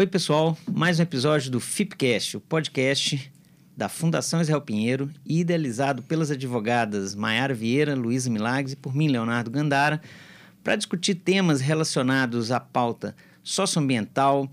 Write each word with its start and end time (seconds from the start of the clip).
Oi, 0.00 0.06
pessoal. 0.06 0.56
Mais 0.66 0.98
um 0.98 1.02
episódio 1.02 1.50
do 1.50 1.60
FIPcast, 1.60 2.38
o 2.38 2.40
podcast 2.40 3.30
da 3.76 3.86
Fundação 3.86 4.40
Israel 4.40 4.62
Pinheiro, 4.62 5.10
idealizado 5.26 6.02
pelas 6.02 6.30
advogadas 6.30 7.14
Maiara 7.14 7.52
Vieira, 7.52 7.94
Luísa 7.94 8.30
Milagres 8.30 8.72
e 8.72 8.76
por 8.76 8.94
mim, 8.94 9.08
Leonardo 9.08 9.50
Gandara, 9.50 10.00
para 10.64 10.74
discutir 10.74 11.16
temas 11.16 11.60
relacionados 11.60 12.50
à 12.50 12.58
pauta 12.58 13.14
socioambiental, 13.42 14.50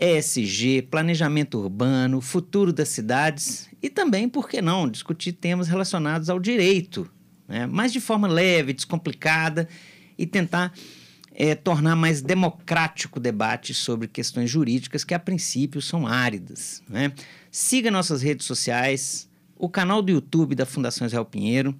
ESG, 0.00 0.88
planejamento 0.90 1.58
urbano, 1.58 2.22
futuro 2.22 2.72
das 2.72 2.88
cidades 2.88 3.68
e 3.82 3.90
também, 3.90 4.26
por 4.26 4.48
que 4.48 4.62
não, 4.62 4.88
discutir 4.88 5.32
temas 5.32 5.68
relacionados 5.68 6.30
ao 6.30 6.40
direito, 6.40 7.06
né? 7.46 7.66
mas 7.66 7.92
de 7.92 8.00
forma 8.00 8.26
leve, 8.26 8.72
descomplicada 8.72 9.68
e 10.16 10.24
tentar 10.24 10.72
é, 11.38 11.54
tornar 11.54 11.94
mais 11.94 12.22
democrático 12.22 13.18
o 13.18 13.22
debate 13.22 13.74
sobre 13.74 14.08
questões 14.08 14.50
jurídicas 14.50 15.04
que, 15.04 15.12
a 15.12 15.18
princípio, 15.18 15.82
são 15.82 16.06
áridas. 16.06 16.82
Né? 16.88 17.12
Siga 17.50 17.90
nossas 17.90 18.22
redes 18.22 18.46
sociais, 18.46 19.28
o 19.54 19.68
canal 19.68 20.00
do 20.00 20.10
YouTube 20.10 20.54
da 20.54 20.64
Fundação 20.64 21.06
Israel 21.06 21.26
Pinheiro 21.26 21.76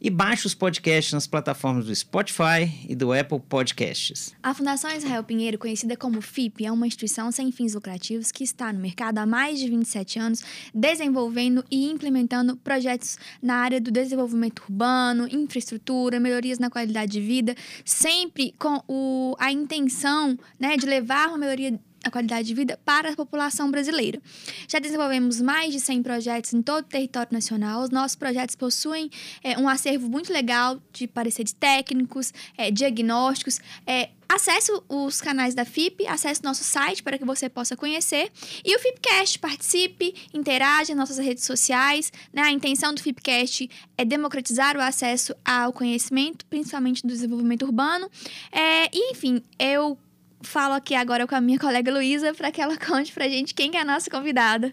e 0.00 0.10
baixe 0.10 0.46
os 0.46 0.54
podcasts 0.54 1.12
nas 1.12 1.26
plataformas 1.26 1.86
do 1.86 1.94
Spotify 1.94 2.70
e 2.88 2.94
do 2.94 3.12
Apple 3.12 3.40
Podcasts. 3.40 4.34
A 4.42 4.54
Fundação 4.54 4.90
Israel 4.90 5.24
Pinheiro, 5.24 5.58
conhecida 5.58 5.96
como 5.96 6.20
FIP, 6.20 6.64
é 6.66 6.72
uma 6.72 6.86
instituição 6.86 7.30
sem 7.32 7.50
fins 7.50 7.74
lucrativos 7.74 8.30
que 8.30 8.44
está 8.44 8.72
no 8.72 8.78
mercado 8.78 9.18
há 9.18 9.26
mais 9.26 9.58
de 9.58 9.68
27 9.68 10.18
anos, 10.18 10.42
desenvolvendo 10.74 11.64
e 11.70 11.90
implementando 11.90 12.56
projetos 12.56 13.18
na 13.42 13.56
área 13.56 13.80
do 13.80 13.90
desenvolvimento 13.90 14.60
urbano, 14.60 15.28
infraestrutura, 15.30 16.20
melhorias 16.20 16.58
na 16.58 16.70
qualidade 16.70 17.12
de 17.12 17.20
vida, 17.20 17.54
sempre 17.84 18.54
com 18.58 18.82
o, 18.86 19.34
a 19.38 19.50
intenção 19.50 20.38
né, 20.58 20.76
de 20.76 20.86
levar 20.86 21.28
uma 21.28 21.38
melhoria 21.38 21.78
a 22.06 22.10
qualidade 22.10 22.46
de 22.46 22.54
vida 22.54 22.78
para 22.84 23.10
a 23.10 23.16
população 23.16 23.70
brasileira. 23.70 24.20
Já 24.68 24.78
desenvolvemos 24.78 25.40
mais 25.40 25.72
de 25.72 25.80
100 25.80 26.02
projetos 26.02 26.54
em 26.54 26.62
todo 26.62 26.84
o 26.84 26.88
território 26.88 27.32
nacional. 27.32 27.82
Os 27.82 27.90
nossos 27.90 28.16
projetos 28.16 28.54
possuem 28.54 29.10
é, 29.42 29.58
um 29.58 29.68
acervo 29.68 30.08
muito 30.08 30.32
legal 30.32 30.80
de 30.92 31.06
pareceres 31.08 31.52
técnicos, 31.52 32.32
é, 32.56 32.70
diagnósticos. 32.70 33.58
É, 33.86 34.10
acesse 34.28 34.72
os 34.88 35.20
canais 35.20 35.54
da 35.54 35.64
FIP, 35.64 36.06
acesse 36.06 36.42
nosso 36.42 36.62
site 36.62 37.02
para 37.02 37.18
que 37.18 37.24
você 37.24 37.48
possa 37.48 37.76
conhecer. 37.76 38.30
E 38.64 38.74
o 38.74 38.78
FIPcast, 38.78 39.38
participe, 39.38 40.14
interaja 40.32 40.94
nas 40.94 41.08
nossas 41.08 41.24
redes 41.24 41.44
sociais. 41.44 42.12
Né? 42.32 42.42
A 42.42 42.50
intenção 42.52 42.94
do 42.94 43.02
FIPcast 43.02 43.68
é 43.98 44.04
democratizar 44.04 44.76
o 44.76 44.80
acesso 44.80 45.34
ao 45.44 45.72
conhecimento, 45.72 46.46
principalmente 46.46 47.02
do 47.02 47.08
desenvolvimento 47.08 47.64
urbano. 47.64 48.08
É, 48.52 48.86
e, 48.92 49.12
enfim, 49.12 49.42
eu 49.58 49.98
falo 50.42 50.74
aqui 50.74 50.94
agora 50.94 51.26
com 51.26 51.34
a 51.34 51.40
minha 51.40 51.58
colega 51.58 51.92
Luísa 51.92 52.34
para 52.34 52.50
que 52.50 52.60
ela 52.60 52.76
conte 52.80 53.12
para 53.12 53.24
a 53.24 53.28
gente 53.28 53.54
quem 53.54 53.76
é 53.76 53.80
a 53.80 53.84
nossa 53.84 54.10
convidada. 54.10 54.72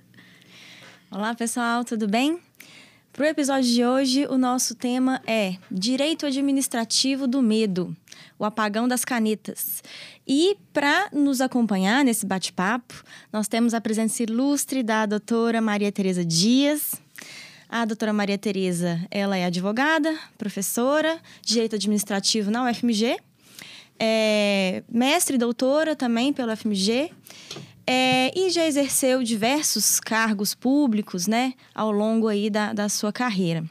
Olá, 1.10 1.34
pessoal, 1.36 1.84
tudo 1.84 2.08
bem? 2.08 2.40
Para 3.12 3.26
o 3.26 3.28
episódio 3.28 3.70
de 3.70 3.86
hoje, 3.86 4.26
o 4.26 4.40
nosso 4.40 4.74
tema 4.74 5.22
é 5.28 5.56
Direito 5.70 6.26
Administrativo 6.26 7.28
do 7.28 7.44
Medo, 7.44 7.96
o 8.40 8.46
apagão 8.46 8.88
das 8.88 9.06
canetas. 9.06 9.84
E 10.28 10.58
para 10.74 11.10
nos 11.14 11.40
acompanhar 11.40 12.04
nesse 12.04 12.26
bate-papo, 12.26 13.04
nós 13.32 13.48
temos 13.48 13.76
a 13.76 13.82
presença 13.82 14.24
ilustre 14.24 14.82
da 14.82 15.06
doutora 15.06 15.62
Maria 15.62 15.92
Tereza 15.92 16.26
Dias. 16.26 17.00
A 17.70 17.86
doutora 17.86 18.12
Maria 18.12 18.38
Tereza, 18.38 19.00
ela 19.12 19.38
é 19.38 19.46
advogada, 19.46 20.18
professora, 20.36 21.20
direito 21.44 21.76
administrativo 21.76 22.50
na 22.50 22.68
UFMG 22.68 23.18
é 24.00 24.84
mestre 24.90 25.36
e 25.36 25.40
doutora 25.40 25.96
também 25.96 26.34
pelo 26.34 26.56
FMG. 26.56 27.12
É, 27.86 28.32
e 28.38 28.50
já 28.50 28.66
exerceu 28.66 29.22
diversos 29.24 30.00
cargos 30.00 30.56
públicos, 30.56 31.28
né, 31.28 31.54
ao 31.76 31.92
longo 31.92 32.30
aí 32.30 32.50
da, 32.50 32.72
da 32.72 32.88
sua 32.88 33.12
carreira. 33.12 33.64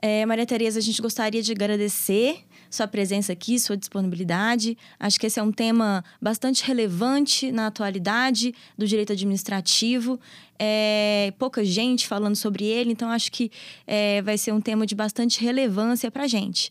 É, 0.00 0.24
Maria 0.24 0.46
Tereza, 0.46 0.78
a 0.78 0.82
gente 0.82 1.02
gostaria 1.02 1.42
de 1.42 1.52
agradecer 1.52 2.44
sua 2.70 2.86
presença 2.86 3.32
aqui, 3.32 3.58
sua 3.58 3.76
disponibilidade. 3.76 4.76
Acho 4.98 5.18
que 5.18 5.26
esse 5.26 5.40
é 5.40 5.42
um 5.42 5.52
tema 5.52 6.04
bastante 6.20 6.64
relevante 6.64 7.50
na 7.50 7.66
atualidade 7.66 8.54
do 8.76 8.86
direito 8.86 9.12
administrativo. 9.12 10.20
É, 10.58 11.32
pouca 11.38 11.64
gente 11.64 12.06
falando 12.06 12.36
sobre 12.36 12.64
ele, 12.64 12.92
então 12.92 13.10
acho 13.10 13.30
que 13.32 13.50
é, 13.86 14.20
vai 14.22 14.36
ser 14.36 14.52
um 14.52 14.60
tema 14.60 14.86
de 14.86 14.94
bastante 14.94 15.40
relevância 15.40 16.10
para 16.10 16.24
a 16.24 16.26
gente. 16.26 16.70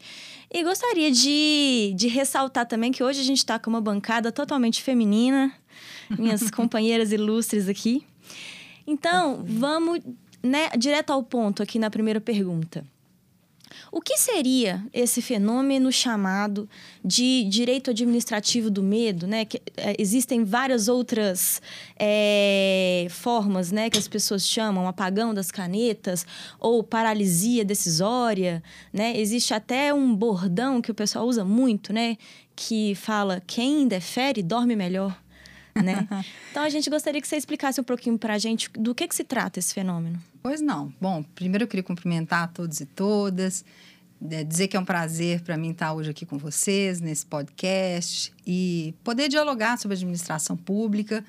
E 0.52 0.64
gostaria 0.64 1.12
de, 1.12 1.94
de 1.96 2.08
ressaltar 2.08 2.66
também 2.66 2.92
que 2.92 3.04
hoje 3.04 3.20
a 3.20 3.24
gente 3.24 3.40
está 3.40 3.60
com 3.60 3.70
uma 3.70 3.82
bancada 3.82 4.32
totalmente 4.32 4.82
feminina, 4.82 5.54
minhas 6.18 6.50
companheiras 6.52 7.12
ilustres 7.12 7.68
aqui. 7.68 8.06
Então, 8.86 9.44
vamos 9.46 10.00
né, 10.42 10.70
direto 10.78 11.12
ao 11.12 11.22
ponto 11.22 11.62
aqui 11.62 11.78
na 11.78 11.90
primeira 11.90 12.22
pergunta. 12.22 12.86
O 13.92 14.02
que 14.02 14.18
seria 14.18 14.84
esse 14.94 15.22
fenômeno 15.22 15.92
chamado 15.92 16.70
de 17.04 17.44
direito 17.46 17.92
administrativo 17.92 18.70
do 18.70 18.84
medo, 18.84 19.28
né? 19.28 19.46
Que, 19.46 19.62
é, 19.76 19.96
existem 20.00 20.44
várias 20.44 20.88
outras 20.88 21.62
é, 21.98 23.08
formas, 23.10 23.72
né, 23.72 23.90
que 23.90 23.98
as 23.98 24.08
pessoas 24.08 24.48
chamam 24.48 24.88
apagão 24.88 25.34
das 25.34 25.52
canetas 25.52 26.26
ou 26.60 26.84
paralisia 26.84 27.64
decisória, 27.64 28.64
né? 28.92 29.18
Existe 29.18 29.54
até 29.54 29.94
um 29.94 30.16
bordão 30.16 30.82
que 30.82 30.92
o 30.92 30.96
pessoal 30.96 31.26
usa 31.28 31.44
muito, 31.44 31.94
né, 31.94 32.18
que 32.56 32.96
fala 32.96 33.42
quem 33.46 33.88
defere 33.88 34.42
dorme 34.42 34.76
melhor. 34.76 35.18
Né? 35.84 36.08
Então 36.52 36.64
a 36.64 36.70
gente 36.70 36.90
gostaria 36.90 37.22
que 37.22 37.28
você 37.28 37.36
explicasse 37.36 37.80
um 37.80 37.84
pouquinho 37.84 38.18
para 38.18 38.34
a 38.34 38.38
gente 38.38 38.70
do 38.74 38.96
que, 38.96 39.08
que 39.08 39.16
se 39.16 39.24
trata 39.24 39.60
esse 39.60 39.74
fenômeno. 39.74 40.22
Pois 40.42 40.62
não. 40.62 40.94
Bom, 41.00 41.24
primeiro 41.36 41.64
eu 41.64 41.68
queria 41.68 41.84
cumprimentar 41.84 42.52
todos 42.54 42.80
e 42.80 42.86
todas, 42.86 43.64
né, 44.20 44.44
dizer 44.44 44.68
que 44.68 44.76
é 44.76 44.80
um 44.80 44.86
prazer 44.86 45.42
para 45.42 45.58
mim 45.58 45.72
estar 45.72 45.94
hoje 45.94 46.10
aqui 46.10 46.26
com 46.26 46.38
vocês 46.38 47.00
nesse 47.00 47.26
podcast 47.26 48.34
e 48.46 48.94
poder 49.04 49.30
dialogar 49.30 49.78
sobre 49.78 49.96
administração 49.96 50.58
pública. 50.58 51.24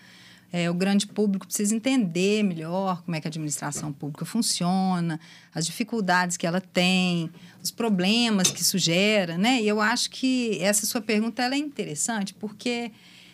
É, 0.51 0.71
o 0.71 0.75
grande 0.75 1.07
público 1.07 1.47
precisa 1.47 1.77
entender 1.77 2.43
melhor 2.43 3.03
como 3.03 3.15
é 3.15 3.21
que 3.21 3.29
a 3.29 3.31
administração 3.31 3.93
pública 3.93 4.25
funciona, 4.25 5.21
as 5.55 5.67
dificuldades 5.67 6.39
que 6.39 6.47
ela 6.47 6.61
tem, 6.61 7.31
os 7.63 7.71
problemas 7.71 8.51
que 8.51 8.63
isso 8.63 8.79
gera, 8.79 9.37
né? 9.37 9.61
E 9.61 9.69
eu 9.69 9.79
acho 9.79 10.09
que 10.09 10.59
essa 10.63 10.87
sua 10.87 11.03
pergunta 11.03 11.43
ela 11.43 11.55
é 11.55 11.59
interessante 11.59 12.33
porque 12.33 12.91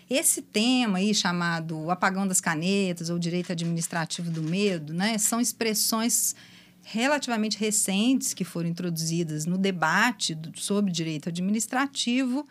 esse 0.09 0.43
tema 0.43 0.99
aí 0.99 1.15
chamado 1.15 1.91
apagão 1.91 2.27
das 2.27 2.41
canetas 2.41 3.11
ou 3.11 3.19
direito 3.19 3.53
administrativo 3.53 4.31
do 4.31 4.43
medo, 4.43 4.93
né, 4.93 5.19
são 5.19 5.41
expressões 5.41 6.35
relativamente 6.83 7.59
recentes 7.59 8.35
que 8.35 8.45
foram 8.45 8.69
introduzidas 8.69 9.47
no 9.47 9.57
debate 9.57 10.35
do, 10.35 10.59
sobre 10.59 10.93
direito 10.93 11.29
administrativo 11.31 12.47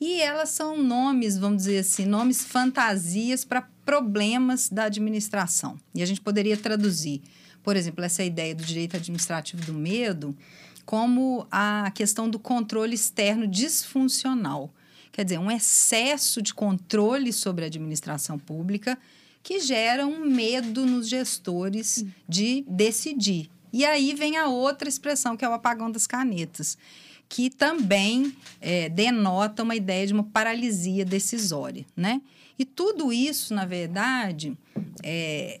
e 0.00 0.20
elas 0.20 0.50
são 0.50 0.82
nomes, 0.82 1.38
vamos 1.38 1.58
dizer 1.58 1.78
assim, 1.78 2.04
nomes 2.04 2.44
fantasias 2.44 3.44
para 3.44 3.68
problemas 3.84 4.68
da 4.68 4.84
administração. 4.84 5.78
E 5.94 6.02
a 6.02 6.06
gente 6.06 6.20
poderia 6.20 6.56
traduzir, 6.56 7.22
por 7.62 7.76
exemplo, 7.76 8.04
essa 8.04 8.22
ideia 8.22 8.54
do 8.54 8.64
direito 8.64 8.96
administrativo 8.96 9.64
do 9.64 9.72
medo 9.72 10.36
como 10.84 11.46
a 11.50 11.90
questão 11.94 12.30
do 12.30 12.38
controle 12.38 12.94
externo 12.94 13.46
disfuncional. 13.46 14.72
Quer 15.12 15.24
dizer, 15.24 15.38
um 15.38 15.50
excesso 15.50 16.42
de 16.42 16.52
controle 16.52 17.32
sobre 17.32 17.64
a 17.64 17.68
administração 17.68 18.38
pública 18.38 18.98
que 19.42 19.60
gera 19.60 20.06
um 20.06 20.24
medo 20.24 20.84
nos 20.84 21.08
gestores 21.08 22.04
de 22.28 22.64
decidir. 22.68 23.48
E 23.72 23.84
aí 23.84 24.14
vem 24.14 24.36
a 24.36 24.48
outra 24.48 24.88
expressão, 24.88 25.36
que 25.36 25.44
é 25.44 25.48
o 25.48 25.52
apagão 25.52 25.90
das 25.90 26.06
canetas, 26.06 26.76
que 27.28 27.50
também 27.50 28.34
é, 28.60 28.88
denota 28.88 29.62
uma 29.62 29.76
ideia 29.76 30.06
de 30.06 30.12
uma 30.12 30.24
paralisia 30.24 31.04
decisória, 31.04 31.84
né? 31.96 32.20
E 32.58 32.64
tudo 32.64 33.12
isso, 33.12 33.52
na 33.52 33.64
verdade, 33.64 34.56
é, 35.02 35.60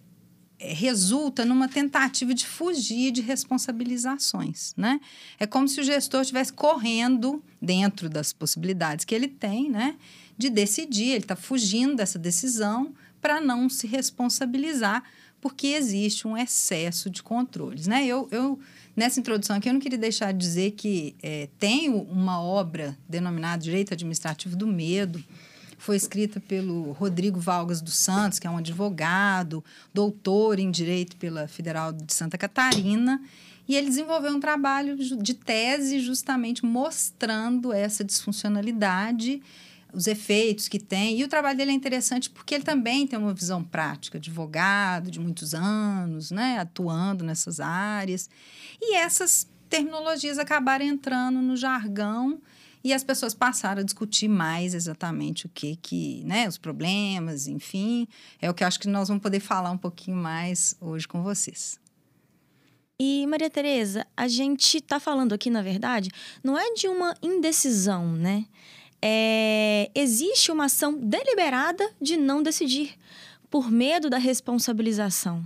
resulta 0.58 1.44
numa 1.44 1.68
tentativa 1.68 2.32
de 2.32 2.46
fugir 2.46 3.12
de 3.12 3.20
responsabilizações, 3.20 4.72
né? 4.76 5.00
É 5.38 5.46
como 5.46 5.68
se 5.68 5.80
o 5.80 5.84
gestor 5.84 6.22
estivesse 6.22 6.52
correndo 6.52 7.42
dentro 7.60 8.08
das 8.08 8.32
possibilidades 8.32 9.04
que 9.04 9.14
ele 9.14 9.28
tem, 9.28 9.70
né? 9.70 9.96
De 10.36 10.48
decidir, 10.48 11.10
ele 11.10 11.24
está 11.24 11.36
fugindo 11.36 11.96
dessa 11.96 12.18
decisão 12.18 12.94
para 13.20 13.40
não 13.40 13.68
se 13.68 13.86
responsabilizar, 13.86 15.02
porque 15.40 15.68
existe 15.68 16.26
um 16.26 16.36
excesso 16.36 17.10
de 17.10 17.22
controles, 17.22 17.86
né? 17.86 18.06
Eu, 18.06 18.28
eu 18.30 18.58
nessa 18.94 19.20
introdução 19.20 19.56
aqui 19.56 19.68
eu 19.68 19.74
não 19.74 19.80
queria 19.80 19.98
deixar 19.98 20.32
de 20.32 20.38
dizer 20.38 20.70
que 20.72 21.14
é, 21.22 21.48
tenho 21.58 22.00
uma 22.02 22.40
obra 22.40 22.96
denominada 23.08 23.62
Direito 23.62 23.92
Administrativo 23.92 24.56
do 24.56 24.66
Medo, 24.66 25.22
foi 25.78 25.96
escrita 25.96 26.40
pelo 26.40 26.92
Rodrigo 26.92 27.38
Valgas 27.38 27.80
dos 27.80 27.96
Santos, 27.96 28.38
que 28.38 28.46
é 28.46 28.50
um 28.50 28.58
advogado, 28.58 29.64
doutor 29.92 30.58
em 30.58 30.70
direito 30.70 31.16
pela 31.16 31.46
Federal 31.46 31.92
de 31.92 32.12
Santa 32.12 32.38
Catarina, 32.38 33.20
e 33.68 33.74
ele 33.74 33.88
desenvolveu 33.88 34.32
um 34.32 34.40
trabalho 34.40 34.96
de 34.96 35.34
tese 35.34 36.00
justamente 36.00 36.64
mostrando 36.64 37.72
essa 37.72 38.04
disfuncionalidade, 38.04 39.42
os 39.92 40.06
efeitos 40.06 40.68
que 40.68 40.78
tem. 40.78 41.18
E 41.18 41.24
o 41.24 41.28
trabalho 41.28 41.56
dele 41.56 41.72
é 41.72 41.74
interessante 41.74 42.30
porque 42.30 42.54
ele 42.54 42.64
também 42.64 43.06
tem 43.06 43.18
uma 43.18 43.34
visão 43.34 43.64
prática, 43.64 44.18
advogado 44.18 45.10
de 45.10 45.18
muitos 45.18 45.52
anos, 45.52 46.30
né, 46.30 46.58
atuando 46.58 47.24
nessas 47.24 47.58
áreas. 47.58 48.30
E 48.80 48.94
essas 48.94 49.48
terminologias 49.68 50.38
acabaram 50.38 50.84
entrando 50.84 51.40
no 51.42 51.56
jargão 51.56 52.40
e 52.86 52.92
as 52.92 53.02
pessoas 53.02 53.34
passaram 53.34 53.80
a 53.82 53.84
discutir 53.84 54.28
mais 54.28 54.72
exatamente 54.72 55.44
o 55.44 55.48
que 55.48 55.74
que, 55.74 56.22
né, 56.24 56.46
os 56.46 56.56
problemas, 56.56 57.48
enfim, 57.48 58.06
é 58.40 58.48
o 58.48 58.54
que 58.54 58.62
eu 58.62 58.68
acho 58.68 58.78
que 58.78 58.86
nós 58.86 59.08
vamos 59.08 59.20
poder 59.20 59.40
falar 59.40 59.72
um 59.72 59.76
pouquinho 59.76 60.16
mais 60.16 60.76
hoje 60.80 61.08
com 61.08 61.20
vocês. 61.20 61.80
E 62.96 63.26
Maria 63.26 63.50
Tereza, 63.50 64.06
a 64.16 64.28
gente 64.28 64.76
está 64.76 65.00
falando 65.00 65.32
aqui, 65.32 65.50
na 65.50 65.62
verdade, 65.62 66.10
não 66.44 66.56
é 66.56 66.74
de 66.74 66.86
uma 66.86 67.12
indecisão, 67.20 68.12
né? 68.12 68.46
É, 69.02 69.90
existe 69.92 70.52
uma 70.52 70.66
ação 70.66 70.96
deliberada 70.96 71.90
de 72.00 72.16
não 72.16 72.40
decidir 72.40 72.96
por 73.50 73.68
medo 73.68 74.08
da 74.08 74.16
responsabilização. 74.16 75.44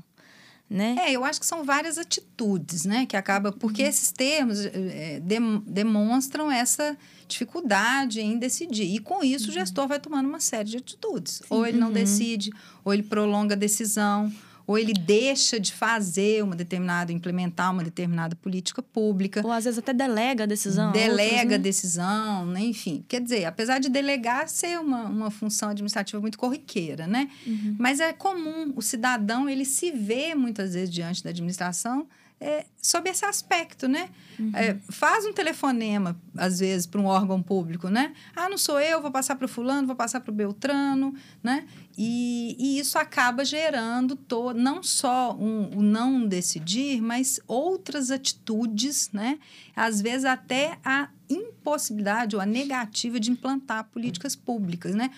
Né? 0.70 0.94
É, 1.00 1.10
eu 1.10 1.24
acho 1.24 1.40
que 1.40 1.46
são 1.46 1.64
várias 1.64 1.98
atitudes, 1.98 2.84
né? 2.84 3.04
Que 3.04 3.16
acaba 3.16 3.50
porque 3.50 3.82
uhum. 3.82 3.88
esses 3.88 4.12
termos 4.12 4.64
é, 4.64 5.18
dem, 5.18 5.60
demonstram 5.66 6.48
essa 6.48 6.96
dificuldade 7.26 8.20
em 8.20 8.38
decidir. 8.38 8.84
E 8.84 9.00
com 9.00 9.24
isso 9.24 9.46
uhum. 9.46 9.50
o 9.50 9.54
gestor 9.54 9.88
vai 9.88 9.98
tomando 9.98 10.28
uma 10.28 10.38
série 10.38 10.70
de 10.70 10.76
atitudes. 10.76 11.38
Sim. 11.38 11.44
Ou 11.50 11.66
ele 11.66 11.76
não 11.76 11.88
uhum. 11.88 11.92
decide, 11.92 12.52
ou 12.84 12.94
ele 12.94 13.02
prolonga 13.02 13.56
a 13.56 13.58
decisão, 13.58 14.32
ou 14.70 14.78
ele 14.78 14.92
deixa 14.92 15.58
de 15.58 15.72
fazer 15.72 16.44
uma 16.44 16.54
determinada, 16.54 17.10
implementar 17.10 17.72
uma 17.72 17.82
determinada 17.82 18.36
política 18.36 18.80
pública. 18.80 19.44
Ou 19.44 19.50
às 19.50 19.64
vezes 19.64 19.80
até 19.80 19.92
delega 19.92 20.44
a 20.44 20.46
decisão. 20.46 20.92
Delega 20.92 21.24
outros, 21.24 21.48
né? 21.48 21.54
a 21.56 21.58
decisão, 21.58 22.46
né? 22.46 22.60
enfim. 22.60 23.04
Quer 23.08 23.20
dizer, 23.20 23.46
apesar 23.46 23.80
de 23.80 23.88
delegar 23.88 24.48
ser 24.48 24.78
uma, 24.78 25.06
uma 25.06 25.28
função 25.28 25.70
administrativa 25.70 26.20
muito 26.20 26.38
corriqueira, 26.38 27.08
né? 27.08 27.28
Uhum. 27.44 27.74
Mas 27.80 27.98
é 27.98 28.12
comum, 28.12 28.72
o 28.76 28.80
cidadão, 28.80 29.48
ele 29.48 29.64
se 29.64 29.90
vê 29.90 30.36
muitas 30.36 30.74
vezes 30.74 30.94
diante 30.94 31.24
da 31.24 31.30
administração 31.30 32.06
é, 32.40 32.64
sobre 32.80 33.10
esse 33.10 33.24
aspecto, 33.24 33.86
né? 33.86 34.08
Uhum. 34.38 34.50
É, 34.54 34.78
faz 34.88 35.26
um 35.26 35.32
telefonema, 35.32 36.18
às 36.34 36.60
vezes, 36.60 36.86
para 36.86 36.98
um 36.98 37.04
órgão 37.04 37.42
público, 37.42 37.88
né? 37.88 38.14
Ah, 38.34 38.48
não 38.48 38.56
sou 38.56 38.80
eu, 38.80 39.02
vou 39.02 39.10
passar 39.10 39.36
para 39.36 39.44
o 39.44 39.48
fulano, 39.48 39.86
vou 39.86 39.94
passar 39.94 40.20
para 40.20 40.32
o 40.32 40.34
Beltrano, 40.34 41.14
né? 41.42 41.66
E, 41.98 42.56
e, 42.58 42.78
isso 42.78 42.98
acaba 42.98 43.44
gerando 43.44 44.18
não 44.56 44.82
só 44.82 45.36
um, 45.36 45.78
o 45.78 45.82
não 45.82 46.26
decidir, 46.26 47.02
mas 47.02 47.38
outras 47.46 48.10
atitudes, 48.10 49.10
né? 49.12 49.38
Às 49.76 50.00
vezes 50.00 50.24
até 50.24 50.78
a 50.82 51.10
impossibilidade 51.28 52.34
ou 52.36 52.40
a 52.40 52.46
negativa 52.46 53.20
de 53.20 53.30
implantar 53.30 53.84
políticas 53.84 54.34
públicas, 54.34 54.94
né? 54.94 55.10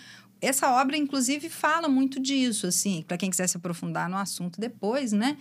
Essa 0.43 0.69
obra, 0.71 0.97
inclusive, 0.97 1.47
fala 1.47 1.87
muito 1.87 2.19
disso, 2.19 2.67
assim, 2.67 3.01
para 3.07 3.17
quem 3.17 3.29
quiser 3.29 3.47
se 3.47 3.55
aprofundar 3.55 4.09
no 4.09 4.17
assunto 4.17 4.59
depois, 4.59 5.13
né? 5.13 5.37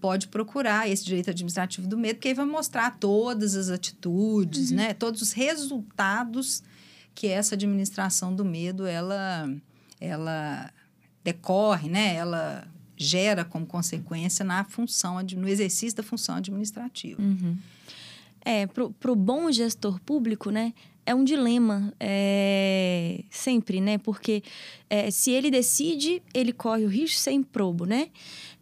Pode 0.00 0.28
procurar 0.28 0.88
esse 0.88 1.04
direito 1.04 1.30
administrativo 1.30 1.86
do 1.86 1.96
medo, 1.96 2.16
porque 2.16 2.28
aí 2.28 2.34
vai 2.34 2.46
mostrar 2.46 2.96
todas 2.98 3.54
as 3.54 3.68
atitudes, 3.68 4.70
uhum. 4.70 4.76
né? 4.76 4.94
Todos 4.94 5.22
os 5.22 5.32
resultados 5.32 6.62
que 7.14 7.26
essa 7.26 7.54
administração 7.54 8.34
do 8.34 8.44
medo 8.44 8.86
ela 8.86 9.50
ela 10.00 10.70
decorre, 11.24 11.88
né? 11.88 12.14
Ela 12.14 12.68
gera 12.96 13.44
como 13.44 13.66
consequência 13.66 14.44
na 14.44 14.64
função 14.64 15.20
no 15.36 15.48
exercício 15.48 15.96
da 15.96 16.02
função 16.02 16.36
administrativa. 16.36 17.20
Uhum. 17.20 17.56
É, 18.44 18.66
para 18.66 19.10
o 19.10 19.16
bom 19.16 19.50
gestor 19.50 20.00
público, 20.00 20.50
né? 20.50 20.72
É 21.04 21.14
um 21.14 21.24
dilema 21.24 21.92
é, 22.00 23.24
sempre, 23.30 23.80
né? 23.80 23.98
Porque 23.98 24.42
é, 24.88 25.10
se 25.10 25.30
ele 25.30 25.50
decide, 25.50 26.22
ele 26.34 26.52
corre 26.52 26.84
o 26.84 26.88
risco 26.88 27.18
sem 27.18 27.42
probo, 27.42 27.86
né? 27.86 28.08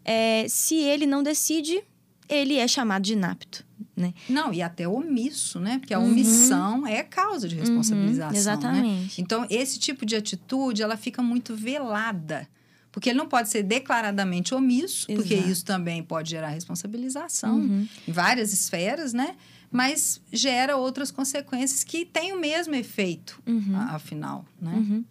É, 0.04 0.46
se 0.48 0.76
ele 0.76 1.06
não 1.06 1.22
decide, 1.22 1.82
ele 2.28 2.56
é 2.56 2.68
chamado 2.68 3.02
de 3.02 3.14
inapto. 3.14 3.64
Né? 3.96 4.12
Não, 4.28 4.52
e 4.52 4.60
até 4.60 4.88
omisso, 4.88 5.60
né? 5.60 5.78
Porque 5.78 5.94
a 5.94 5.98
uhum. 5.98 6.10
omissão 6.10 6.80
uhum. 6.80 6.86
é 6.86 7.02
causa 7.02 7.48
de 7.48 7.54
responsabilização. 7.54 8.32
Uhum, 8.32 8.36
exatamente. 8.36 8.86
Né? 8.86 9.08
Então, 9.18 9.46
esse 9.48 9.78
tipo 9.78 10.04
de 10.04 10.16
atitude, 10.16 10.82
ela 10.82 10.96
fica 10.96 11.22
muito 11.22 11.54
velada. 11.54 12.48
Porque 12.90 13.10
ele 13.10 13.18
não 13.18 13.28
pode 13.28 13.48
ser 13.48 13.62
declaradamente 13.64 14.54
omisso, 14.54 15.10
Exato. 15.10 15.28
porque 15.28 15.34
isso 15.50 15.64
também 15.64 16.02
pode 16.02 16.30
gerar 16.30 16.48
responsabilização 16.48 17.56
uhum. 17.56 17.88
em 18.06 18.12
várias 18.12 18.52
esferas, 18.52 19.12
né? 19.12 19.36
Mas 19.70 20.20
gera 20.32 20.76
outras 20.76 21.10
consequências 21.10 21.82
que 21.82 22.04
têm 22.04 22.32
o 22.32 22.38
mesmo 22.38 22.74
efeito, 22.76 23.42
uhum. 23.46 23.76
afinal, 23.90 24.44
né? 24.60 24.74
Uhum. 24.74 25.04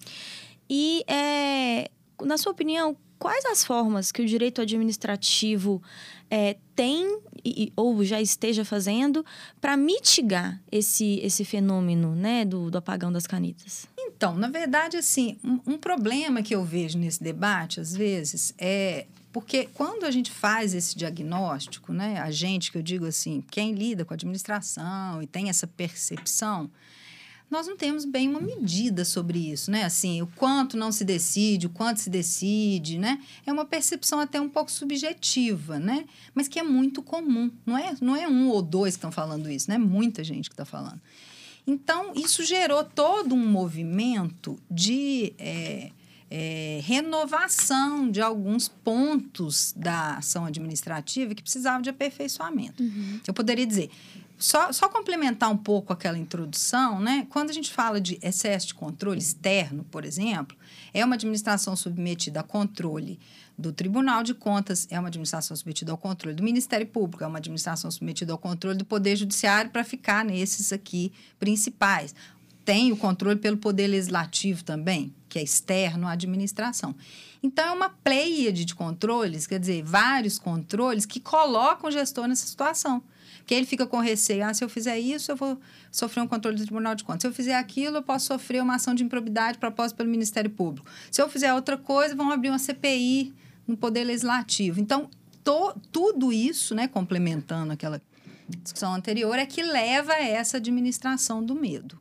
E, 0.70 1.04
é, 1.08 1.92
na 2.24 2.38
sua 2.38 2.54
opinião, 2.54 2.96
quais 3.24 3.46
as 3.46 3.64
formas 3.64 4.12
que 4.12 4.22
o 4.22 4.26
direito 4.26 4.60
administrativo 4.62 5.82
é, 6.30 6.58
tem 6.76 7.20
e, 7.46 7.72
ou 7.74 8.04
já 8.04 8.20
esteja 8.20 8.66
fazendo 8.66 9.26
para 9.62 9.78
mitigar 9.78 10.62
esse, 10.70 11.22
esse 11.24 11.46
fenômeno 11.46 12.14
né, 12.16 12.44
do, 12.44 12.70
do 12.70 12.78
apagão 12.78 13.14
das 13.14 13.26
canetas? 13.26 13.86
Então, 13.98 14.36
na 14.36 14.50
verdade, 14.50 14.98
assim, 14.98 15.38
um, 15.42 15.58
um 15.66 15.78
problema 15.78 16.44
que 16.44 16.54
eu 16.54 16.66
vejo 16.66 17.00
nesse 17.00 17.24
debate, 17.24 17.80
às 17.80 17.96
vezes, 17.96 18.54
é 18.58 19.06
porque 19.32 19.70
quando 19.74 20.04
a 20.04 20.12
gente 20.12 20.30
faz 20.30 20.74
esse 20.74 20.94
diagnóstico, 20.94 21.94
né, 21.94 22.20
a 22.20 22.30
gente, 22.30 22.74
que 22.74 22.78
eu 22.78 22.84
digo 22.84 23.06
assim, 23.06 23.42
quem 23.50 23.72
lida 23.72 24.04
com 24.04 24.14
a 24.14 24.16
administração 24.16 25.24
e 25.24 25.28
tem 25.28 25.48
essa 25.48 25.66
percepção, 25.66 26.70
nós 27.54 27.68
não 27.68 27.78
temos 27.78 28.04
bem 28.04 28.28
uma 28.28 28.42
medida 28.42 29.06
sobre 29.06 29.52
isso, 29.52 29.70
né? 29.70 29.84
Assim, 29.84 30.24
o 30.24 30.28
quanto 30.28 30.76
não 30.76 30.92
se 30.92 31.06
decide, 31.06 31.68
o 31.68 31.70
quanto 31.70 32.00
se 32.00 32.10
decide, 32.10 32.98
né? 32.98 33.22
É 33.46 33.54
uma 33.54 33.64
percepção 33.64 34.20
até 34.20 34.42
um 34.42 34.50
pouco 34.50 34.72
subjetiva, 34.72 35.78
né? 35.78 36.06
Mas 36.34 36.48
que 36.48 36.58
é 36.58 36.64
muito 36.64 37.04
comum. 37.04 37.52
Não 37.64 37.78
é, 37.78 37.94
não 38.02 38.16
é 38.16 38.28
um 38.28 38.50
ou 38.50 38.60
dois 38.60 38.96
que 38.96 38.98
estão 38.98 39.12
falando 39.12 39.52
isso, 39.52 39.70
né? 39.70 39.76
É 39.76 39.78
muita 39.78 40.24
gente 40.24 40.50
que 40.50 40.54
está 40.54 40.66
falando. 40.66 41.00
Então, 41.66 42.12
isso 42.16 42.44
gerou 42.44 42.84
todo 42.84 43.36
um 43.36 43.48
movimento 43.48 44.58
de 44.70 45.34
é, 45.38 45.92
é, 46.32 46.82
renovação 46.84 48.10
de 48.10 48.20
alguns 48.20 48.68
pontos 48.68 49.72
da 49.78 50.16
ação 50.16 50.46
administrativa 50.46 51.36
que 51.36 51.44
precisavam 51.44 51.84
de 51.84 51.92
aperfeiçoamento. 51.92 52.82
Uhum. 52.82 53.20
Eu 53.28 53.34
poderia 53.36 53.68
dizer, 53.68 53.92
só, 54.44 54.74
só 54.74 54.90
complementar 54.90 55.50
um 55.50 55.56
pouco 55.56 55.94
aquela 55.94 56.18
introdução, 56.18 57.00
né? 57.00 57.26
Quando 57.30 57.50
a 57.50 57.54
gente 57.54 57.72
fala 57.72 58.02
de 58.02 58.20
excesso 58.22 58.68
de 58.68 58.74
controle 58.74 59.18
externo, 59.18 59.86
por 59.86 60.04
exemplo, 60.04 60.58
é 60.94 61.04
uma 61.06 61.16
administração 61.16 61.78
submetida 61.78 62.42
a 62.42 62.44
controle 62.44 63.18
do 63.58 63.72
Tribunal 63.72 64.22
de 64.22 64.34
Contas, 64.34 64.86
é 64.92 65.00
uma 65.00 65.08
administração 65.08 65.56
submetida 65.56 65.94
ao 65.94 65.98
controle 65.98 66.36
do 66.36 66.44
Ministério 66.44 66.86
Público, 66.86 67.24
é 67.24 67.28
uma 67.28 67.38
administração 67.38 67.90
submetida 67.90 68.34
ao 68.34 68.38
controle 68.38 68.78
do 68.78 68.84
Poder 68.84 69.16
Judiciário 69.16 69.72
para 69.72 69.86
ficar 69.86 70.26
nesses 70.26 70.74
aqui 70.74 71.14
principais. 71.40 72.14
Tem 72.66 72.92
o 72.92 72.98
controle 72.98 73.40
pelo 73.40 73.56
Poder 73.56 73.88
Legislativo 73.88 74.62
também, 74.66 75.16
que 75.30 75.40
é 75.40 75.42
externo 75.42 76.06
à 76.06 76.12
administração. 76.12 76.94
Então, 77.42 77.66
é 77.66 77.72
uma 77.72 77.90
pleiade 77.90 78.66
de 78.66 78.76
controles, 78.76 79.48
quer 79.48 79.60
dizer, 79.60 79.84
vários 79.84 80.38
controles 80.38 81.06
que 81.06 81.22
colocam 81.22 81.90
o 81.90 81.94
gestor 81.94 82.28
nessa 82.28 82.46
situação. 82.46 83.02
Porque 83.44 83.54
ele 83.54 83.66
fica 83.66 83.86
com 83.86 84.00
receio. 84.00 84.46
Ah, 84.46 84.54
se 84.54 84.64
eu 84.64 84.70
fizer 84.70 84.98
isso, 84.98 85.30
eu 85.30 85.36
vou 85.36 85.60
sofrer 85.92 86.22
um 86.22 86.28
controle 86.28 86.56
do 86.56 86.64
Tribunal 86.64 86.96
de 86.96 87.04
Contas. 87.04 87.24
Se 87.24 87.28
eu 87.28 87.34
fizer 87.34 87.56
aquilo, 87.56 87.98
eu 87.98 88.02
posso 88.02 88.28
sofrer 88.28 88.64
uma 88.64 88.76
ação 88.76 88.96
de 88.96 89.04
improbidade 89.04 89.58
proposta 89.58 89.96
pelo 89.96 90.10
Ministério 90.10 90.50
Público. 90.50 90.90
Se 91.12 91.22
eu 91.22 91.28
fizer 91.28 91.54
outra 91.54 91.78
coisa, 91.78 92.16
vão 92.16 92.32
abrir 92.32 92.50
uma 92.50 92.58
CPI 92.58 93.34
no 93.68 93.76
Poder 93.76 94.06
Legislativo. 94.06 94.80
Então, 94.80 95.10
to, 95.44 95.76
tudo 95.92 96.32
isso, 96.32 96.74
né, 96.74 96.88
complementando 96.88 97.74
aquela 97.74 98.02
discussão 98.62 98.94
anterior, 98.94 99.38
é 99.38 99.46
que 99.46 99.62
leva 99.62 100.14
a 100.14 100.24
essa 100.24 100.56
administração 100.56 101.44
do 101.44 101.54
medo. 101.54 102.00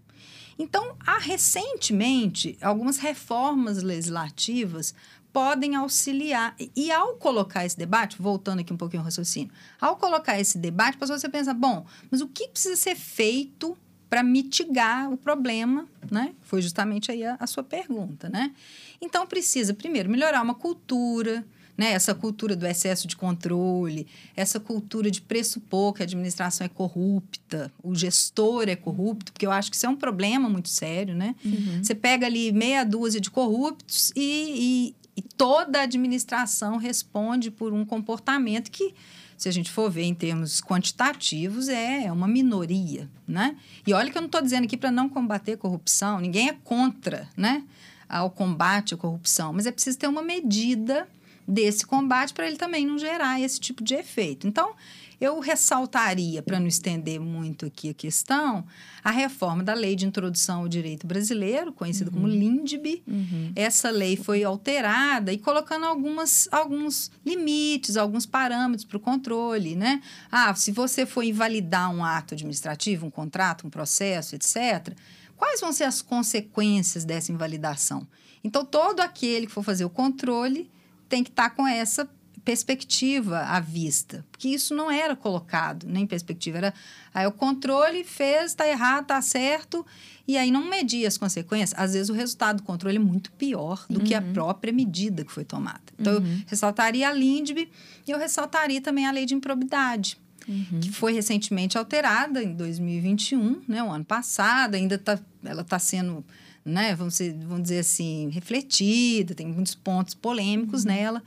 Então, 0.57 0.95
há 1.05 1.19
recentemente 1.19 2.57
algumas 2.61 2.99
reformas 2.99 3.83
legislativas 3.83 4.95
podem 5.33 5.75
auxiliar. 5.75 6.55
E 6.77 6.91
ao 6.91 7.15
colocar 7.15 7.65
esse 7.65 7.77
debate, 7.77 8.21
voltando 8.21 8.61
aqui 8.61 8.73
um 8.73 8.77
pouquinho 8.77 9.01
ao 9.01 9.05
raciocínio, 9.05 9.53
ao 9.81 9.97
colocar 9.97 10.39
esse 10.39 10.59
debate, 10.59 10.99
você 10.99 11.29
pensa, 11.29 11.55
bom, 11.55 11.87
mas 12.11 12.21
o 12.21 12.29
que 12.29 12.49
precisa 12.49 12.77
ser 12.77 12.95
feito 12.95 13.77
para 14.13 14.23
mitigar 14.23 15.11
o 15.11 15.17
problema, 15.17 15.89
né? 16.11 16.35
Foi 16.43 16.61
justamente 16.61 17.11
aí 17.11 17.25
a, 17.25 17.35
a, 17.41 17.47
sua 17.47 17.63
pergunta, 17.63 18.29
né? 18.29 18.53
Então 19.01 19.27
precisa 19.27 19.73
primeiro 19.73 20.11
melhorar 20.11 20.43
uma 20.43 20.55
cultura, 20.55 21.43
né? 21.79 21.93
Essa 21.93 22.15
cultura 22.15 22.55
do 22.55 22.67
excesso 22.67 23.09
de 23.09 23.17
controle, 23.17 24.07
essa 24.37 24.61
cultura 24.61 25.11
de 25.11 25.23
pressupor 25.23 25.95
que 25.95 26.03
a 26.03 26.05
administração 26.05 26.67
é 26.67 26.69
corrupta, 26.69 27.73
o 27.83 27.95
gestor 27.95 28.69
é 28.69 28.77
corrupto, 28.77 29.33
porque 29.33 29.47
eu 29.47 29.51
acho 29.51 29.71
que 29.71 29.77
isso 29.79 29.87
é 29.87 29.89
um 29.89 29.97
problema 29.97 30.47
muito 30.47 30.69
sério, 30.69 31.15
né? 31.15 31.35
Uhum. 31.43 31.83
Você 31.83 31.95
pega 31.95 32.27
ali 32.27 32.53
meia 32.53 32.85
dúzia 32.85 33.19
de 33.19 33.31
corruptos 33.31 34.13
e, 34.15 34.95
e, 35.17 35.23
toda 35.23 35.81
a 35.81 35.83
administração 35.83 36.77
responde 36.77 37.51
por 37.51 37.73
um 37.73 37.85
comportamento 37.85 38.71
que 38.71 38.95
se 39.37 39.49
a 39.49 39.53
gente 39.53 39.73
for 39.73 39.91
ver 39.91 40.05
em 40.05 40.15
termos 40.15 40.61
quantitativos, 40.61 41.69
é 41.69 42.11
uma 42.13 42.29
minoria, 42.29 43.11
né? 43.27 43.57
E 43.85 43.93
olha 43.93 44.09
que 44.09 44.17
eu 44.17 44.23
não 44.23 44.27
estou 44.27 44.41
dizendo 44.41 44.65
aqui 44.65 44.77
para 44.77 44.93
não 44.93 45.09
combater 45.09 45.57
corrupção, 45.57 46.21
ninguém 46.21 46.49
é 46.49 46.53
contra, 46.53 47.29
né? 47.37 47.65
Ao 48.09 48.31
combate 48.31 48.95
à 48.95 48.97
corrupção, 48.97 49.53
mas 49.53 49.67
é 49.67 49.73
preciso 49.73 49.99
ter 49.99 50.07
uma 50.07 50.23
medida 50.23 51.09
desse 51.47 51.85
combate 51.85 52.33
para 52.33 52.47
ele 52.47 52.57
também 52.57 52.87
não 52.87 52.97
gerar 52.97 53.41
esse 53.41 53.59
tipo 53.59 53.83
de 53.83 53.95
efeito. 53.95 54.47
Então, 54.47 54.75
eu 55.23 55.39
ressaltaria, 55.39 56.43
para 56.43 56.59
não 56.59 56.67
estender 56.67 57.21
muito 57.21 57.65
aqui 57.65 57.91
a 57.91 57.95
questão, 57.95 58.67
a 59.05 59.11
reforma 59.13 59.63
da 59.63 59.73
Lei 59.73 59.95
de 59.95 60.05
Introdução 60.05 60.63
ao 60.63 60.69
Direito 60.69 61.07
Brasileiro, 61.07 61.73
conhecida 61.73 62.11
uhum. 62.11 62.23
como 62.23 62.27
LINDB. 62.27 63.05
Uhum. 63.07 63.53
Essa 63.55 63.89
lei 63.89 64.17
foi 64.17 64.43
alterada 64.43 65.33
e 65.33 65.39
colocando 65.39 65.87
algumas, 65.87 66.49
alguns 66.51 67.09
limites, 67.25 67.97
alguns 67.97 68.27
parâmetros 68.27 68.85
para 68.85 68.97
o 68.97 69.01
controle, 69.01 69.77
né? 69.77 70.03
Ah, 70.29 70.53
se 70.57 70.73
você 70.73 71.07
for 71.07 71.23
invalidar 71.23 71.95
um 71.95 72.05
ato 72.05 72.35
administrativo, 72.35 73.07
um 73.07 73.11
contrato, 73.11 73.65
um 73.65 73.71
processo, 73.71 74.35
etc., 74.35 74.93
quais 75.37 75.61
vão 75.61 75.73
ser 75.73 75.85
as 75.85 76.03
consequências 76.03 77.05
dessa 77.05 77.31
invalidação? 77.31 78.09
Então, 78.43 78.65
todo 78.65 78.99
aquele 78.99 79.47
que 79.47 79.53
for 79.53 79.63
fazer 79.63 79.85
o 79.85 79.91
controle 79.91 80.69
tem 81.09 81.23
que 81.23 81.31
estar 81.31 81.51
tá 81.51 81.55
com 81.55 81.65
essa 81.65 82.11
perspectiva 82.45 83.41
à 83.41 83.61
vista, 83.61 84.25
porque 84.31 84.49
isso 84.49 84.75
não 84.75 84.91
era 84.91 85.15
colocado 85.15 85.87
nem 85.87 86.07
perspectiva, 86.07 86.59
era 86.59 86.75
aí 87.15 87.27
o 87.27 87.33
controle 87.33 88.03
fez, 88.05 88.47
está 88.47 88.69
errado, 88.69 89.03
está 89.03 89.23
certo, 89.23 89.87
e 90.27 90.37
aí 90.37 90.51
não 90.51 90.69
media 90.69 91.07
as 91.07 91.19
consequências. 91.19 91.79
Às 91.79 91.93
vezes 91.95 92.09
o 92.09 92.13
resultado 92.13 92.59
do 92.59 92.63
controle 92.63 92.97
é 92.97 93.01
muito 93.01 93.31
pior 93.33 93.85
do 93.89 93.99
uhum. 93.99 94.05
que 94.05 94.15
a 94.15 94.21
uhum. 94.21 94.33
própria 94.33 94.73
medida 94.73 95.25
que 95.25 95.33
foi 95.33 95.45
tomada. 95.45 95.81
Então, 95.99 96.15
uhum. 96.15 96.39
eu 96.39 96.45
ressaltaria 96.47 97.09
a 97.09 97.13
LINDB 97.13 97.69
e 98.07 98.11
eu 98.11 98.19
ressaltaria 98.19 98.81
também 98.81 99.07
a 99.07 99.13
lei 99.13 99.27
de 99.27 99.35
improbidade. 99.35 100.21
Uhum. 100.49 100.81
que 100.81 100.91
foi 100.91 101.13
recentemente 101.13 101.79
alterada 101.79 102.43
em 102.43 102.53
2021, 102.53 103.63
né, 103.69 103.81
o 103.81 103.89
ano 103.93 104.05
passado, 104.05 104.75
ainda 104.75 104.99
tá, 104.99 105.17
ela 105.45 105.63
está 105.63 105.79
sendo, 105.79 106.25
né, 106.65 106.97
vamos 106.97 107.15
dizer, 107.15 107.37
vamos 107.47 107.63
dizer 107.63 107.79
assim, 107.79 108.29
refletida, 108.29 109.37
tem 109.37 109.47
muitos 109.47 109.77
pontos 109.77 110.15
polêmicos 110.15 110.83
uhum. 110.83 110.89
nela, 110.89 111.23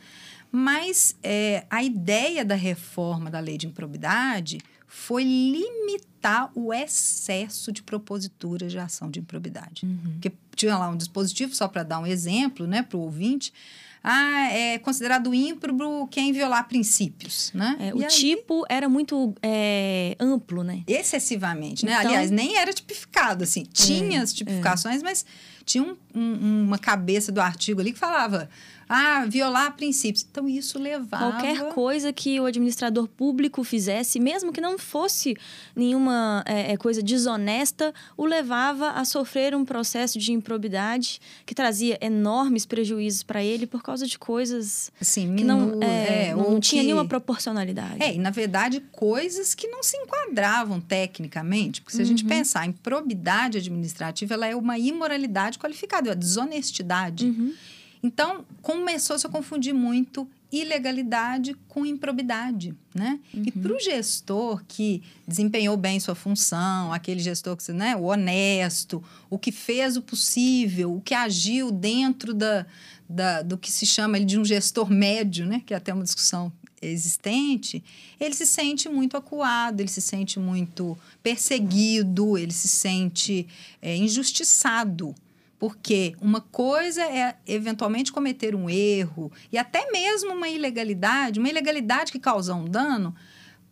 mas 0.56 1.18
é, 1.22 1.66
a 1.70 1.84
ideia 1.84 2.46
da 2.46 2.56
reforma 2.56 3.30
da 3.30 3.40
lei 3.40 3.58
de 3.58 3.68
improbidade 3.68 4.60
foi 4.88 5.24
limitar 5.24 6.50
o 6.56 6.74
excesso 6.74 7.72
de 7.74 7.84
proposituras 7.84 8.72
de 8.72 8.80
ação 8.80 9.12
de 9.12 9.20
improbidade. 9.20 9.86
Uhum. 9.86 10.14
Porque 10.14 10.32
tinha 10.56 10.78
lá 10.78 10.90
um 10.90 10.96
dispositivo, 10.96 11.54
só 11.54 11.68
para 11.68 11.84
dar 11.84 12.00
um 12.00 12.08
exemplo 12.08 12.66
né, 12.66 12.82
para 12.82 12.98
o 12.98 13.02
ouvinte, 13.02 13.52
ah, 14.02 14.50
é 14.52 14.78
considerado 14.78 15.34
ímprobo 15.34 16.08
quem 16.08 16.32
violar 16.32 16.68
princípios, 16.68 17.52
né? 17.54 17.76
É, 17.80 17.94
o 17.94 18.02
aí... 18.02 18.08
tipo 18.08 18.64
era 18.70 18.88
muito 18.88 19.34
é, 19.42 20.16
amplo, 20.20 20.64
né? 20.64 20.84
Excessivamente, 20.88 21.86
né? 21.86 21.94
Então... 21.94 22.12
Aliás, 22.12 22.30
nem 22.30 22.56
era 22.56 22.72
tipificado, 22.72 23.44
assim. 23.44 23.64
Tinha 23.64 24.20
é, 24.20 24.22
as 24.22 24.32
tipificações, 24.32 25.02
mas 25.02 25.26
tinha 25.66 25.84
um, 25.84 25.98
um, 26.14 26.64
uma 26.66 26.78
cabeça 26.78 27.32
do 27.32 27.42
artigo 27.42 27.82
ali 27.82 27.92
que 27.92 27.98
falava 27.98 28.48
ah, 28.88 29.26
violar 29.28 29.76
princípios. 29.76 30.26
Então, 30.30 30.48
isso 30.48 30.78
levava. 30.78 31.32
Qualquer 31.32 31.74
coisa 31.74 32.14
que 32.14 32.40
o 32.40 32.46
administrador 32.46 33.08
público 33.08 33.64
fizesse, 33.64 34.20
mesmo 34.20 34.54
que 34.54 34.62
não 34.62 34.78
fosse 34.78 35.36
nenhuma 35.76 36.44
é, 36.46 36.74
é, 36.74 36.78
coisa 36.78 37.02
desonesta, 37.02 37.94
o 38.16 38.26
levava 38.26 38.92
a 38.92 39.04
sofrer 39.06 39.56
um 39.56 39.66
processo 39.66 40.20
de 40.20 40.32
improbidade 40.32 41.20
que 41.46 41.56
trazia 41.56 41.98
enormes 42.02 42.66
prejuízos 42.66 43.24
para 43.24 43.44
ele 43.44 43.66
por 43.66 43.82
causa 43.82 44.06
de 44.06 44.20
coisas 44.20 44.92
assim, 45.02 45.36
que 45.36 45.44
não, 45.44 45.82
é, 45.82 46.30
é, 46.30 46.36
não 46.36 46.60
tinha 46.60 46.82
que... 46.82 46.88
nenhuma 46.88 47.06
proporcionalidade. 47.06 48.02
É, 48.02 48.14
e 48.14 48.20
na 48.20 48.30
verdade, 48.30 48.82
coisas 48.92 49.56
que 49.56 49.68
não 49.68 49.82
se 49.82 49.98
enquadravam 49.98 50.80
tecnicamente. 50.80 51.82
Porque 51.82 51.96
se 51.96 52.02
a 52.02 52.06
gente 52.06 52.24
uhum. 52.24 52.30
pensar 52.30 52.66
em 52.68 52.72
probidade 52.72 53.58
administrativa, 53.58 54.34
ela 54.34 54.48
é 54.48 54.56
uma 54.56 54.78
imoralidade 54.78 55.58
qualificada, 55.58 56.10
é 56.10 56.12
a 56.12 56.16
desonestidade. 56.16 57.26
Uhum. 57.26 57.54
Então, 58.06 58.46
começou 58.62 59.18
-se 59.18 59.26
a 59.26 59.30
confundir 59.30 59.74
muito 59.74 60.28
ilegalidade 60.52 61.56
com 61.68 61.84
improbidade, 61.84 62.76
né? 62.94 63.20
Uhum. 63.34 63.44
E 63.48 63.52
para 63.52 63.74
o 63.74 63.80
gestor 63.80 64.64
que 64.68 65.02
desempenhou 65.28 65.76
bem 65.76 66.00
sua 66.00 66.14
função, 66.14 66.94
aquele 66.94 67.20
gestor 67.20 67.58
que, 67.58 67.72
né, 67.74 67.96
o 67.96 68.04
honesto, 68.04 69.04
o 69.28 69.40
que 69.40 69.52
fez 69.52 69.98
o 69.98 70.04
possível, 70.04 70.96
o 70.96 71.02
que 71.02 71.16
agiu 71.16 71.72
dentro 71.72 72.32
da, 72.32 72.66
da, 73.10 73.42
do 73.42 73.58
que 73.58 73.72
se 73.72 73.88
chama 73.88 74.20
de 74.20 74.38
um 74.38 74.46
gestor 74.46 74.88
médio, 74.92 75.48
né? 75.48 75.64
Que 75.66 75.74
é 75.74 75.78
até 75.78 75.92
uma 75.92 76.04
discussão 76.04 76.54
existente, 76.80 77.84
ele 78.20 78.36
se 78.36 78.46
sente 78.46 78.88
muito 78.88 79.18
acuado, 79.18 79.80
ele 79.80 79.90
se 79.90 80.02
sente 80.02 80.40
muito 80.40 80.96
perseguido, 81.24 82.38
ele 82.38 82.54
se 82.54 82.68
sente 82.68 83.48
é, 83.82 83.98
injustiçado 83.98 85.16
porque 85.58 86.16
uma 86.22 86.42
coisa 86.42 87.04
é 87.04 87.38
eventualmente 87.48 88.12
cometer 88.12 88.56
um 88.56 88.70
erro 88.70 89.32
e 89.52 89.58
até 89.58 89.90
mesmo 89.92 90.34
uma 90.34 90.50
ilegalidade, 90.50 91.40
uma 91.40 91.50
ilegalidade 91.50 92.12
que 92.12 92.20
causa 92.20 92.54
um 92.54 92.66
dano, 92.66 93.16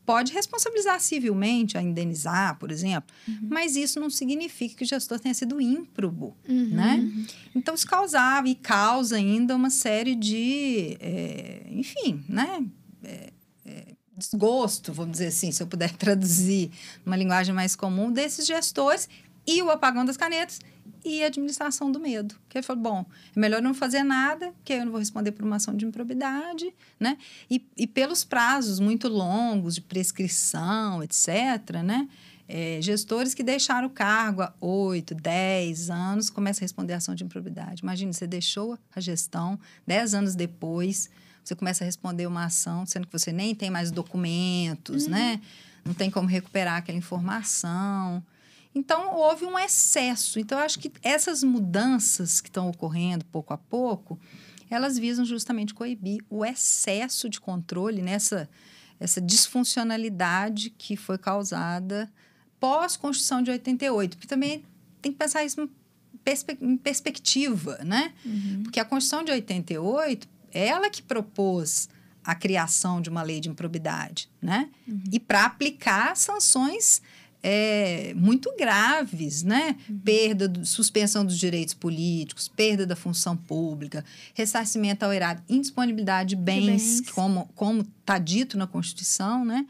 pode 0.05 0.33
responsabilizar 0.33 0.99
civilmente, 0.99 1.77
a 1.77 1.81
indenizar, 1.81 2.57
por 2.57 2.71
exemplo, 2.71 3.13
uhum. 3.27 3.47
mas 3.49 3.75
isso 3.75 3.99
não 3.99 4.09
significa 4.09 4.75
que 4.75 4.83
o 4.83 4.87
gestor 4.87 5.19
tenha 5.19 5.33
sido 5.33 5.61
ímprobo, 5.61 6.35
uhum. 6.47 6.69
né? 6.71 7.27
Então, 7.55 7.73
isso 7.73 7.87
causava 7.87 8.47
e 8.47 8.55
causa 8.55 9.15
ainda 9.15 9.55
uma 9.55 9.69
série 9.69 10.15
de, 10.15 10.97
é, 10.99 11.67
enfim, 11.69 12.23
né? 12.27 12.65
É, 13.03 13.29
é, 13.65 13.85
desgosto, 14.17 14.91
vamos 14.91 15.13
dizer 15.13 15.27
assim, 15.27 15.51
se 15.51 15.63
eu 15.63 15.67
puder 15.67 15.91
traduzir 15.95 16.69
numa 17.05 17.15
linguagem 17.15 17.53
mais 17.53 17.75
comum, 17.75 18.11
desses 18.11 18.45
gestores 18.45 19.07
e 19.47 19.61
o 19.61 19.69
apagão 19.69 20.05
das 20.05 20.17
canetas 20.17 20.59
e 21.03 21.23
a 21.23 21.27
administração 21.27 21.91
do 21.91 21.99
medo. 21.99 22.35
Que 22.47 22.57
ele 22.57 22.65
falou, 22.65 22.81
bom, 22.81 23.05
é 23.35 23.39
melhor 23.39 23.61
não 23.61 23.73
fazer 23.73 24.03
nada, 24.03 24.53
que 24.63 24.73
eu 24.73 24.85
não 24.85 24.91
vou 24.91 24.99
responder 24.99 25.31
por 25.31 25.45
uma 25.45 25.57
ação 25.57 25.75
de 25.75 25.85
improbidade, 25.85 26.73
né? 26.99 27.17
E, 27.49 27.65
e 27.77 27.85
pelos 27.85 28.23
prazos 28.23 28.79
muito 28.79 29.07
longos 29.07 29.75
de 29.75 29.81
prescrição, 29.81 31.03
etc., 31.03 31.81
né? 31.83 32.07
É, 32.47 32.79
gestores 32.81 33.33
que 33.33 33.41
deixaram 33.41 33.87
o 33.87 33.91
cargo 33.91 34.41
há 34.41 34.53
8, 34.59 35.15
10 35.15 35.89
anos 35.89 36.29
começam 36.29 36.61
a 36.61 36.65
responder 36.65 36.93
a 36.93 36.97
ação 36.97 37.15
de 37.15 37.23
improbidade. 37.23 37.81
Imagina, 37.81 38.11
você 38.11 38.27
deixou 38.27 38.77
a 38.93 38.99
gestão, 38.99 39.57
10 39.87 40.13
anos 40.13 40.35
depois, 40.35 41.09
você 41.43 41.55
começa 41.55 41.83
a 41.83 41.85
responder 41.85 42.27
uma 42.27 42.45
ação, 42.45 42.85
sendo 42.85 43.07
que 43.07 43.13
você 43.13 43.31
nem 43.31 43.55
tem 43.55 43.69
mais 43.69 43.91
documentos, 43.91 45.05
uhum. 45.05 45.11
né? 45.11 45.41
Não 45.85 45.93
tem 45.93 46.09
como 46.09 46.27
recuperar 46.27 46.77
aquela 46.77 46.97
informação. 46.97 48.23
Então, 48.75 49.15
houve 49.15 49.45
um 49.45 49.57
excesso. 49.57 50.39
Então, 50.39 50.57
eu 50.57 50.65
acho 50.65 50.79
que 50.79 50.91
essas 51.01 51.43
mudanças 51.43 52.41
que 52.41 52.49
estão 52.49 52.69
ocorrendo 52.69 53.23
pouco 53.25 53.53
a 53.53 53.57
pouco, 53.57 54.19
elas 54.69 54.97
visam 54.97 55.23
justamente 55.23 55.73
coibir 55.73 56.23
o 56.29 56.43
excesso 56.43 57.29
de 57.29 57.39
controle 57.39 58.01
nessa 58.01 58.49
essa 58.99 59.19
disfuncionalidade 59.19 60.69
que 60.69 60.95
foi 60.95 61.17
causada 61.17 62.09
pós-Constituição 62.59 63.41
de 63.41 63.51
88. 63.51 64.17
Porque 64.17 64.27
também 64.27 64.63
tem 65.01 65.11
que 65.11 65.17
pensar 65.17 65.43
isso 65.43 65.69
em 66.61 66.77
perspectiva, 66.77 67.77
né? 67.83 68.13
Uhum. 68.25 68.63
Porque 68.63 68.79
a 68.79 68.85
Constituição 68.85 69.25
de 69.25 69.31
88, 69.33 70.27
ela 70.51 70.89
que 70.89 71.01
propôs 71.01 71.89
a 72.23 72.33
criação 72.33 73.01
de 73.01 73.09
uma 73.09 73.21
lei 73.21 73.41
de 73.41 73.49
improbidade, 73.49 74.29
né? 74.41 74.69
Uhum. 74.87 75.03
E 75.11 75.19
para 75.19 75.43
aplicar 75.43 76.15
sanções 76.15 77.01
é, 77.45 78.13
muito 78.15 78.55
graves, 78.57 79.43
né? 79.43 79.75
Uhum. 79.89 79.99
Perda, 79.99 80.47
do, 80.47 80.65
suspensão 80.65 81.25
dos 81.25 81.37
direitos 81.37 81.73
políticos, 81.73 82.47
perda 82.47 82.87
da 82.87 82.95
função 82.95 83.35
pública, 83.35 84.05
ressarcimento 84.33 85.03
ao 85.03 85.11
erário, 85.11 85.43
indisponibilidade 85.49 86.29
de 86.29 86.35
bens, 86.37 87.01
bens. 87.01 87.11
como 87.53 87.81
está 87.99 88.17
dito 88.17 88.57
na 88.57 88.65
Constituição, 88.65 89.43
né? 89.43 89.67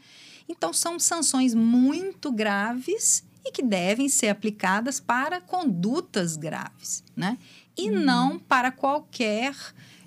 Então, 0.48 0.72
são 0.72 1.00
sanções 1.00 1.52
muito 1.52 2.30
graves 2.30 3.24
e 3.44 3.50
que 3.50 3.62
devem 3.62 4.08
ser 4.08 4.28
aplicadas 4.28 5.00
para 5.00 5.40
condutas 5.40 6.36
graves, 6.36 7.02
né? 7.16 7.36
E 7.76 7.90
uhum. 7.90 8.00
não 8.00 8.38
para 8.38 8.70
qualquer... 8.70 9.54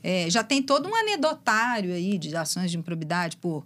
É, 0.01 0.29
já 0.29 0.41
tem 0.41 0.61
todo 0.61 0.87
um 0.87 0.95
anedotário 0.95 1.91
aí 1.91 2.17
de 2.17 2.33
ações 2.33 2.71
de 2.71 2.77
improbidade 2.77 3.35
por 3.35 3.65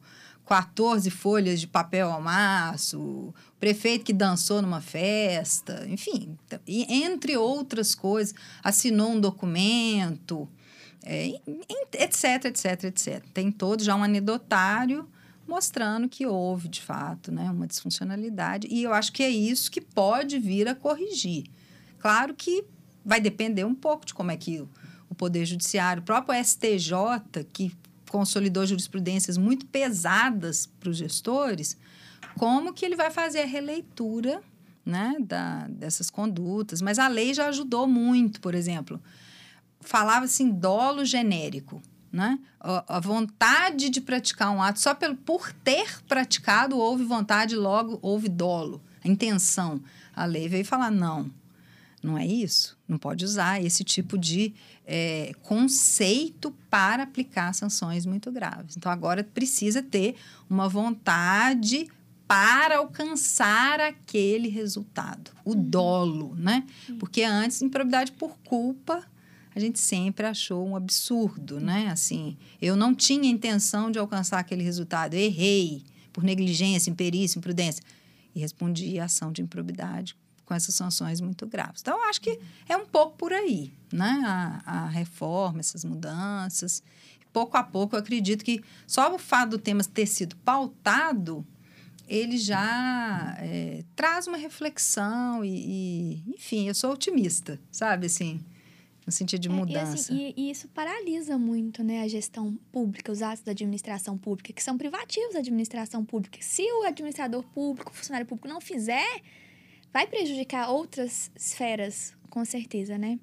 14 0.52 1.10
folhas 1.10 1.62
de 1.62 1.68
papel 1.68 2.12
ao 2.12 2.22
maço, 2.22 3.34
prefeito 3.58 4.04
que 4.04 4.12
dançou 4.12 4.62
numa 4.62 4.82
festa, 4.82 5.88
enfim, 5.88 6.38
entre 6.68 7.38
outras 7.38 7.96
coisas, 7.96 8.36
assinou 8.62 9.12
um 9.12 9.20
documento, 9.22 10.50
é, 11.04 11.40
etc, 11.94 12.48
etc, 12.48 12.84
etc. 12.84 13.24
Tem 13.34 13.50
todo 13.50 13.82
já 13.82 13.96
um 13.96 14.04
anedotário 14.04 15.08
mostrando 15.48 16.10
que 16.10 16.26
houve, 16.26 16.68
de 16.68 16.82
fato, 16.82 17.32
né, 17.32 17.50
uma 17.50 17.66
disfuncionalidade. 17.66 18.68
E 18.70 18.84
eu 18.84 18.94
acho 18.94 19.14
que 19.14 19.24
é 19.24 19.30
isso 19.30 19.72
que 19.72 19.80
pode 19.80 20.38
vir 20.38 20.68
a 20.68 20.76
corrigir. 20.76 21.46
Claro 21.98 22.34
que 22.34 22.66
vai 23.06 23.22
depender 23.22 23.64
um 23.64 23.74
pouco 23.74 24.06
de 24.06 24.14
como 24.14 24.32
é 24.32 24.36
que 24.36 24.60
o 25.10 25.16
Poder 25.16 25.46
Judiciário, 25.46 26.02
o 26.02 26.06
próprio 26.06 26.38
STJ, 26.44 27.46
que 27.54 27.72
consolidou 28.12 28.66
jurisprudências 28.66 29.38
muito 29.38 29.66
pesadas 29.66 30.66
para 30.66 30.90
os 30.90 30.98
gestores, 30.98 31.78
como 32.38 32.74
que 32.74 32.86
ele 32.86 32.98
vai 32.98 33.10
fazer 33.10 33.40
a 33.40 33.46
releitura 33.46 34.42
né, 34.86 35.16
da, 35.22 35.66
dessas 35.70 36.10
condutas. 36.10 36.82
Mas 36.82 37.00
a 37.00 37.08
lei 37.08 37.34
já 37.34 37.48
ajudou 37.48 37.88
muito, 37.88 38.42
por 38.42 38.54
exemplo. 38.54 39.02
Falava 39.80 40.26
assim, 40.26 40.52
dolo 40.52 41.06
genérico. 41.06 41.82
Né? 42.12 42.38
A, 42.60 42.98
a 42.98 43.00
vontade 43.00 43.90
de 43.90 44.02
praticar 44.02 44.52
um 44.52 44.62
ato, 44.62 44.82
só 44.82 44.94
pelo, 44.94 45.16
por 45.16 45.54
ter 45.54 46.04
praticado, 46.04 46.78
houve 46.78 47.06
vontade, 47.06 47.56
logo 47.56 47.98
houve 48.02 48.28
dolo. 48.28 48.82
A 49.02 49.08
intenção. 49.08 49.82
A 50.14 50.26
lei 50.26 50.50
veio 50.50 50.66
falar: 50.66 50.92
não, 50.92 51.32
não 52.04 52.18
é 52.18 52.26
isso. 52.26 52.78
Não 52.88 52.98
pode 52.98 53.24
usar 53.24 53.64
esse 53.64 53.84
tipo 53.84 54.18
de 54.18 54.54
é, 54.86 55.34
conceito 55.44 56.52
para 56.70 57.04
aplicar 57.04 57.54
sanções 57.54 58.06
muito 58.06 58.32
graves. 58.32 58.76
Então, 58.76 58.92
agora 58.92 59.24
precisa 59.24 59.84
ter 59.84 60.16
uma 60.50 60.68
vontade 60.68 61.88
para 62.28 62.78
alcançar 62.78 63.80
aquele 63.80 64.48
resultado, 64.48 65.32
o 65.44 65.52
uhum. 65.52 65.64
dolo, 65.64 66.36
né? 66.36 66.66
Porque 66.98 67.24
antes, 67.24 67.62
improbidade 67.62 68.14
por 68.14 68.38
culpa, 68.40 69.06
a 69.54 69.60
gente 69.60 69.80
sempre 69.80 70.26
achou 70.26 70.66
um 70.66 70.76
absurdo, 70.76 71.60
né? 71.60 71.90
Assim, 71.92 72.38
eu 72.62 72.76
não 72.76 72.96
tinha 72.96 73.30
intenção 73.30 73.92
de 73.92 74.00
alcançar 74.00 74.40
aquele 74.40 74.64
resultado, 74.64 75.14
errei 75.14 75.84
por 76.14 76.24
negligência, 76.24 76.90
imperícia, 76.90 77.38
imprudência. 77.38 77.84
E 78.34 78.40
respondi 78.40 78.98
a 78.98 79.06
ação 79.06 79.30
de 79.30 79.42
improbidade 79.42 80.16
com 80.52 80.56
essas 80.56 80.76
sanções 80.76 81.22
muito 81.22 81.48
graves. 81.48 81.80
Então, 81.80 82.04
acho 82.10 82.20
que 82.20 82.38
é 82.68 82.76
um 82.76 82.86
pouco 82.86 83.16
por 83.16 83.32
aí, 83.32 83.72
né? 83.90 84.22
A, 84.26 84.62
a 84.66 84.88
reforma, 84.90 85.62
essas 85.62 85.86
mudanças. 85.86 86.84
Pouco 87.32 87.56
a 87.56 87.64
pouco, 87.64 87.96
eu 87.96 88.00
acredito 88.02 88.44
que 88.44 88.62
só 88.86 89.16
o 89.16 89.18
fato 89.18 89.52
do 89.52 89.58
tema 89.58 89.82
ter 89.82 90.06
sido 90.06 90.36
pautado, 90.36 91.48
ele 92.06 92.38
já 92.38 93.38
é, 93.40 93.86
traz 93.96 94.28
uma 94.28 94.36
reflexão 94.36 95.46
e, 95.46 95.48
e, 95.48 96.24
enfim, 96.36 96.68
eu 96.68 96.76
sou 96.76 96.92
otimista, 96.92 97.58
sabe, 97.72 98.08
assim, 98.08 98.44
no 99.06 99.14
sentido 99.14 99.40
de 99.40 99.48
mudança. 99.48 100.12
É, 100.12 100.16
e, 100.18 100.28
assim, 100.28 100.34
e, 100.36 100.48
e, 100.48 100.52
isso 100.52 100.68
paralisa 100.68 101.38
muito, 101.38 101.82
né, 101.82 102.02
a 102.02 102.10
gestão 102.10 102.60
pública, 102.74 103.10
os 103.10 103.22
atos 103.22 103.42
da 103.42 103.54
administração 103.54 104.18
pública, 104.18 104.52
que 104.52 104.62
são 104.62 104.78
privativos 104.78 105.32
da 105.32 105.40
administração 105.40 106.04
pública. 106.04 106.40
Se 106.42 106.64
o 106.64 106.84
administrador 106.84 107.42
público, 107.42 107.92
o 107.92 107.94
funcionário 107.94 108.28
público 108.28 108.50
não 108.50 108.60
fizer, 108.60 109.22
vai 109.94 110.08
prejudicar 110.08 110.70
outras 110.70 111.32
esferas, 111.36 112.14
com 112.30 112.44
certeza, 112.46 112.98
né? 112.98 113.20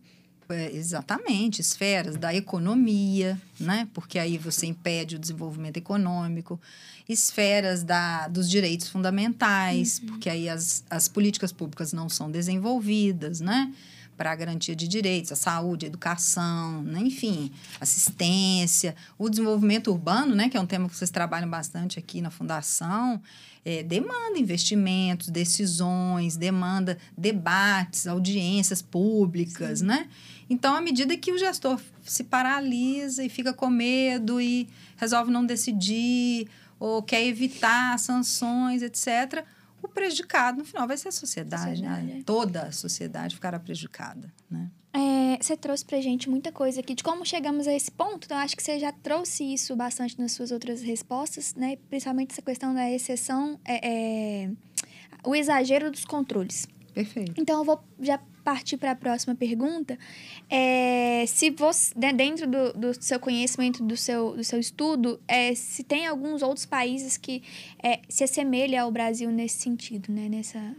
É, 0.51 0.75
exatamente, 0.75 1.61
esferas 1.61 2.17
da 2.17 2.35
economia, 2.35 3.39
né? 3.61 3.87
Porque 3.93 4.19
aí 4.19 4.39
você 4.39 4.65
impede 4.65 5.17
o 5.17 5.19
desenvolvimento 5.19 5.77
econômico, 5.77 6.59
esferas 7.07 7.83
da, 7.83 8.29
dos 8.29 8.49
direitos 8.49 8.89
fundamentais, 8.89 9.99
uhum. 9.99 10.07
porque 10.07 10.31
aí 10.31 10.49
as, 10.49 10.85
as 10.89 11.07
políticas 11.07 11.53
públicas 11.53 11.93
não 11.93 12.09
são 12.09 12.31
desenvolvidas, 12.31 13.41
né? 13.41 13.75
Para 14.17 14.33
a 14.33 14.35
garantia 14.35 14.75
de 14.75 14.89
direitos, 14.89 15.31
a 15.33 15.37
saúde, 15.37 15.85
a 15.85 15.89
educação, 15.89 16.83
né? 16.83 16.99
enfim, 17.01 17.53
assistência, 17.79 18.97
o 19.19 19.29
desenvolvimento 19.29 19.91
urbano, 19.91 20.35
né? 20.35 20.49
Que 20.49 20.57
é 20.57 20.61
um 20.61 20.67
tema 20.67 20.89
que 20.89 20.97
vocês 20.97 21.11
trabalham 21.11 21.49
bastante 21.49 21.99
aqui 21.99 22.23
na 22.23 22.31
Fundação, 22.31 23.23
é, 23.69 23.83
demanda 23.83 24.39
investimentos, 24.39 25.29
decisões, 25.29 26.39
demanda 26.39 26.97
debates, 27.15 28.07
audiências 28.07 28.81
públicas, 28.81 29.81
Sim. 29.81 29.85
né? 29.85 30.09
Então, 30.49 30.75
à 30.75 30.81
medida 30.81 31.15
que 31.19 31.31
o 31.31 31.37
gestor 31.37 31.79
se 32.03 32.25
paralisa 32.25 33.23
e 33.23 33.29
fica 33.29 33.53
com 33.53 33.69
medo 33.69 34.41
e 34.41 34.67
resolve 34.97 35.31
não 35.31 35.45
decidir 35.45 36.49
ou 36.81 37.03
quer 37.03 37.23
evitar 37.27 37.99
sanções, 37.99 38.81
etc., 38.81 39.45
o 39.82 39.88
prejudicado, 39.88 40.58
no 40.58 40.64
final, 40.64 40.87
vai 40.87 40.97
ser 40.97 41.08
a 41.08 41.12
sociedade, 41.12 41.82
né? 41.82 41.88
sociedade. 41.88 42.06
Né? 42.06 42.23
Toda 42.25 42.62
a 42.62 42.73
sociedade 42.73 43.35
ficará 43.35 43.58
prejudicada, 43.58 44.32
né? 44.50 44.70
É, 44.92 45.38
você 45.41 45.56
trouxe 45.56 45.84
pra 45.84 46.00
gente 46.00 46.28
muita 46.28 46.50
coisa 46.50 46.80
aqui 46.80 46.95
de 46.95 47.04
como 47.04 47.25
chegamos 47.25 47.69
a 47.69 47.75
esse 47.75 47.91
ponto. 47.91 48.25
Então, 48.25 48.38
acho 48.38 48.56
que 48.56 48.62
você 48.62 48.78
já 48.78 48.91
trouxe 48.91 49.45
isso 49.45 49.76
bastante 49.76 50.19
nas 50.19 50.32
suas 50.32 50.50
outras 50.50 50.82
respostas, 50.82 51.54
né? 51.54 51.76
Principalmente 51.88 52.32
essa 52.32 52.43
questão 52.43 52.75
da 52.75 52.91
exceção, 52.91 53.60
é, 53.64 54.45
é, 54.47 54.50
o 55.25 55.36
exagero 55.36 55.91
dos 55.91 56.04
controles. 56.04 56.67
Perfeito. 56.95 57.34
Então, 57.36 57.58
eu 57.58 57.64
vou 57.64 57.80
já 58.00 58.19
partir 58.49 58.78
para 58.78 58.93
a 58.93 58.97
próxima 58.97 59.34
pergunta. 59.34 59.99
É, 60.49 61.23
se 61.28 61.50
você, 61.50 61.93
né, 61.95 62.15
dentro 62.15 62.47
do, 62.47 62.73
do, 62.73 63.02
seu 63.04 63.21
conhecimento, 63.21 63.84
do 63.84 63.95
seu, 63.95 64.34
do 64.34 64.43
seu 64.43 64.58
estudo, 64.58 65.21
é, 65.28 65.54
se 65.54 65.84
tem 65.84 66.06
alguns 66.06 66.41
outros 66.41 66.65
países 66.65 67.19
que 67.19 67.43
é, 67.82 68.00
se 68.08 68.25
assemelham 68.25 68.87
ao 68.87 68.91
Brasil 68.91 69.30
nesse 69.30 69.61
sentido, 69.61 70.11
né? 70.11 70.30
Nessa, 70.30 70.75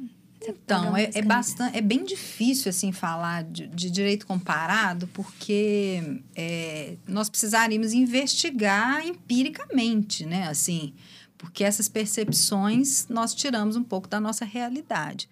então, 0.47 0.97
é, 0.97 1.11
é, 1.13 1.21
bastante, 1.21 1.77
é 1.77 1.81
bem 1.81 2.03
difícil 2.03 2.69
assim 2.69 2.91
falar 2.91 3.43
de, 3.43 3.67
de 3.67 3.91
direito 3.91 4.25
comparado, 4.25 5.07
porque 5.13 6.21
é, 6.35 6.95
nós 7.07 7.29
precisaríamos 7.29 7.93
investigar 7.93 9.05
empiricamente, 9.05 10.25
né? 10.25 10.47
Assim, 10.47 10.91
porque 11.37 11.63
essas 11.63 11.87
percepções 11.87 13.05
nós 13.07 13.35
tiramos 13.35 13.75
um 13.75 13.83
pouco 13.83 14.07
da 14.07 14.19
nossa 14.19 14.43
realidade. 14.43 15.29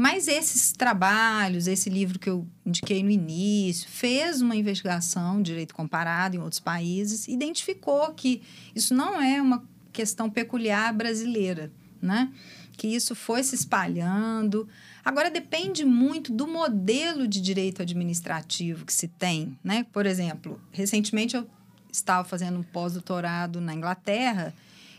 Mas 0.00 0.28
esses 0.28 0.70
trabalhos, 0.70 1.66
esse 1.66 1.90
livro 1.90 2.20
que 2.20 2.30
eu 2.30 2.46
indiquei 2.64 3.02
no 3.02 3.10
início, 3.10 3.88
fez 3.88 4.40
uma 4.40 4.54
investigação 4.54 5.42
direito 5.42 5.74
comparado 5.74 6.36
em 6.36 6.38
outros 6.38 6.60
países, 6.60 7.26
identificou 7.26 8.14
que 8.14 8.40
isso 8.76 8.94
não 8.94 9.20
é 9.20 9.42
uma 9.42 9.64
questão 9.92 10.30
peculiar 10.30 10.94
brasileira, 10.94 11.72
né? 12.00 12.32
que 12.76 12.86
isso 12.86 13.16
foi 13.16 13.42
se 13.42 13.56
espalhando. 13.56 14.68
Agora 15.04 15.32
depende 15.32 15.84
muito 15.84 16.32
do 16.32 16.46
modelo 16.46 17.26
de 17.26 17.40
direito 17.40 17.82
administrativo 17.82 18.86
que 18.86 18.92
se 18.92 19.08
tem, 19.08 19.58
né? 19.64 19.84
Por 19.92 20.06
exemplo, 20.06 20.60
recentemente 20.70 21.34
eu 21.34 21.44
estava 21.90 22.26
fazendo 22.26 22.60
um 22.60 22.62
pós-doutorado 22.62 23.60
na 23.60 23.74
Inglaterra 23.74 24.54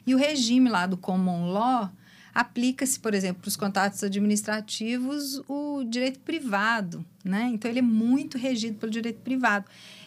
e 0.06 0.14
o 0.14 0.18
regime 0.18 0.70
lá 0.70 0.86
do 0.86 0.98
common 0.98 1.50
law 1.54 1.90
aplica-se, 2.40 2.98
por 2.98 3.14
exemplo, 3.14 3.42
para 3.42 3.50
os 3.50 3.58
contatos 3.58 4.02
administrativos 4.02 5.42
o 5.46 5.84
direito 5.84 6.22
privado, 6.22 7.06
né? 7.22 7.50
Então 7.54 7.70
ele 7.70 7.80
é 7.80 7.84
muito 7.84 8.38
regido 8.38 8.78
pelo 8.78 8.90
direito 8.90 9.20
privado. 9.20 9.66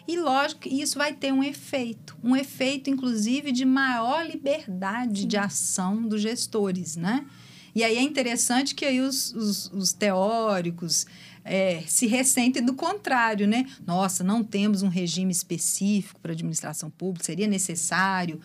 E 0.09 0.19
lógico 0.19 0.63
que 0.63 0.71
isso 0.71 0.97
vai 0.97 1.13
ter 1.13 1.31
um 1.31 1.45
efeito, 1.45 2.17
um 2.25 2.35
efeito 2.35 2.89
inclusive 2.89 3.53
de 3.53 3.67
maior 3.67 4.27
liberdade 4.27 5.21
Sim. 5.21 5.29
de 5.29 5.37
ação 5.37 6.09
dos 6.09 6.23
gestores, 6.23 6.97
né? 6.97 7.27
E 7.75 7.85
aí 7.85 7.99
é 7.99 8.03
interessante 8.03 8.75
que 8.75 8.87
aí 8.87 9.01
os, 9.01 9.35
os, 9.35 9.71
os 9.71 9.93
teóricos 9.93 11.07
é, 11.45 11.83
se 11.87 12.07
ressentem 12.07 12.65
do 12.65 12.75
contrário, 12.75 13.47
né? 13.47 13.67
Nossa, 13.87 14.25
não 14.25 14.43
temos 14.43 14.83
um 14.83 14.89
regime 14.89 15.33
específico 15.33 16.21
para 16.21 16.33
administração 16.33 16.89
pública, 16.89 17.25
seria 17.25 17.47
necessário 17.47 18.41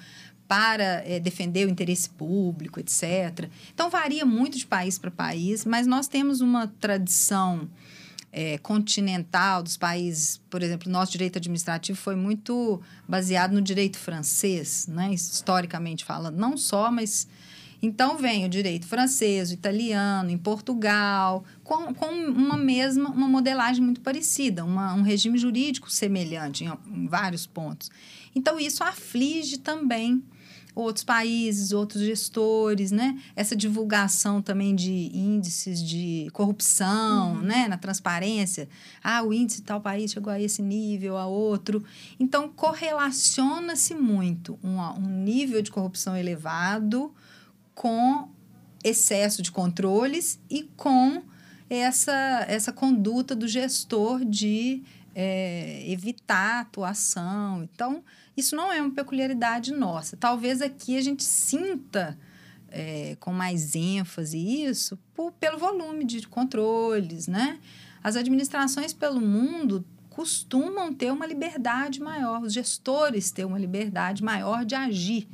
para 0.48 1.04
é, 1.06 1.20
defender 1.20 1.68
o 1.68 1.70
interesse 1.70 2.10
público, 2.10 2.80
etc. 2.80 3.50
Então, 3.74 3.90
varia 3.90 4.26
muito 4.26 4.58
de 4.58 4.66
país 4.66 4.98
para 4.98 5.12
país, 5.12 5.66
mas 5.66 5.86
nós 5.86 6.08
temos 6.08 6.42
uma 6.42 6.68
tradição 6.80 7.70
é, 8.32 8.58
continental 8.60 9.64
dos 9.64 9.78
países, 9.78 10.40
por 10.50 10.62
exemplo, 10.62 10.92
nosso 10.92 11.12
direito 11.12 11.38
administrativo 11.38 11.98
foi 11.98 12.16
muito 12.16 12.82
baseado 13.08 13.54
no 13.54 13.62
direito 13.62 13.98
francês, 13.98 14.86
né? 14.88 15.14
historicamente 15.14 16.06
falando, 16.06 16.38
não 16.38 16.56
só, 16.56 16.92
mas 16.92 17.28
então 17.82 18.18
vem 18.18 18.46
o 18.46 18.50
direito 18.50 18.88
francês, 18.88 19.52
o 19.52 19.54
italiano, 19.54 20.30
em 20.30 20.38
Portugal, 20.38 21.44
com, 21.64 21.94
com 21.94 22.08
uma 22.08 22.58
mesma, 22.58 23.10
uma 23.10 23.28
modelagem 23.28 23.84
muito 23.84 24.02
parecida, 24.02 24.66
uma, 24.66 24.94
um 24.94 25.04
regime 25.04 25.38
jurídico 25.38 25.90
semelhante 25.90 26.64
em, 26.64 26.72
em 26.92 27.08
vários 27.08 27.46
pontos. 27.46 27.90
Então 28.36 28.60
isso 28.60 28.84
aflige 28.84 29.58
também 29.58 30.24
outros 30.78 31.04
países, 31.04 31.72
outros 31.72 32.04
gestores, 32.04 32.92
né? 32.92 33.20
Essa 33.36 33.56
divulgação 33.56 34.42
também 34.42 34.76
de 34.76 35.10
índices 35.12 35.82
de 35.82 36.30
corrupção, 36.34 37.34
uhum. 37.34 37.42
né? 37.42 37.68
Na 37.68 37.78
transparência. 37.78 38.70
Ah, 39.04 39.24
o 39.24 39.34
índice 39.34 39.62
de 39.62 39.66
tal 39.66 39.82
país 39.82 40.12
chegou 40.12 40.32
a 40.32 40.40
esse 40.40 40.62
nível, 40.62 41.18
a 41.18 41.26
outro. 41.26 41.84
Então, 42.20 42.48
correlaciona-se 42.50 43.96
muito 43.96 44.60
um, 44.64 44.80
um 44.80 45.24
nível 45.24 45.62
de 45.62 45.72
corrupção 45.72 46.16
elevado 46.16 47.12
com 47.74 48.30
excesso 48.84 49.42
de 49.42 49.52
controles 49.52 50.40
e 50.50 50.64
com 50.76 51.24
essa, 51.70 52.46
essa 52.48 52.72
conduta 52.72 53.36
do 53.36 53.48
gestor 53.48 54.24
de 54.24 54.84
é, 55.20 55.82
evitar 55.90 56.60
atuação. 56.60 57.64
Então, 57.64 58.04
isso 58.38 58.56
não 58.56 58.72
é 58.72 58.80
uma 58.80 58.94
peculiaridade 58.94 59.74
nossa. 59.74 60.16
Talvez 60.16 60.62
aqui 60.62 60.96
a 60.96 61.02
gente 61.02 61.24
sinta 61.24 62.16
é, 62.70 63.18
com 63.20 63.34
mais 63.34 63.74
ênfase 63.74 64.38
isso 64.38 64.96
por, 65.16 65.32
pelo 65.32 65.58
volume 65.58 66.06
de 66.06 66.28
controles, 66.28 67.28
né? 67.28 67.58
As 68.04 68.16
administrações 68.16 68.94
pelo 68.94 69.20
mundo 69.20 69.84
costumam 70.12 70.94
ter 70.94 71.12
uma 71.12 71.26
liberdade 71.26 72.00
maior, 72.00 72.44
os 72.44 72.54
gestores 72.54 73.32
têm 73.32 73.46
uma 73.46 73.58
liberdade 73.58 74.24
maior 74.24 74.66
de 74.66 74.76
agir, 74.76 75.28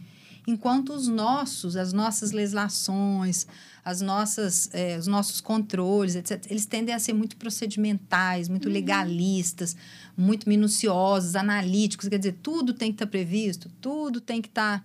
enquanto 0.47 0.93
os 0.93 1.07
nossos, 1.07 1.75
as 1.75 1.93
nossas 1.93 2.31
legislações, 2.31 3.47
as 3.83 4.01
nossas, 4.01 4.69
eh, 4.73 4.97
os 4.97 5.07
nossos 5.07 5.41
controles, 5.41 6.15
etc., 6.15 6.45
eles 6.49 6.65
tendem 6.65 6.93
a 6.95 6.99
ser 6.99 7.13
muito 7.13 7.35
procedimentais, 7.37 8.47
muito 8.49 8.67
Uhum. 8.67 8.73
legalistas, 8.73 9.75
muito 10.17 10.47
minuciosos, 10.47 11.35
analíticos, 11.35 12.07
quer 12.07 12.17
dizer, 12.17 12.37
tudo 12.41 12.73
tem 12.73 12.91
que 12.91 12.95
estar 12.95 13.07
previsto, 13.07 13.69
tudo 13.81 14.21
tem 14.21 14.41
que 14.41 14.47
estar 14.47 14.83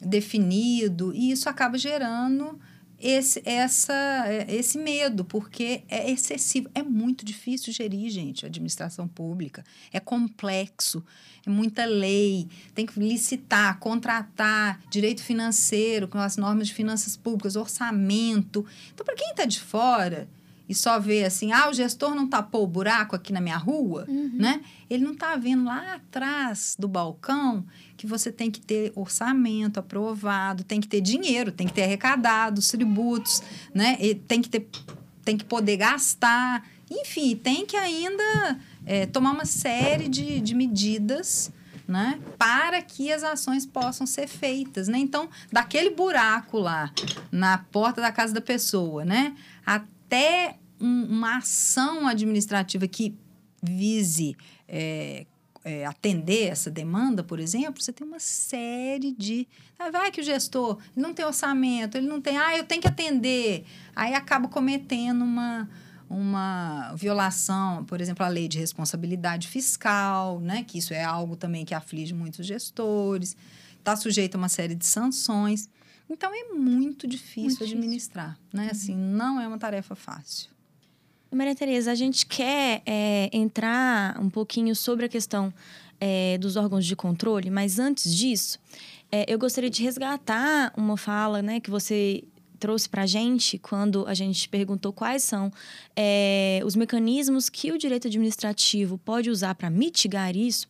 definido, 0.00 1.12
e 1.14 1.30
isso 1.30 1.48
acaba 1.48 1.78
gerando 1.78 2.58
esse, 3.00 3.42
essa, 3.44 3.92
eh, 4.26 4.46
esse 4.48 4.78
medo, 4.78 5.24
porque 5.24 5.82
é 5.88 6.10
excessivo. 6.10 6.68
É 6.74 6.82
muito 6.82 7.24
difícil 7.24 7.72
gerir, 7.72 8.10
gente, 8.10 8.44
a 8.44 8.48
administração 8.48 9.06
pública. 9.06 9.64
É 9.92 10.00
complexo, 10.00 11.04
é 11.46 11.50
muita 11.50 11.84
lei, 11.84 12.48
tem 12.74 12.86
que 12.86 12.98
licitar, 12.98 13.78
contratar, 13.78 14.80
direito 14.90 15.22
financeiro, 15.22 16.08
com 16.08 16.18
as 16.18 16.36
normas 16.36 16.68
de 16.68 16.74
finanças 16.74 17.16
públicas, 17.16 17.56
orçamento. 17.56 18.64
Então, 18.92 19.04
para 19.04 19.14
quem 19.14 19.30
está 19.30 19.44
de 19.44 19.60
fora 19.60 20.28
e 20.68 20.74
só 20.74 20.98
vê 20.98 21.24
assim, 21.24 21.52
ah, 21.52 21.68
o 21.68 21.72
gestor 21.72 22.14
não 22.14 22.26
tapou 22.26 22.64
o 22.64 22.66
buraco 22.66 23.14
aqui 23.14 23.32
na 23.32 23.40
minha 23.40 23.56
rua, 23.56 24.04
né? 24.34 24.60
Ele 24.90 25.04
não 25.04 25.12
está 25.12 25.36
vendo 25.36 25.64
lá 25.64 25.94
atrás 25.94 26.76
do 26.78 26.88
balcão 26.88 27.64
que 27.96 28.06
você 28.06 28.30
tem 28.30 28.50
que 28.50 28.60
ter 28.60 28.92
orçamento 28.94 29.78
aprovado, 29.78 30.62
tem 30.64 30.80
que 30.80 30.88
ter 30.88 31.00
dinheiro, 31.00 31.50
tem 31.50 31.66
que 31.66 31.72
ter 31.72 31.84
arrecadado 31.84 32.58
os 32.58 32.68
tributos, 32.68 33.42
né? 33.74 33.96
E 34.00 34.14
tem 34.14 34.42
que 34.42 34.48
ter, 34.48 34.68
tem 35.24 35.36
que 35.36 35.44
poder 35.44 35.76
gastar, 35.78 36.66
enfim, 36.90 37.34
tem 37.36 37.64
que 37.66 37.76
ainda 37.76 38.58
é, 38.84 39.06
tomar 39.06 39.32
uma 39.32 39.44
série 39.46 40.08
de, 40.08 40.40
de 40.40 40.54
medidas 40.54 41.50
né, 41.88 42.18
para 42.36 42.82
que 42.82 43.12
as 43.12 43.22
ações 43.22 43.64
possam 43.64 44.06
ser 44.08 44.26
feitas, 44.26 44.88
né? 44.88 44.98
Então, 44.98 45.28
daquele 45.52 45.90
buraco 45.90 46.58
lá 46.58 46.92
na 47.30 47.58
porta 47.58 48.00
da 48.00 48.10
casa 48.10 48.34
da 48.34 48.40
pessoa, 48.40 49.04
né, 49.04 49.36
até 49.64 50.56
um- 50.80 51.04
uma 51.04 51.38
ação 51.38 52.06
administrativa 52.08 52.86
que 52.88 53.14
vise 53.62 54.36
é, 54.68 55.26
é, 55.66 55.84
atender 55.84 56.46
essa 56.46 56.70
demanda, 56.70 57.24
por 57.24 57.40
exemplo, 57.40 57.82
você 57.82 57.92
tem 57.92 58.06
uma 58.06 58.20
série 58.20 59.10
de. 59.10 59.48
Ah, 59.76 59.90
vai 59.90 60.12
que 60.12 60.20
o 60.20 60.24
gestor 60.24 60.78
não 60.94 61.12
tem 61.12 61.24
orçamento, 61.26 61.98
ele 61.98 62.06
não 62.06 62.20
tem. 62.20 62.38
Ah, 62.38 62.56
eu 62.56 62.62
tenho 62.62 62.80
que 62.80 62.86
atender. 62.86 63.64
Aí 63.94 64.14
acaba 64.14 64.46
cometendo 64.46 65.24
uma, 65.24 65.68
uma 66.08 66.94
violação, 66.94 67.84
por 67.84 68.00
exemplo, 68.00 68.24
a 68.24 68.28
lei 68.28 68.46
de 68.46 68.60
responsabilidade 68.60 69.48
fiscal, 69.48 70.38
né? 70.38 70.62
Que 70.62 70.78
isso 70.78 70.94
é 70.94 71.02
algo 71.02 71.34
também 71.34 71.64
que 71.64 71.74
aflige 71.74 72.14
muitos 72.14 72.46
gestores, 72.46 73.36
está 73.76 73.96
sujeito 73.96 74.36
a 74.36 74.38
uma 74.38 74.48
série 74.48 74.76
de 74.76 74.86
sanções. 74.86 75.68
Então 76.08 76.30
é 76.32 76.54
muito 76.54 77.08
difícil 77.08 77.42
Muito 77.42 77.58
difícil. 77.58 77.76
administrar, 77.76 78.38
né? 78.54 78.68
Assim, 78.70 78.94
não 78.94 79.40
é 79.40 79.48
uma 79.48 79.58
tarefa 79.58 79.96
fácil. 79.96 80.48
Maria 81.30 81.54
Tereza, 81.54 81.90
a 81.90 81.94
gente 81.94 82.24
quer 82.24 82.82
é, 82.86 83.28
entrar 83.32 84.18
um 84.20 84.30
pouquinho 84.30 84.74
sobre 84.74 85.06
a 85.06 85.08
questão 85.08 85.52
é, 86.00 86.38
dos 86.38 86.56
órgãos 86.56 86.86
de 86.86 86.94
controle, 86.94 87.50
mas 87.50 87.78
antes 87.78 88.14
disso, 88.14 88.58
é, 89.10 89.24
eu 89.28 89.38
gostaria 89.38 89.70
de 89.70 89.82
resgatar 89.82 90.72
uma 90.76 90.96
fala 90.96 91.42
né, 91.42 91.60
que 91.60 91.70
você 91.70 92.24
trouxe 92.56 92.88
para 92.88 93.02
a 93.02 93.06
gente 93.06 93.58
quando 93.58 94.06
a 94.06 94.14
gente 94.14 94.48
perguntou 94.48 94.92
quais 94.92 95.22
são 95.22 95.52
é, 95.94 96.60
os 96.64 96.74
mecanismos 96.74 97.48
que 97.48 97.70
o 97.72 97.78
direito 97.78 98.08
administrativo 98.08 98.98
pode 98.98 99.30
usar 99.30 99.54
para 99.54 99.70
mitigar 99.70 100.34
isso. 100.36 100.66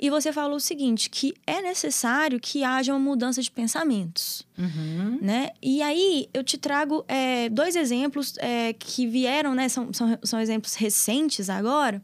E 0.00 0.10
você 0.10 0.32
falou 0.32 0.56
o 0.56 0.60
seguinte, 0.60 1.08
que 1.10 1.34
é 1.46 1.60
necessário 1.62 2.40
que 2.40 2.64
haja 2.64 2.92
uma 2.92 2.98
mudança 2.98 3.42
de 3.42 3.50
pensamentos 3.50 4.46
Uhum. 4.58 5.18
né? 5.22 5.50
E 5.62 5.80
aí 5.80 6.28
eu 6.34 6.42
te 6.42 6.58
trago 6.58 7.04
é, 7.06 7.48
dois 7.48 7.76
exemplos 7.76 8.34
é, 8.38 8.72
que 8.72 9.06
vieram, 9.06 9.54
né? 9.54 9.68
São, 9.68 9.92
são, 9.92 10.18
são 10.22 10.40
exemplos 10.40 10.74
recentes 10.74 11.48
agora. 11.48 12.02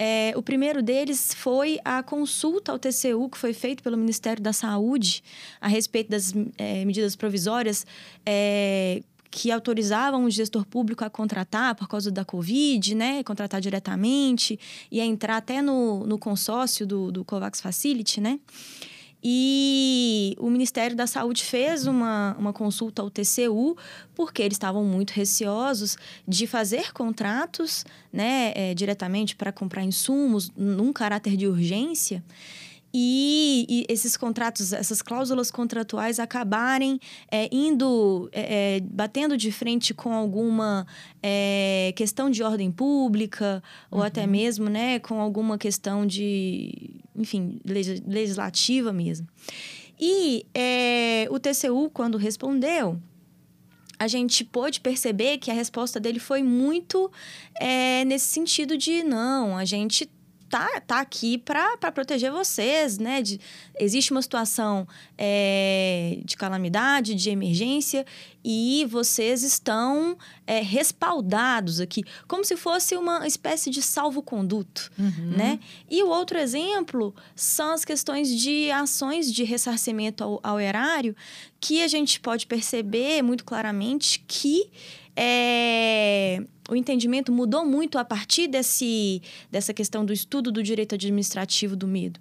É, 0.00 0.32
o 0.36 0.42
primeiro 0.42 0.80
deles 0.80 1.34
foi 1.34 1.80
a 1.84 2.04
consulta 2.04 2.70
ao 2.70 2.78
TCU 2.78 3.28
que 3.28 3.36
foi 3.36 3.52
feita 3.52 3.82
pelo 3.82 3.96
Ministério 3.96 4.40
da 4.40 4.52
Saúde 4.52 5.24
a 5.60 5.66
respeito 5.66 6.08
das 6.08 6.32
é, 6.56 6.84
medidas 6.84 7.16
provisórias 7.16 7.84
é, 8.24 9.02
que 9.28 9.50
autorizavam 9.50 10.24
o 10.24 10.30
gestor 10.30 10.64
público 10.64 11.04
a 11.04 11.10
contratar 11.10 11.74
por 11.74 11.88
causa 11.88 12.12
da 12.12 12.24
Covid, 12.24 12.94
né? 12.94 13.24
Contratar 13.24 13.60
diretamente 13.60 14.58
e 14.90 15.00
a 15.00 15.04
entrar 15.04 15.38
até 15.38 15.60
no, 15.60 16.06
no 16.06 16.16
consórcio 16.16 16.86
do, 16.86 17.10
do 17.10 17.24
COVAX 17.24 17.60
Facility, 17.60 18.20
né? 18.20 18.38
E 19.22 20.36
o 20.38 20.48
Ministério 20.48 20.96
da 20.96 21.06
Saúde 21.06 21.42
fez 21.42 21.86
uma, 21.86 22.36
uma 22.38 22.52
consulta 22.52 23.02
ao 23.02 23.10
TCU, 23.10 23.76
porque 24.14 24.42
eles 24.42 24.54
estavam 24.54 24.84
muito 24.84 25.10
receosos 25.10 25.96
de 26.26 26.46
fazer 26.46 26.92
contratos 26.92 27.84
né, 28.12 28.52
é, 28.54 28.74
diretamente 28.74 29.34
para 29.34 29.50
comprar 29.50 29.82
insumos 29.82 30.50
num 30.56 30.92
caráter 30.92 31.36
de 31.36 31.48
urgência. 31.48 32.22
E, 32.92 33.66
e 33.68 33.92
esses 33.92 34.16
contratos, 34.16 34.72
essas 34.72 35.02
cláusulas 35.02 35.50
contratuais 35.50 36.18
acabarem 36.18 36.98
é, 37.30 37.48
indo, 37.52 38.30
é, 38.32 38.76
é, 38.76 38.80
batendo 38.80 39.36
de 39.36 39.52
frente 39.52 39.92
com 39.92 40.12
alguma 40.12 40.86
é, 41.22 41.92
questão 41.94 42.30
de 42.30 42.42
ordem 42.42 42.70
pública, 42.72 43.62
ou 43.90 44.02
até 44.02 44.26
mesmo 44.26 44.70
né, 44.70 44.98
com 44.98 45.20
alguma 45.20 45.58
questão 45.58 46.06
de, 46.06 46.90
enfim, 47.14 47.60
legis- 47.64 48.02
legislativa 48.06 48.92
mesmo. 48.92 49.26
E 50.00 50.46
é, 50.54 51.26
o 51.30 51.38
TCU, 51.38 51.90
quando 51.92 52.16
respondeu, 52.16 52.98
a 53.98 54.06
gente 54.06 54.44
pôde 54.44 54.80
perceber 54.80 55.38
que 55.38 55.50
a 55.50 55.54
resposta 55.54 55.98
dele 55.98 56.20
foi 56.20 56.42
muito 56.42 57.10
é, 57.60 58.04
nesse 58.04 58.26
sentido 58.26 58.78
de 58.78 59.02
não, 59.02 59.58
a 59.58 59.64
gente 59.64 60.08
tá, 60.48 60.80
tá 60.80 61.00
aqui 61.00 61.38
para 61.38 61.76
proteger 61.92 62.30
vocês, 62.32 62.98
né? 62.98 63.22
De- 63.22 63.40
existe 63.78 64.10
uma 64.12 64.22
situação 64.22 64.86
é, 65.16 66.18
de 66.24 66.36
calamidade, 66.36 67.14
de 67.14 67.30
emergência, 67.30 68.04
e 68.44 68.86
vocês 68.88 69.42
estão 69.42 70.16
é, 70.46 70.60
respaldados 70.60 71.80
aqui, 71.80 72.02
como 72.26 72.44
se 72.44 72.56
fosse 72.56 72.96
uma 72.96 73.26
espécie 73.26 73.68
de 73.70 73.82
salvo-conduto, 73.82 74.90
né? 75.36 75.58
E 75.90 76.02
o 76.02 76.08
outro 76.08 76.38
exemplo 76.38 77.14
são 77.36 77.72
as 77.72 77.84
questões 77.84 78.28
de 78.34 78.70
ações 78.70 79.32
de 79.32 79.44
ressarcimento 79.44 80.24
ao, 80.24 80.40
ao 80.42 80.60
erário, 80.60 81.14
que 81.60 81.82
a 81.82 81.88
gente 81.88 82.20
pode 82.20 82.46
perceber 82.46 83.22
muito 83.22 83.44
claramente 83.44 84.24
que 84.26 84.70
é, 85.20 85.77
o 86.68 86.76
entendimento 86.76 87.32
mudou 87.32 87.64
muito 87.64 87.98
a 87.98 88.04
partir 88.04 88.46
desse, 88.46 89.22
dessa 89.50 89.72
questão 89.72 90.04
do 90.04 90.12
estudo 90.12 90.52
do 90.52 90.62
direito 90.62 90.94
administrativo 90.94 91.74
do 91.74 91.88
medo. 91.88 92.20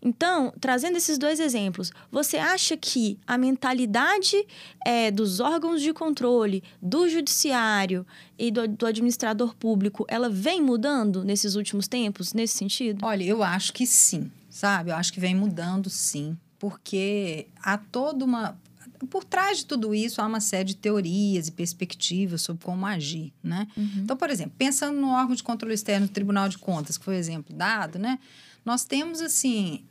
Então, 0.00 0.52
trazendo 0.60 0.96
esses 0.96 1.18
dois 1.18 1.40
exemplos, 1.40 1.90
você 2.10 2.36
acha 2.36 2.76
que 2.76 3.18
a 3.26 3.36
mentalidade 3.36 4.46
é, 4.86 5.10
dos 5.10 5.40
órgãos 5.40 5.82
de 5.82 5.92
controle, 5.92 6.62
do 6.80 7.08
judiciário 7.08 8.06
e 8.38 8.50
do, 8.50 8.68
do 8.68 8.86
administrador 8.86 9.56
público, 9.56 10.04
ela 10.08 10.28
vem 10.28 10.62
mudando 10.62 11.24
nesses 11.24 11.56
últimos 11.56 11.88
tempos, 11.88 12.32
nesse 12.32 12.56
sentido? 12.56 13.04
Olha, 13.04 13.24
eu 13.24 13.42
acho 13.42 13.72
que 13.72 13.86
sim, 13.86 14.30
sabe? 14.48 14.90
Eu 14.90 14.96
acho 14.96 15.12
que 15.12 15.18
vem 15.18 15.34
mudando 15.34 15.90
sim, 15.90 16.36
porque 16.58 17.48
há 17.60 17.76
toda 17.76 18.24
uma. 18.24 18.56
Por 19.06 19.24
trás 19.24 19.58
de 19.58 19.66
tudo 19.66 19.94
isso, 19.94 20.20
há 20.20 20.26
uma 20.26 20.40
série 20.40 20.64
de 20.64 20.76
teorias 20.76 21.48
e 21.48 21.52
perspectivas 21.52 22.42
sobre 22.42 22.64
como 22.64 22.86
agir, 22.86 23.32
né? 23.42 23.66
Então, 23.98 24.16
por 24.16 24.30
exemplo, 24.30 24.52
pensando 24.58 25.00
no 25.00 25.10
órgão 25.10 25.34
de 25.34 25.42
controle 25.42 25.74
externo 25.74 26.06
do 26.06 26.12
Tribunal 26.12 26.48
de 26.48 26.58
Contas, 26.58 26.98
que 26.98 27.04
foi 27.04 27.16
o 27.16 27.18
exemplo 27.18 27.54
dado, 27.54 27.98
né? 27.98 28.18
Nós 28.64 28.84
temos, 28.84 29.20
assim, 29.20 29.84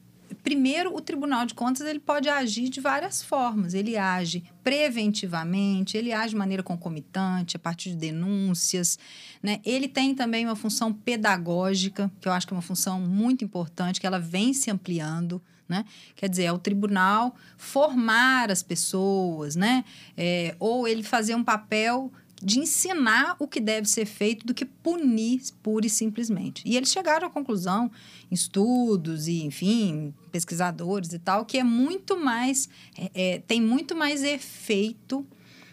primeiro, 0.43 0.95
o 0.95 1.01
Tribunal 1.01 1.45
de 1.45 1.53
Contas 1.53 1.85
ele 1.87 1.99
pode 1.99 2.29
agir 2.29 2.69
de 2.69 2.79
várias 2.79 3.23
formas. 3.23 3.73
Ele 3.73 3.97
age 3.97 4.43
preventivamente, 4.63 5.97
ele 5.97 6.13
age 6.13 6.29
de 6.29 6.35
maneira 6.35 6.63
concomitante, 6.63 7.55
a 7.55 7.59
partir 7.59 7.91
de 7.91 7.95
denúncias. 7.95 8.99
Né? 9.41 9.59
Ele 9.65 9.87
tem 9.87 10.13
também 10.13 10.45
uma 10.45 10.55
função 10.55 10.93
pedagógica, 10.93 12.11
que 12.19 12.27
eu 12.27 12.31
acho 12.31 12.47
que 12.47 12.53
é 12.53 12.55
uma 12.55 12.61
função 12.61 12.99
muito 12.99 13.43
importante, 13.43 13.99
que 13.99 14.07
ela 14.07 14.19
vem 14.19 14.53
se 14.53 14.69
ampliando. 14.69 15.41
Né? 15.67 15.83
Quer 16.15 16.29
dizer, 16.29 16.43
é 16.43 16.51
o 16.51 16.57
tribunal 16.57 17.35
formar 17.57 18.49
as 18.49 18.63
pessoas, 18.63 19.55
né? 19.55 19.83
É, 20.15 20.55
ou 20.59 20.87
ele 20.87 21.03
fazer 21.03 21.35
um 21.35 21.43
papel 21.43 22.11
de 22.41 22.59
ensinar 22.59 23.35
o 23.39 23.47
que 23.47 23.59
deve 23.59 23.87
ser 23.87 24.05
feito 24.05 24.45
do 24.45 24.53
que 24.53 24.63
punir 24.63 25.41
pura 25.63 25.87
e 25.87 25.89
simplesmente. 25.89 26.61
E 26.65 26.77
eles 26.77 26.91
chegaram 26.91 27.27
à 27.27 27.29
conclusão, 27.29 27.91
em 28.29 28.35
estudos 28.35 29.27
e, 29.27 29.43
enfim, 29.43 30.13
pesquisadores 30.31 31.13
e 31.13 31.19
tal, 31.19 31.45
que 31.45 31.57
é 31.57 31.63
muito 31.63 32.17
mais, 32.17 32.69
é, 32.97 33.11
é, 33.13 33.39
tem 33.39 33.59
muito 33.59 33.95
mais 33.95 34.23
efeito 34.23 35.25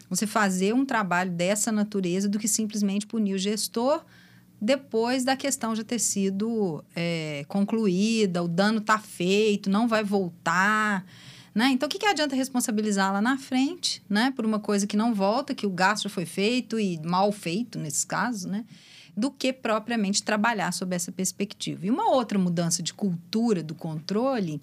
você 0.08 0.26
fazer 0.26 0.74
um 0.74 0.84
trabalho 0.84 1.30
dessa 1.30 1.70
natureza 1.70 2.28
do 2.28 2.38
que 2.38 2.48
simplesmente 2.48 3.06
punir 3.06 3.34
o 3.34 3.38
gestor 3.38 4.04
depois 4.60 5.24
da 5.24 5.36
questão 5.36 5.74
já 5.74 5.84
ter 5.84 5.98
sido 5.98 6.84
é, 6.94 7.44
concluída, 7.48 8.42
o 8.42 8.48
dano 8.48 8.78
está 8.78 8.98
feito, 8.98 9.68
não 9.68 9.86
vai 9.86 10.02
voltar. 10.02 11.04
Né? 11.54 11.68
Então, 11.70 11.86
o 11.86 11.90
que, 11.90 11.98
que 11.98 12.06
adianta 12.06 12.34
responsabilizar 12.34 13.12
lá 13.12 13.20
na 13.20 13.38
frente, 13.38 14.02
né? 14.08 14.32
Por 14.34 14.44
uma 14.44 14.58
coisa 14.58 14.86
que 14.86 14.96
não 14.96 15.14
volta, 15.14 15.54
que 15.54 15.66
o 15.66 15.70
gasto 15.70 16.08
foi 16.10 16.26
feito 16.26 16.80
e 16.80 16.98
mal 17.04 17.30
feito, 17.30 17.78
nesses 17.78 18.04
casos, 18.04 18.44
né? 18.44 18.64
Do 19.16 19.30
que 19.30 19.52
propriamente 19.52 20.22
trabalhar 20.22 20.72
sob 20.72 20.96
essa 20.96 21.12
perspectiva. 21.12 21.86
E 21.86 21.90
uma 21.90 22.10
outra 22.10 22.38
mudança 22.38 22.82
de 22.82 22.92
cultura 22.92 23.62
do 23.62 23.74
controle 23.74 24.60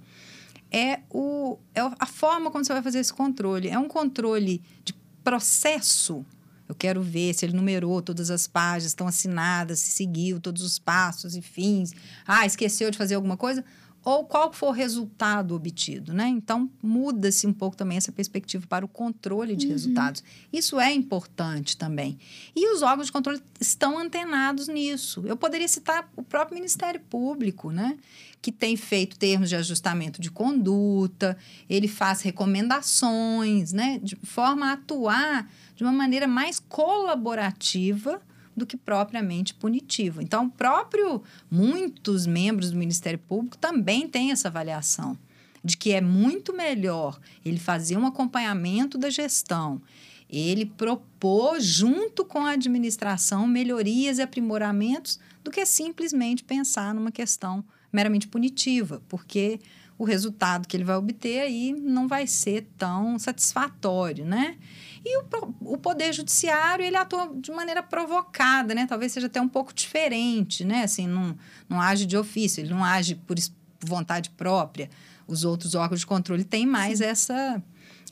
é, 0.70 1.00
o, 1.10 1.58
é 1.74 1.82
a 2.00 2.06
forma 2.06 2.52
como 2.52 2.66
você 2.66 2.74
vai 2.74 2.82
fazer 2.82 3.00
esse 3.00 3.14
controle. 3.14 3.70
É 3.70 3.80
um 3.80 3.88
controle 3.88 4.62
de 4.84 4.94
processo. 5.24 6.26
Eu 6.72 6.76
quero 6.76 7.02
ver 7.02 7.34
se 7.34 7.46
ele 7.46 7.52
numerou 7.52 8.02
todas 8.02 8.32
as 8.32 8.48
páginas, 8.48 8.92
estão 8.92 9.06
assinadas, 9.06 9.80
se 9.80 9.90
seguiu 9.90 10.40
todos 10.40 10.64
os 10.64 10.80
passos 10.80 11.36
e 11.36 11.42
fins. 11.42 11.92
Ah, 12.26 12.46
esqueceu 12.46 12.90
de 12.90 12.98
fazer 12.98 13.16
alguma 13.16 13.36
coisa? 13.36 13.62
Ou 14.04 14.26
qual 14.26 14.52
for 14.52 14.70
o 14.70 14.72
resultado 14.72 15.54
obtido, 15.56 16.14
né? 16.14 16.28
Então 16.28 16.70
muda-se 16.82 17.46
um 17.46 17.54
pouco 17.54 17.78
também 17.78 17.98
essa 17.98 18.12
perspectiva 18.12 18.66
para 18.68 18.84
o 18.84 18.88
controle 18.88 19.56
de 19.56 19.68
uhum. 19.68 19.72
resultados. 19.74 20.24
Isso 20.52 20.80
é 20.80 20.92
importante 20.92 21.78
também. 21.78 22.18
E 22.56 22.74
os 22.74 22.82
órgãos 22.82 23.08
de 23.08 23.12
controle 23.12 23.42
estão 23.60 24.00
antenados 24.00 24.68
nisso. 24.68 25.24
Eu 25.26 25.38
poderia 25.38 25.68
citar 25.68 26.10
o 26.16 26.24
próprio 26.24 26.56
Ministério 26.56 27.00
Público, 27.10 27.70
né? 27.70 27.98
Que 28.42 28.52
tem 28.52 28.76
feito 28.76 29.20
termos 29.20 29.50
de 29.50 29.56
ajustamento 29.56 30.20
de 30.20 30.32
conduta, 30.32 31.38
ele 31.70 31.88
faz 31.88 32.22
recomendações, 32.22 33.72
né? 33.72 34.00
De 34.02 34.16
forma 34.24 34.68
a 34.68 34.74
atuar 34.74 35.48
de 35.76 35.84
uma 35.84 35.94
maneira 35.94 36.28
mais 36.28 36.60
colaborativa 36.60 38.20
do 38.56 38.66
que 38.66 38.78
propriamente 38.78 39.54
punitivo. 39.54 40.22
Então, 40.22 40.50
próprio 40.50 41.24
muitos 41.50 42.26
membros 42.26 42.72
do 42.72 42.78
Ministério 42.78 43.20
Público 43.20 43.58
também 43.58 44.08
têm 44.08 44.32
essa 44.32 44.48
avaliação 44.48 45.18
de 45.64 45.78
que 45.78 45.92
é 45.92 46.02
muito 46.02 46.54
melhor 46.54 47.20
ele 47.46 47.60
fazer 47.60 47.98
um 47.98 48.08
acompanhamento 48.08 48.98
da 48.98 49.10
gestão, 49.10 49.82
ele 50.30 50.66
propor 50.66 51.60
junto 51.60 52.26
com 52.26 52.40
a 52.46 52.52
administração 52.52 53.46
melhorias 53.46 54.18
e 54.18 54.22
aprimoramentos 54.22 55.20
do 55.44 55.52
que 55.52 55.66
simplesmente 55.66 56.44
pensar 56.44 56.94
numa 56.94 57.12
questão 57.12 57.64
meramente 57.92 58.28
punitiva, 58.28 59.02
porque 59.08 59.60
o 60.02 60.04
resultado 60.04 60.68
que 60.68 60.76
ele 60.76 60.84
vai 60.84 60.96
obter 60.96 61.42
aí 61.42 61.74
não 61.74 62.08
vai 62.08 62.26
ser 62.26 62.68
tão 62.76 63.20
satisfatório, 63.20 64.26
né? 64.26 64.58
E 65.06 65.16
o, 65.20 65.26
o 65.62 65.78
Poder 65.78 66.12
Judiciário, 66.12 66.84
ele 66.84 66.98
atua 66.98 67.32
de 67.36 67.52
maneira 67.52 67.84
provocada, 67.84 68.74
né? 68.74 68.88
Talvez 68.88 69.12
seja 69.12 69.28
até 69.28 69.40
um 69.40 69.48
pouco 69.48 69.72
diferente, 69.72 70.66
né? 70.66 70.82
Assim, 70.82 71.06
não, 71.06 71.38
não 71.70 71.80
age 71.80 72.08
de 72.08 72.18
ofício, 72.18 72.62
ele 72.62 72.72
não 72.72 72.84
age 72.84 73.14
por 73.14 73.38
vontade 73.80 74.32
própria. 74.32 74.90
Os 75.28 75.44
outros 75.46 75.76
órgãos 75.76 76.00
de 76.00 76.08
controle 76.08 76.44
têm 76.44 76.66
mais 76.66 77.00
essa 77.00 77.62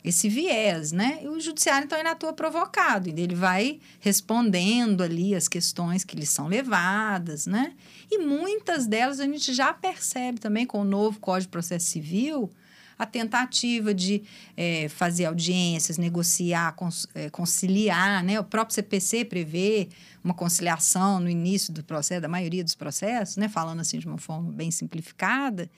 esse 0.04 0.30
viés, 0.30 0.92
né? 0.92 1.20
E 1.22 1.28
o 1.28 1.40
judiciário, 1.40 1.86
então, 1.86 1.98
ele 2.00 2.08
atua 2.08 2.34
provocado. 2.34 3.10
Ele 3.10 3.36
vai 3.36 3.80
respondendo 4.00 5.02
ali 5.02 5.36
as 5.36 5.48
questões 5.48 6.04
que 6.04 6.16
lhe 6.16 6.26
são 6.26 6.48
levadas, 6.48 7.46
né? 7.46 7.74
E 8.10 8.18
muitas 8.20 8.88
delas 8.88 9.20
a 9.20 9.26
gente 9.26 9.54
já 9.54 9.74
percebe 9.74 10.40
também 10.40 10.66
com 10.66 10.82
o 10.82 10.86
novo 10.86 11.20
Código 11.20 11.48
de 11.48 11.52
Processo 11.52 11.88
Civil, 11.88 12.50
a 12.98 13.06
tentativa 13.06 13.94
de 13.94 14.24
é, 14.58 14.90
fazer 14.90 15.24
audiências, 15.24 15.98
negociar, 15.98 16.76
é, 17.16 17.30
conciliar, 17.30 18.22
né? 18.24 18.40
O 18.40 18.44
próprio 18.44 18.76
CPC 18.76 19.24
prevê 19.24 19.88
uma 20.22 20.34
conciliação 20.34 21.20
no 21.20 21.30
início 21.30 21.74
do 21.74 21.82
processo, 21.82 22.22
da 22.22 22.28
maioria 22.28 22.64
dos 22.64 22.76
processos, 22.76 23.38
né? 23.38 23.48
Falando 23.48 23.80
assim 23.80 24.00
de 24.00 24.06
uma 24.06 24.18
forma 24.18 24.52
bem 24.52 24.70
simplificada. 24.70 25.70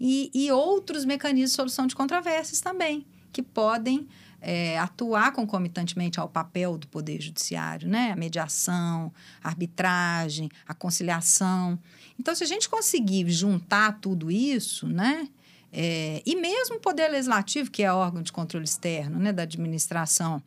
E, 0.00 0.30
e 0.32 0.52
outros 0.52 1.04
mecanismos 1.04 1.50
de 1.50 1.56
solução 1.56 1.86
de 1.86 1.96
controvérsias 1.96 2.60
também, 2.60 3.04
que 3.32 3.42
podem 3.42 4.06
é, 4.40 4.78
atuar 4.78 5.32
concomitantemente 5.32 6.20
ao 6.20 6.28
papel 6.28 6.78
do 6.78 6.86
Poder 6.86 7.20
Judiciário, 7.20 7.88
né? 7.88 8.12
A 8.12 8.16
mediação, 8.16 9.12
a 9.42 9.48
arbitragem, 9.48 10.48
a 10.66 10.74
conciliação. 10.74 11.78
Então, 12.18 12.34
se 12.34 12.44
a 12.44 12.46
gente 12.46 12.68
conseguir 12.68 13.28
juntar 13.30 13.98
tudo 14.00 14.30
isso, 14.30 14.86
né? 14.86 15.28
É, 15.72 16.22
e 16.24 16.34
mesmo 16.36 16.76
o 16.76 16.80
Poder 16.80 17.08
Legislativo, 17.08 17.70
que 17.70 17.82
é 17.82 17.92
órgão 17.92 18.22
de 18.22 18.32
controle 18.32 18.64
externo 18.64 19.18
né, 19.18 19.32
da 19.32 19.42
administração, 19.42 20.42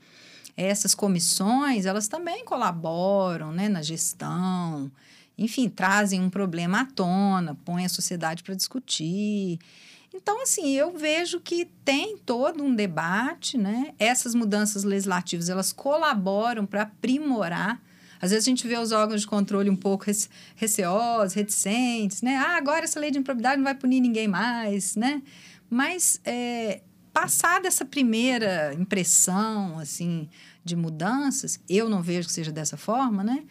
essas 0.58 0.96
comissões, 0.96 1.86
elas 1.86 2.08
também 2.08 2.44
colaboram 2.44 3.52
né, 3.52 3.70
na 3.70 3.82
gestão, 3.82 4.92
enfim, 5.38 5.70
trazem 5.70 6.22
um 6.22 6.30
problema 6.30 6.82
à 6.82 6.86
tona, 6.86 7.56
põem 7.64 7.86
a 7.86 7.90
sociedade 7.90 8.44
para 8.44 8.56
discutir. 8.56 9.60
Então, 10.14 10.42
assim, 10.42 10.72
eu 10.72 10.92
vejo 10.98 11.40
que 11.40 11.66
tem 11.86 12.18
todo 12.18 12.64
um 12.64 12.76
debate, 12.76 13.58
né? 13.58 13.94
Essas 13.98 14.36
mudanças 14.36 14.84
legislativas, 14.84 15.50
elas 15.50 15.72
colaboram 15.72 16.66
para 16.66 16.84
aprimorar 16.84 17.82
às 18.22 18.30
vezes 18.30 18.48
a 18.48 18.52
gente 18.52 18.68
vê 18.68 18.78
os 18.78 18.92
órgãos 18.92 19.22
de 19.22 19.28
controle 19.28 19.70
um 19.70 19.76
pouco 19.76 20.06
receosos, 20.56 21.34
reticentes, 21.34 22.22
né? 22.22 22.36
Ah, 22.38 22.56
agora 22.56 22.84
essa 22.84 23.00
lei 23.00 23.10
de 23.10 23.18
improbidade 23.18 23.58
não 23.58 23.64
vai 23.64 23.74
punir 23.74 24.00
ninguém 24.00 24.28
mais, 24.28 24.96
né? 24.96 25.24
Mas 25.68 26.22
é, 26.24 26.82
passada 27.12 27.68
essa 27.68 27.84
primeira 27.84 28.76
impressão, 28.76 29.80
assim, 29.80 30.30
de 30.64 30.76
mudanças, 30.76 31.60
eu 31.68 31.90
não 31.90 32.04
vejo 32.04 32.28
que 32.28 32.34
seja 32.34 32.52
dessa 32.52 32.78
forma, 32.78 33.24
né? 33.24 33.44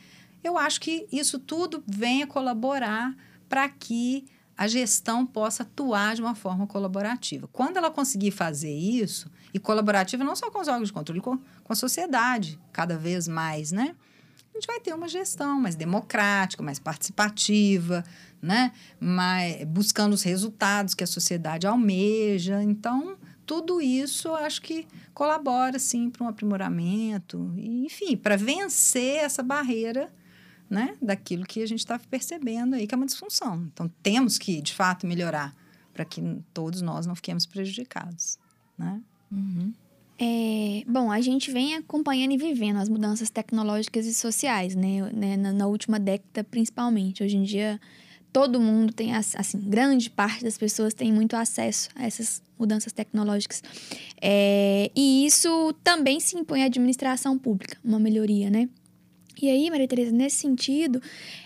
Eu 0.43 0.57
acho 0.57 0.81
que 0.81 1.09
isso 1.11 1.41
tudo 1.41 1.83
venha 1.85 2.27
colaborar 2.27 3.13
para 3.49 3.69
que 3.69 4.25
a 4.61 4.69
gestão 4.69 5.25
possa 5.25 5.63
atuar 5.63 6.15
de 6.15 6.21
uma 6.21 6.35
forma 6.35 6.67
colaborativa. 6.67 7.49
Quando 7.51 7.79
ela 7.79 7.91
conseguir 7.91 8.31
fazer 8.31 8.71
isso, 8.71 9.31
e 9.55 9.59
colaborativa 9.59 10.23
não 10.23 10.37
só 10.37 10.51
com 10.51 10.61
os 10.61 10.69
órgãos 10.69 10.89
de 10.89 10.93
controle, 10.93 11.19
com, 11.23 11.39
com 11.65 11.73
a 11.73 11.75
sociedade, 11.75 12.61
cada 12.71 12.99
vez 12.99 13.27
mais, 13.27 13.73
né? 13.73 13.97
gente 14.61 14.67
vai 14.67 14.79
ter 14.79 14.93
uma 14.95 15.09
gestão 15.09 15.59
mais 15.59 15.75
democrática, 15.75 16.63
mais 16.63 16.79
participativa, 16.79 18.05
né? 18.43 18.73
mais, 19.01 19.65
buscando 19.65 20.13
os 20.13 20.23
resultados 20.23 20.93
que 20.93 21.03
a 21.03 21.07
sociedade 21.07 21.67
almeja. 21.67 22.63
Então, 22.63 23.17
tudo 23.47 23.81
isso 23.81 24.35
acho 24.35 24.61
que 24.61 24.87
colabora 25.15 25.79
sim 25.79 26.11
para 26.11 26.25
um 26.25 26.29
aprimoramento, 26.29 27.51
e, 27.57 27.87
enfim, 27.87 28.15
para 28.15 28.37
vencer 28.37 29.25
essa 29.25 29.43
barreira 29.43 30.13
né, 30.71 30.97
daquilo 31.03 31.45
que 31.45 31.61
a 31.63 31.67
gente 31.67 31.81
está 31.81 31.99
percebendo 31.99 32.77
aí 32.77 32.87
que 32.87 32.95
é 32.95 32.97
uma 32.97 33.07
disfunção. 33.07 33.69
Então, 33.75 33.91
temos 34.03 34.39
que, 34.39 34.63
de 34.63 34.73
fato, 34.73 35.05
melhorar 35.05 35.53
para 35.93 36.05
que 36.05 36.23
todos 36.55 36.81
nós 36.81 37.07
não 37.07 37.17
fiquemos 37.17 37.45
prejudicados. 37.45 38.39
Né? 38.79 39.01
Uhum. 39.33 39.73
É, 40.17 40.85
bom, 40.87 41.11
a 41.11 41.21
gente 41.21 41.51
vem 41.51 41.75
acompanhando 41.75 42.33
e 42.33 42.37
vivendo 42.37 42.77
as 42.77 42.89
mudanças 42.89 43.31
tecnológicas 43.31 44.07
e 44.07 44.15
sociais, 44.15 44.77
né? 44.77 45.11
né 45.13 45.37
na, 45.37 45.53
na, 45.53 45.67
última 45.67 45.99
década, 45.99 46.45
principalmente. 46.45 47.25
Hoje 47.25 47.37
em 47.37 47.43
dia, 47.43 47.81
todo 48.33 48.61
mundo 48.61 48.93
tem, 48.93 49.15
assim, 49.15 49.59
grande 49.59 50.09
parte 50.09 50.45
das 50.45 50.57
pessoas 50.57 50.95
tem 50.95 51.13
muito 51.13 51.35
acesso 51.35 51.89
a 51.97 52.05
essas 52.05 52.43
mudanças 52.57 52.93
tecnológicas. 52.93 53.63
É, 54.21 54.91
e 54.95 55.27
isso 55.27 55.75
também 55.83 56.21
se 56.21 56.37
impõe 56.37 56.63
à 56.63 56.67
administração 56.67 57.37
pública, 57.37 57.77
uma 57.83 57.99
melhoria, 57.99 58.51
né? 58.51 58.69
E 59.43 59.51
aí, 59.51 59.71
Maria 59.71 59.89
Tereza, 59.89 60.13
nesse 60.13 60.37
sentido, 60.37 61.01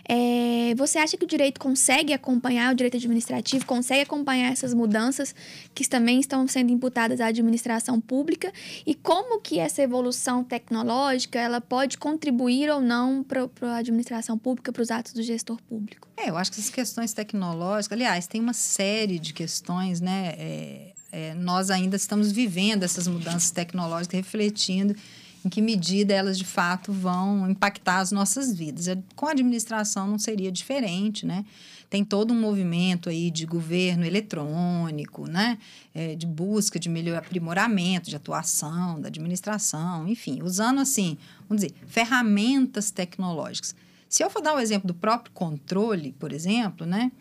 é, 0.08 0.74
você 0.76 0.98
acha 0.98 1.16
que 1.16 1.24
o 1.24 1.28
direito 1.28 1.60
consegue 1.60 2.12
acompanhar, 2.12 2.72
o 2.72 2.74
direito 2.74 2.96
administrativo 2.96 3.64
consegue 3.64 4.02
acompanhar 4.02 4.50
essas 4.50 4.74
mudanças 4.74 5.34
que 5.74 5.88
também 5.88 6.18
estão 6.18 6.46
sendo 6.48 6.72
imputadas 6.72 7.20
à 7.20 7.26
administração 7.26 8.00
pública? 8.00 8.52
E 8.86 8.94
como 8.94 9.40
que 9.40 9.58
essa 9.58 9.82
evolução 9.82 10.42
tecnológica 10.42 11.38
ela 11.38 11.60
pode 11.60 11.98
contribuir 11.98 12.70
ou 12.70 12.80
não 12.80 13.22
para 13.22 13.48
a 13.62 13.76
administração 13.76 14.36
pública, 14.36 14.72
para 14.72 14.82
os 14.82 14.90
atos 14.90 15.12
do 15.12 15.22
gestor 15.22 15.60
público? 15.62 16.08
É, 16.16 16.30
eu 16.30 16.36
acho 16.36 16.52
que 16.52 16.60
essas 16.60 16.70
questões 16.70 17.12
tecnológicas, 17.12 17.96
aliás, 17.96 18.26
tem 18.26 18.40
uma 18.40 18.52
série 18.52 19.18
de 19.18 19.32
questões, 19.32 20.00
né? 20.00 20.34
É, 20.36 20.92
é, 21.12 21.34
nós 21.34 21.70
ainda 21.70 21.94
estamos 21.94 22.32
vivendo 22.32 22.82
essas 22.82 23.06
mudanças 23.06 23.52
tecnológicas, 23.52 24.16
refletindo 24.16 24.96
em 25.44 25.48
que 25.48 25.60
medida 25.60 26.14
elas 26.14 26.38
de 26.38 26.44
fato 26.44 26.92
vão 26.92 27.50
impactar 27.50 27.98
as 27.98 28.10
nossas 28.10 28.54
vidas. 28.54 28.88
É, 28.88 28.96
com 29.14 29.26
a 29.26 29.32
administração 29.32 30.08
não 30.08 30.18
seria 30.18 30.50
diferente, 30.50 31.26
né? 31.26 31.44
Tem 31.90 32.04
todo 32.04 32.32
um 32.32 32.40
movimento 32.40 33.08
aí 33.08 33.30
de 33.30 33.44
governo 33.44 34.04
eletrônico, 34.04 35.28
né? 35.28 35.58
É, 35.94 36.16
de 36.16 36.26
busca 36.26 36.78
de 36.78 36.88
melhor 36.88 37.18
aprimoramento, 37.18 38.08
de 38.08 38.16
atuação 38.16 39.00
da 39.00 39.08
administração, 39.08 40.08
enfim, 40.08 40.42
usando 40.42 40.80
assim, 40.80 41.18
vamos 41.48 41.62
dizer, 41.62 41.74
ferramentas 41.86 42.90
tecnológicas. 42.90 43.74
Se 44.08 44.22
eu 44.22 44.30
for 44.30 44.40
dar 44.40 44.54
o 44.54 44.56
um 44.56 44.60
exemplo 44.60 44.88
do 44.88 44.94
próprio 44.94 45.32
controle, 45.32 46.12
por 46.18 46.32
exemplo, 46.32 46.86
né? 46.86 47.12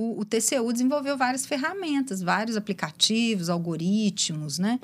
O, 0.00 0.20
o, 0.20 0.24
TCU 0.24 0.72
desenvolveu 0.72 1.16
várias 1.16 1.44
ferramentas, 1.44 2.22
vários 2.22 2.56
aplicativos, 2.56 3.50
algoritmos, 3.50 4.56
né? 4.56 4.78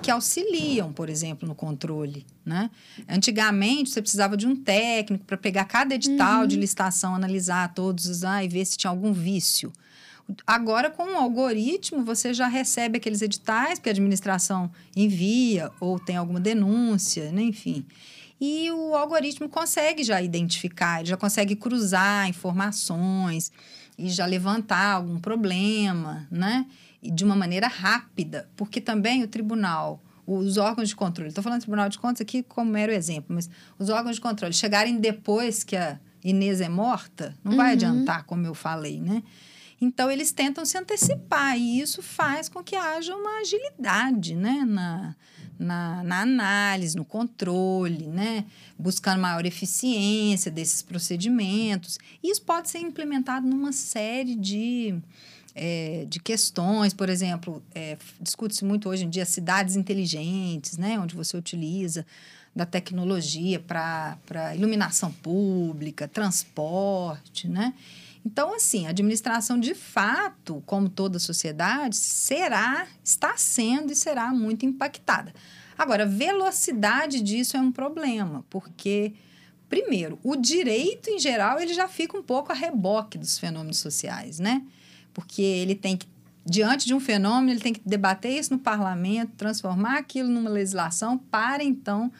Que 0.00 0.12
auxiliam, 0.12 0.92
por 0.92 1.10
exemplo, 1.10 1.48
no 1.48 1.56
controle, 1.56 2.24
né? 2.46 2.70
Antigamente, 3.08 3.90
você 3.90 4.00
precisava 4.00 4.36
de 4.36 4.46
um 4.46 4.54
técnico 4.54 5.24
para 5.24 5.36
pegar 5.36 5.64
cada 5.64 5.96
edital 5.96 6.42
uhum. 6.42 6.46
de 6.46 6.54
licitação, 6.54 7.16
analisar 7.16 7.74
todos 7.74 8.06
os... 8.06 8.22
Ah, 8.22 8.44
e 8.44 8.48
ver 8.48 8.64
se 8.64 8.76
tinha 8.76 8.92
algum 8.92 9.12
vício. 9.12 9.72
Agora, 10.46 10.88
com 10.88 11.02
o 11.02 11.16
algoritmo, 11.16 12.04
você 12.04 12.32
já 12.32 12.46
recebe 12.46 12.98
aqueles 12.98 13.22
editais 13.22 13.80
que 13.80 13.88
a 13.88 13.92
administração 13.92 14.70
envia 14.94 15.72
ou 15.80 15.98
tem 15.98 16.16
alguma 16.16 16.38
denúncia, 16.38 17.32
né? 17.32 17.42
enfim. 17.42 17.84
E 18.40 18.70
o 18.70 18.94
algoritmo 18.94 19.48
consegue 19.48 20.04
já 20.04 20.22
identificar, 20.22 21.00
ele 21.00 21.08
já 21.08 21.16
consegue 21.16 21.56
cruzar 21.56 22.28
informações 22.28 23.50
e 24.00 24.08
já 24.08 24.24
levantar 24.26 24.94
algum 24.94 25.18
problema, 25.18 26.26
né? 26.30 26.66
E 27.02 27.10
de 27.10 27.24
uma 27.24 27.36
maneira 27.36 27.68
rápida, 27.68 28.48
porque 28.56 28.80
também 28.80 29.22
o 29.22 29.28
tribunal, 29.28 30.02
os 30.26 30.56
órgãos 30.56 30.88
de 30.88 30.96
controle, 30.96 31.28
estou 31.28 31.42
falando 31.42 31.60
do 31.60 31.62
Tribunal 31.62 31.88
de 31.88 31.98
Contas 31.98 32.20
aqui 32.20 32.42
como 32.42 32.70
mero 32.70 32.92
exemplo, 32.92 33.34
mas 33.34 33.48
os 33.78 33.88
órgãos 33.88 34.16
de 34.16 34.22
controle 34.22 34.52
chegarem 34.52 34.98
depois 34.98 35.62
que 35.62 35.76
a 35.76 35.98
Inês 36.22 36.60
é 36.60 36.68
morta, 36.68 37.34
não 37.42 37.52
uhum. 37.52 37.58
vai 37.58 37.72
adiantar, 37.72 38.24
como 38.24 38.46
eu 38.46 38.54
falei, 38.54 39.00
né? 39.00 39.22
Então, 39.80 40.10
eles 40.10 40.30
tentam 40.30 40.64
se 40.66 40.76
antecipar 40.76 41.56
e 41.56 41.80
isso 41.80 42.02
faz 42.02 42.50
com 42.50 42.62
que 42.62 42.76
haja 42.76 43.16
uma 43.16 43.40
agilidade 43.40 44.36
né? 44.36 44.62
na, 44.66 45.16
na, 45.60 46.02
na 46.02 46.22
análise, 46.22 46.96
no 46.96 47.04
controle, 47.04 48.06
né? 48.06 48.46
buscando 48.78 49.20
maior 49.20 49.44
eficiência 49.44 50.50
desses 50.50 50.80
procedimentos. 50.80 51.98
Isso 52.22 52.42
pode 52.42 52.70
ser 52.70 52.78
implementado 52.78 53.46
numa 53.46 53.70
série 53.70 54.34
de, 54.34 54.98
é, 55.54 56.06
de 56.08 56.18
questões, 56.18 56.94
por 56.94 57.10
exemplo, 57.10 57.62
é, 57.74 57.98
discute-se 58.18 58.64
muito 58.64 58.88
hoje 58.88 59.04
em 59.04 59.10
dia 59.10 59.26
cidades 59.26 59.76
inteligentes, 59.76 60.78
né? 60.78 60.98
onde 60.98 61.14
você 61.14 61.36
utiliza 61.36 62.06
da 62.56 62.64
tecnologia 62.64 63.60
para 63.60 64.56
iluminação 64.56 65.12
pública, 65.12 66.08
transporte, 66.08 67.46
né? 67.46 67.72
Então, 68.24 68.54
assim, 68.54 68.86
a 68.86 68.90
administração 68.90 69.58
de 69.58 69.74
fato, 69.74 70.62
como 70.66 70.88
toda 70.88 71.16
a 71.16 71.20
sociedade, 71.20 71.96
será, 71.96 72.86
está 73.02 73.36
sendo 73.36 73.92
e 73.92 73.96
será 73.96 74.30
muito 74.32 74.66
impactada. 74.66 75.32
Agora, 75.76 76.04
velocidade 76.04 77.22
disso 77.22 77.56
é 77.56 77.60
um 77.60 77.72
problema, 77.72 78.44
porque, 78.50 79.14
primeiro, 79.68 80.18
o 80.22 80.36
direito 80.36 81.08
em 81.08 81.18
geral 81.18 81.58
ele 81.58 81.72
já 81.72 81.88
fica 81.88 82.18
um 82.18 82.22
pouco 82.22 82.52
a 82.52 82.54
reboque 82.54 83.16
dos 83.16 83.38
fenômenos 83.38 83.78
sociais, 83.78 84.38
né? 84.38 84.62
Porque 85.14 85.40
ele 85.40 85.74
tem 85.74 85.96
que, 85.96 86.06
diante 86.44 86.86
de 86.86 86.92
um 86.92 87.00
fenômeno, 87.00 87.52
ele 87.52 87.60
tem 87.60 87.72
que 87.72 87.80
debater 87.84 88.38
isso 88.38 88.52
no 88.52 88.58
parlamento, 88.58 89.32
transformar 89.36 89.96
aquilo 89.96 90.28
numa 90.28 90.50
legislação 90.50 91.16
para 91.16 91.64
então 91.64 92.12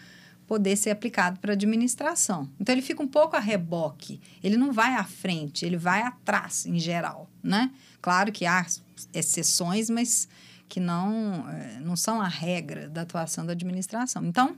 poder 0.51 0.75
ser 0.75 0.91
aplicado 0.91 1.39
para 1.39 1.53
administração. 1.53 2.51
Então, 2.59 2.75
ele 2.75 2.83
fica 2.83 3.01
um 3.01 3.07
pouco 3.07 3.37
a 3.37 3.39
reboque, 3.39 4.21
ele 4.43 4.57
não 4.57 4.73
vai 4.73 4.97
à 4.97 5.05
frente, 5.05 5.65
ele 5.65 5.77
vai 5.77 6.03
atrás, 6.03 6.67
em 6.67 6.77
geral, 6.77 7.31
né? 7.41 7.71
Claro 8.03 8.33
que 8.33 8.45
há 8.45 8.67
exceções, 9.15 9.89
mas 9.89 10.27
que 10.69 10.81
não, 10.81 11.49
eh, 11.49 11.79
não 11.81 11.95
são 11.95 12.21
a 12.21 12.27
regra 12.27 12.89
da 12.89 13.03
atuação 13.03 13.47
da 13.47 13.53
administração. 13.53 14.25
Então, 14.25 14.57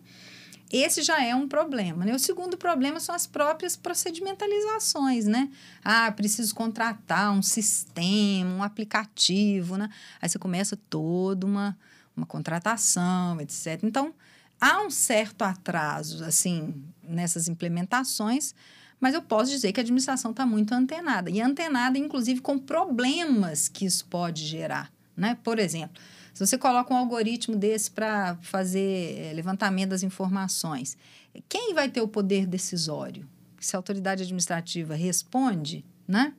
esse 0.73 1.03
já 1.03 1.23
é 1.23 1.35
um 1.35 1.47
problema. 1.47 2.07
Né? 2.07 2.15
O 2.15 2.19
segundo 2.19 2.57
problema 2.57 2.99
são 2.99 3.15
as 3.15 3.27
próprias 3.27 3.77
procedimentalizações, 3.77 5.27
né? 5.27 5.51
Ah, 5.85 6.11
preciso 6.11 6.55
contratar 6.55 7.33
um 7.33 7.43
sistema, 7.43 8.51
um 8.51 8.63
aplicativo, 8.63 9.77
né? 9.77 9.91
Aí 10.23 10.27
você 10.27 10.39
começa 10.39 10.75
toda 10.89 11.47
uma, 11.47 11.77
uma 12.17 12.25
contratação, 12.25 13.39
etc. 13.43 13.83
Então, 13.83 14.15
há 14.63 14.81
um 14.81 14.91
certo 14.91 15.43
atraso, 15.43 16.25
assim, 16.25 16.73
nessas 17.03 17.49
implementações, 17.49 18.55
mas 19.01 19.13
eu 19.13 19.21
posso 19.21 19.51
dizer 19.51 19.73
que 19.73 19.81
a 19.81 19.83
administração 19.83 20.31
está 20.31 20.47
muito 20.47 20.73
antenada. 20.73 21.29
E 21.29 21.41
antenada, 21.41 21.99
inclusive, 21.99 22.41
com 22.41 22.57
problemas 22.57 23.69
que 23.69 23.85
isso 23.85 24.07
pode 24.07 24.47
gerar. 24.47 24.93
Né? 25.17 25.37
Por 25.43 25.59
exemplo, 25.59 26.01
se 26.33 26.47
você 26.47 26.57
coloca 26.57 26.95
um 26.95 26.97
algoritmo 26.97 27.57
desse 27.57 27.91
para 27.91 28.37
fazer 28.41 29.19
é, 29.19 29.33
levantamento 29.33 29.91
das 29.91 30.05
informações, 30.05 30.97
quem 31.49 31.75
vai 31.75 31.91
ter 31.91 32.01
o 32.01 32.07
poder 32.07 32.47
decisório? 32.47 33.29
Se 33.59 33.75
a 33.75 33.79
autoridade 33.81 34.23
administrativa 34.23 34.95
responde, 34.95 35.85
né? 36.07 36.35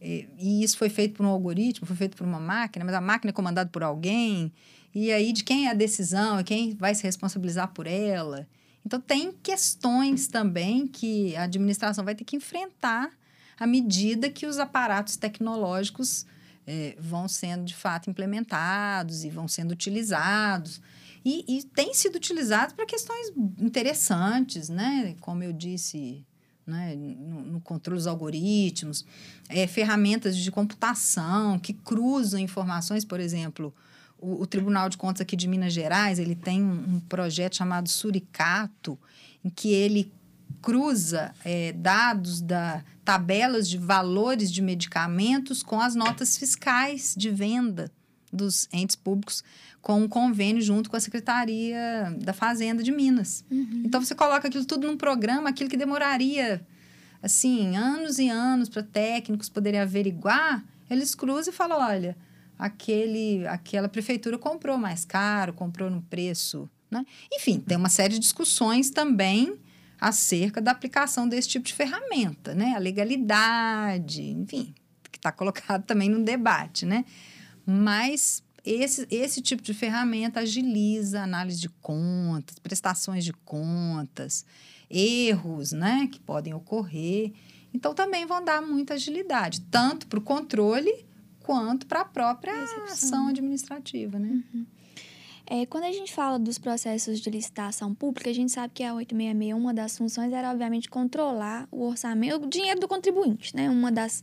E 0.00 0.62
isso 0.64 0.78
foi 0.78 0.88
feito 0.88 1.16
por 1.16 1.26
um 1.26 1.28
algoritmo, 1.28 1.86
foi 1.86 1.94
feito 1.94 2.16
por 2.16 2.26
uma 2.26 2.40
máquina, 2.40 2.84
mas 2.84 2.94
a 2.94 3.00
máquina 3.02 3.30
é 3.30 3.32
comandada 3.32 3.68
por 3.68 3.82
alguém. 3.82 4.50
E 4.94 5.12
aí, 5.12 5.32
de 5.32 5.44
quem 5.44 5.66
é 5.66 5.70
a 5.70 5.74
decisão 5.74 6.42
quem 6.42 6.74
vai 6.74 6.94
se 6.94 7.02
responsabilizar 7.02 7.68
por 7.72 7.86
ela. 7.86 8.48
Então, 8.84 9.00
tem 9.00 9.32
questões 9.42 10.26
também 10.26 10.86
que 10.86 11.36
a 11.36 11.44
administração 11.44 12.04
vai 12.04 12.14
ter 12.14 12.24
que 12.24 12.36
enfrentar 12.36 13.10
à 13.58 13.66
medida 13.66 14.30
que 14.30 14.46
os 14.46 14.58
aparatos 14.58 15.16
tecnológicos 15.16 16.26
é, 16.66 16.96
vão 16.98 17.28
sendo, 17.28 17.64
de 17.64 17.74
fato, 17.74 18.08
implementados 18.08 19.22
e 19.24 19.30
vão 19.30 19.46
sendo 19.46 19.72
utilizados. 19.72 20.80
E, 21.24 21.44
e 21.46 21.62
têm 21.62 21.92
sido 21.92 22.16
utilizados 22.16 22.74
para 22.74 22.86
questões 22.86 23.30
interessantes, 23.58 24.70
né? 24.70 25.14
Como 25.20 25.44
eu 25.44 25.52
disse, 25.52 26.24
né? 26.66 26.96
no, 26.96 27.42
no 27.42 27.60
controle 27.60 27.98
dos 27.98 28.06
algoritmos, 28.06 29.04
é, 29.48 29.66
ferramentas 29.66 30.36
de 30.36 30.50
computação 30.50 31.58
que 31.58 31.74
cruzam 31.74 32.40
informações, 32.40 33.04
por 33.04 33.20
exemplo 33.20 33.74
o, 34.20 34.42
o, 34.42 34.46
Tribunal 34.46 34.88
de 34.88 34.96
Contas 34.96 35.22
aqui 35.22 35.36
de 35.36 35.48
Minas 35.48 35.72
Gerais, 35.72 36.18
ele 36.18 36.34
tem 36.34 36.62
um, 36.62 36.96
um 36.96 37.00
projeto 37.00 37.56
chamado 37.56 37.88
Suricato, 37.88 38.98
em 39.44 39.50
que 39.50 39.72
ele 39.72 40.12
cruza 40.60 41.34
é, 41.44 41.72
dados 41.72 42.40
da 42.40 42.84
tabelas 43.04 43.68
de 43.68 43.78
valores 43.78 44.52
de 44.52 44.62
medicamentos 44.62 45.62
com 45.62 45.80
as 45.80 45.94
notas 45.94 46.38
fiscais 46.38 47.14
de 47.16 47.30
venda 47.30 47.90
dos 48.32 48.68
entes 48.72 48.94
públicos 48.94 49.42
com 49.82 50.02
um 50.02 50.08
convênio 50.08 50.62
junto 50.62 50.90
com 50.90 50.96
a 50.96 51.00
Secretaria 51.00 52.14
da 52.20 52.32
Fazenda 52.32 52.82
de 52.82 52.92
Minas. 52.92 53.44
Uhum. 53.50 53.82
Então 53.84 54.00
você 54.00 54.14
coloca 54.14 54.46
aquilo 54.46 54.64
tudo 54.64 54.86
num 54.86 54.96
programa, 54.96 55.48
aquilo 55.48 55.70
que 55.70 55.76
demoraria 55.76 56.64
assim 57.22 57.76
anos 57.76 58.18
e 58.18 58.28
anos 58.28 58.68
para 58.68 58.82
técnicos 58.82 59.48
poderem 59.48 59.80
averiguar, 59.80 60.64
eles 60.88 61.14
cruzam 61.14 61.52
e 61.52 61.56
falam, 61.56 61.80
olha, 61.80 62.16
aquele, 62.60 63.46
aquela 63.46 63.88
prefeitura 63.88 64.36
comprou 64.36 64.76
mais 64.76 65.04
caro, 65.04 65.54
comprou 65.54 65.88
no 65.88 66.02
preço. 66.02 66.68
Né? 66.90 67.06
Enfim, 67.32 67.58
tem 67.58 67.76
uma 67.76 67.88
série 67.88 68.14
de 68.14 68.20
discussões 68.20 68.90
também 68.90 69.58
acerca 69.98 70.60
da 70.60 70.70
aplicação 70.70 71.26
desse 71.26 71.48
tipo 71.48 71.66
de 71.66 71.72
ferramenta, 71.72 72.54
né? 72.54 72.72
A 72.74 72.78
legalidade, 72.78 74.22
enfim, 74.22 74.74
que 75.10 75.18
está 75.18 75.30
colocado 75.30 75.84
também 75.84 76.08
no 76.08 76.22
debate, 76.22 76.86
né? 76.86 77.04
Mas 77.66 78.42
esse, 78.64 79.06
esse 79.10 79.40
tipo 79.42 79.62
de 79.62 79.74
ferramenta 79.74 80.40
agiliza 80.40 81.20
a 81.20 81.24
análise 81.24 81.60
de 81.60 81.68
contas, 81.68 82.58
prestações 82.58 83.24
de 83.24 83.32
contas, 83.32 84.44
erros, 84.88 85.72
né? 85.72 86.08
Que 86.10 86.18
podem 86.18 86.54
ocorrer. 86.54 87.32
Então, 87.72 87.94
também 87.94 88.26
vão 88.26 88.44
dar 88.44 88.60
muita 88.60 88.94
agilidade, 88.94 89.60
tanto 89.70 90.06
para 90.06 90.18
o 90.18 90.22
controle 90.22 91.09
quanto 91.40 91.86
para 91.86 92.02
a 92.02 92.04
própria 92.04 92.52
ação 92.84 93.28
administrativa, 93.28 94.18
né? 94.18 94.42
Uhum. 94.54 94.66
É, 95.52 95.66
quando 95.66 95.82
a 95.82 95.90
gente 95.90 96.14
fala 96.14 96.38
dos 96.38 96.58
processos 96.58 97.18
de 97.18 97.28
licitação 97.28 97.92
pública, 97.92 98.30
a 98.30 98.32
gente 98.32 98.52
sabe 98.52 98.72
que 98.72 98.84
a 98.84 98.94
866, 98.94 99.52
uma 99.52 99.74
das 99.74 99.98
funções 99.98 100.32
era, 100.32 100.48
obviamente, 100.48 100.88
controlar 100.88 101.66
o 101.72 101.88
orçamento, 101.88 102.44
o 102.44 102.48
dinheiro 102.48 102.78
do 102.78 102.86
contribuinte, 102.86 103.56
né? 103.56 103.68
Uma 103.68 103.90
das, 103.90 104.22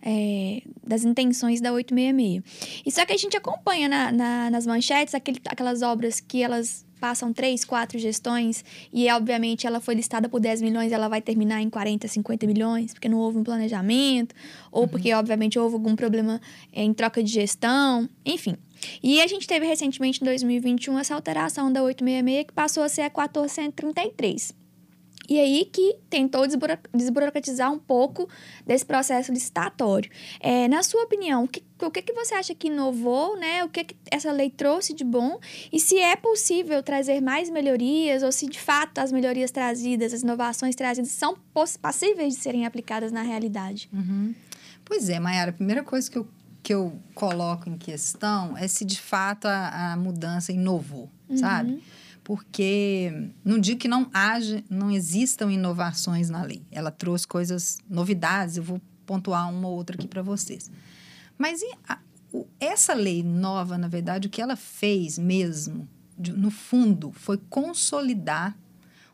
é, 0.00 0.62
das 0.86 1.04
intenções 1.04 1.60
da 1.60 1.72
866. 1.72 2.82
E 2.86 2.92
só 2.92 3.04
que 3.04 3.12
a 3.12 3.16
gente 3.16 3.36
acompanha 3.36 3.88
na, 3.88 4.12
na, 4.12 4.50
nas 4.50 4.68
manchetes 4.68 5.16
aquele, 5.16 5.40
aquelas 5.48 5.82
obras 5.82 6.20
que 6.20 6.44
elas 6.44 6.86
passam 6.98 7.32
três, 7.32 7.64
quatro 7.64 7.98
gestões 7.98 8.64
e, 8.92 9.10
obviamente, 9.10 9.66
ela 9.66 9.80
foi 9.80 9.94
listada 9.94 10.28
por 10.28 10.40
10 10.40 10.62
milhões, 10.62 10.92
ela 10.92 11.08
vai 11.08 11.22
terminar 11.22 11.62
em 11.62 11.70
40, 11.70 12.06
50 12.06 12.46
milhões, 12.46 12.92
porque 12.92 13.08
não 13.08 13.18
houve 13.18 13.38
um 13.38 13.44
planejamento, 13.44 14.34
ou 14.70 14.82
uhum. 14.82 14.88
porque, 14.88 15.12
obviamente, 15.14 15.58
houve 15.58 15.74
algum 15.74 15.96
problema 15.96 16.40
em 16.72 16.92
troca 16.92 17.22
de 17.22 17.32
gestão, 17.32 18.08
enfim. 18.24 18.56
E 19.02 19.20
a 19.20 19.26
gente 19.26 19.46
teve 19.46 19.66
recentemente, 19.66 20.20
em 20.20 20.24
2021, 20.24 20.98
essa 20.98 21.14
alteração 21.14 21.72
da 21.72 21.82
866, 21.82 22.46
que 22.46 22.52
passou 22.52 22.82
a 22.82 22.88
ser 22.88 23.02
a 23.02 23.10
1433. 23.10 24.54
E 25.28 25.38
aí 25.38 25.68
que 25.70 25.96
tentou 26.08 26.46
desburocratizar 26.94 27.70
um 27.70 27.78
pouco 27.78 28.26
desse 28.66 28.86
processo 28.86 29.30
licitatório. 29.30 30.10
É, 30.40 30.66
na 30.68 30.82
sua 30.82 31.02
opinião, 31.02 31.44
o 31.44 31.48
que, 31.48 31.62
o 31.82 31.90
que, 31.90 32.00
que 32.00 32.12
você 32.14 32.34
acha 32.34 32.54
que 32.54 32.68
inovou, 32.68 33.38
né? 33.38 33.62
O 33.62 33.68
que, 33.68 33.84
que 33.84 33.96
essa 34.10 34.32
lei 34.32 34.48
trouxe 34.48 34.94
de 34.94 35.04
bom? 35.04 35.38
E 35.70 35.78
se 35.78 35.98
é 35.98 36.16
possível 36.16 36.82
trazer 36.82 37.20
mais 37.20 37.50
melhorias, 37.50 38.22
ou 38.22 38.32
se 38.32 38.46
de 38.46 38.58
fato 38.58 38.98
as 38.98 39.12
melhorias 39.12 39.50
trazidas, 39.50 40.14
as 40.14 40.22
inovações 40.22 40.74
trazidas 40.74 41.10
são 41.10 41.36
passíveis 41.82 42.34
de 42.34 42.40
serem 42.40 42.64
aplicadas 42.64 43.12
na 43.12 43.20
realidade? 43.20 43.90
Uhum. 43.92 44.34
Pois 44.82 45.10
é, 45.10 45.20
Mayara, 45.20 45.50
a 45.50 45.54
primeira 45.54 45.82
coisa 45.82 46.10
que 46.10 46.16
eu, 46.16 46.26
que 46.62 46.72
eu 46.72 46.98
coloco 47.14 47.68
em 47.68 47.76
questão 47.76 48.56
é 48.56 48.66
se 48.66 48.82
de 48.86 48.98
fato 48.98 49.44
a, 49.44 49.92
a 49.92 49.96
mudança 49.98 50.52
inovou, 50.52 51.10
sabe? 51.36 51.82
Porque 52.28 53.10
não 53.42 53.58
digo 53.58 53.80
que 53.80 53.88
não 53.88 54.10
haja, 54.12 54.62
não 54.68 54.90
existam 54.90 55.50
inovações 55.50 56.28
na 56.28 56.42
lei. 56.42 56.62
Ela 56.70 56.90
trouxe 56.90 57.26
coisas, 57.26 57.78
novidades, 57.88 58.58
eu 58.58 58.62
vou 58.62 58.78
pontuar 59.06 59.50
uma 59.50 59.66
ou 59.66 59.74
outra 59.74 59.96
aqui 59.96 60.06
para 60.06 60.20
vocês. 60.20 60.70
Mas 61.38 61.62
a- 61.88 61.98
o- 62.30 62.46
essa 62.60 62.92
lei 62.92 63.22
nova, 63.22 63.78
na 63.78 63.88
verdade, 63.88 64.28
o 64.28 64.30
que 64.30 64.42
ela 64.42 64.56
fez 64.56 65.18
mesmo, 65.18 65.88
de- 66.18 66.34
no 66.34 66.50
fundo, 66.50 67.12
foi 67.12 67.38
consolidar 67.48 68.54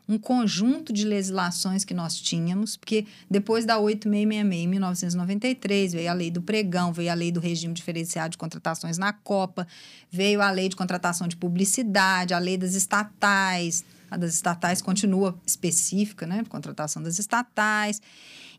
um 0.07 0.17
conjunto 0.17 0.93
de 0.93 1.03
legislações 1.03 1.83
que 1.83 1.93
nós 1.93 2.19
tínhamos, 2.19 2.77
porque 2.77 3.07
depois 3.29 3.65
da 3.65 3.79
8666, 3.79 4.63
em 4.63 4.67
1993, 4.67 5.93
veio 5.93 6.11
a 6.11 6.13
lei 6.13 6.29
do 6.29 6.41
pregão, 6.41 6.93
veio 6.93 7.11
a 7.11 7.15
lei 7.15 7.31
do 7.31 7.39
regime 7.39 7.73
diferenciado 7.73 8.31
de 8.31 8.37
contratações 8.37 8.97
na 8.97 9.11
Copa, 9.11 9.67
veio 10.11 10.41
a 10.41 10.51
lei 10.51 10.69
de 10.69 10.75
contratação 10.75 11.27
de 11.27 11.35
publicidade, 11.35 12.33
a 12.33 12.39
lei 12.39 12.57
das 12.57 12.75
estatais, 12.75 13.83
a 14.09 14.17
das 14.17 14.35
estatais 14.35 14.81
continua 14.81 15.37
específica, 15.45 16.27
né, 16.27 16.43
contratação 16.47 17.01
das 17.01 17.17
estatais. 17.17 17.99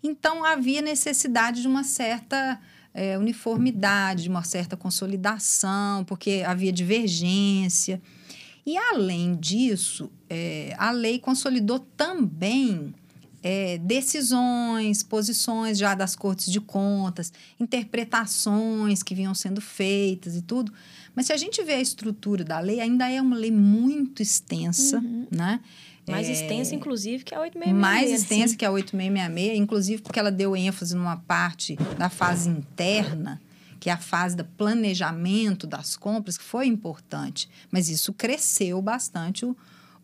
Então, 0.02 0.44
havia 0.44 0.82
necessidade 0.82 1.62
de 1.62 1.68
uma 1.68 1.84
certa 1.84 2.60
eh, 2.92 3.16
uniformidade, 3.18 4.24
de 4.24 4.28
uma 4.28 4.42
certa 4.42 4.76
consolidação, 4.76 6.04
porque 6.04 6.42
havia 6.46 6.72
divergência. 6.72 8.00
E, 8.64 8.76
além 8.76 9.36
disso, 9.36 10.10
eh, 10.28 10.74
a 10.78 10.90
lei 10.90 11.18
consolidou 11.18 11.78
também 11.96 12.94
eh, 13.42 13.78
decisões, 13.78 15.02
posições 15.02 15.78
já 15.78 15.94
das 15.94 16.16
cortes 16.16 16.50
de 16.50 16.60
contas, 16.60 17.32
interpretações 17.60 19.02
que 19.02 19.14
vinham 19.14 19.34
sendo 19.34 19.60
feitas 19.60 20.36
e 20.36 20.42
tudo. 20.42 20.72
Mas 21.14 21.26
se 21.26 21.32
a 21.32 21.36
gente 21.36 21.62
vê 21.62 21.74
a 21.74 21.80
estrutura 21.80 22.44
da 22.44 22.58
lei, 22.60 22.80
ainda 22.80 23.08
é 23.10 23.20
uma 23.20 23.36
lei 23.36 23.50
muito 23.50 24.22
extensa, 24.22 25.02
né? 25.30 25.60
Mais 26.08 26.28
É, 26.28 26.32
extensa, 26.32 26.72
inclusive, 26.74 27.24
que 27.24 27.34
a 27.34 27.40
866. 27.40 27.80
mais 27.80 28.10
né? 28.10 28.16
extensa 28.16 28.48
Sim. 28.50 28.56
que 28.56 28.64
a 28.64 28.70
8666, 28.70 29.58
inclusive 29.58 30.02
porque 30.02 30.18
ela 30.20 30.30
deu 30.30 30.54
ênfase 30.56 30.94
numa 30.94 31.16
parte 31.16 31.76
da 31.98 32.08
fase 32.08 32.48
interna, 32.48 33.40
que 33.80 33.90
é 33.90 33.92
a 33.92 33.98
fase 33.98 34.36
do 34.36 34.44
planejamento 34.44 35.66
das 35.66 35.96
compras, 35.96 36.38
que 36.38 36.44
foi 36.44 36.66
importante. 36.66 37.48
Mas 37.72 37.88
isso 37.88 38.12
cresceu 38.12 38.80
bastante 38.80 39.44
o, 39.44 39.56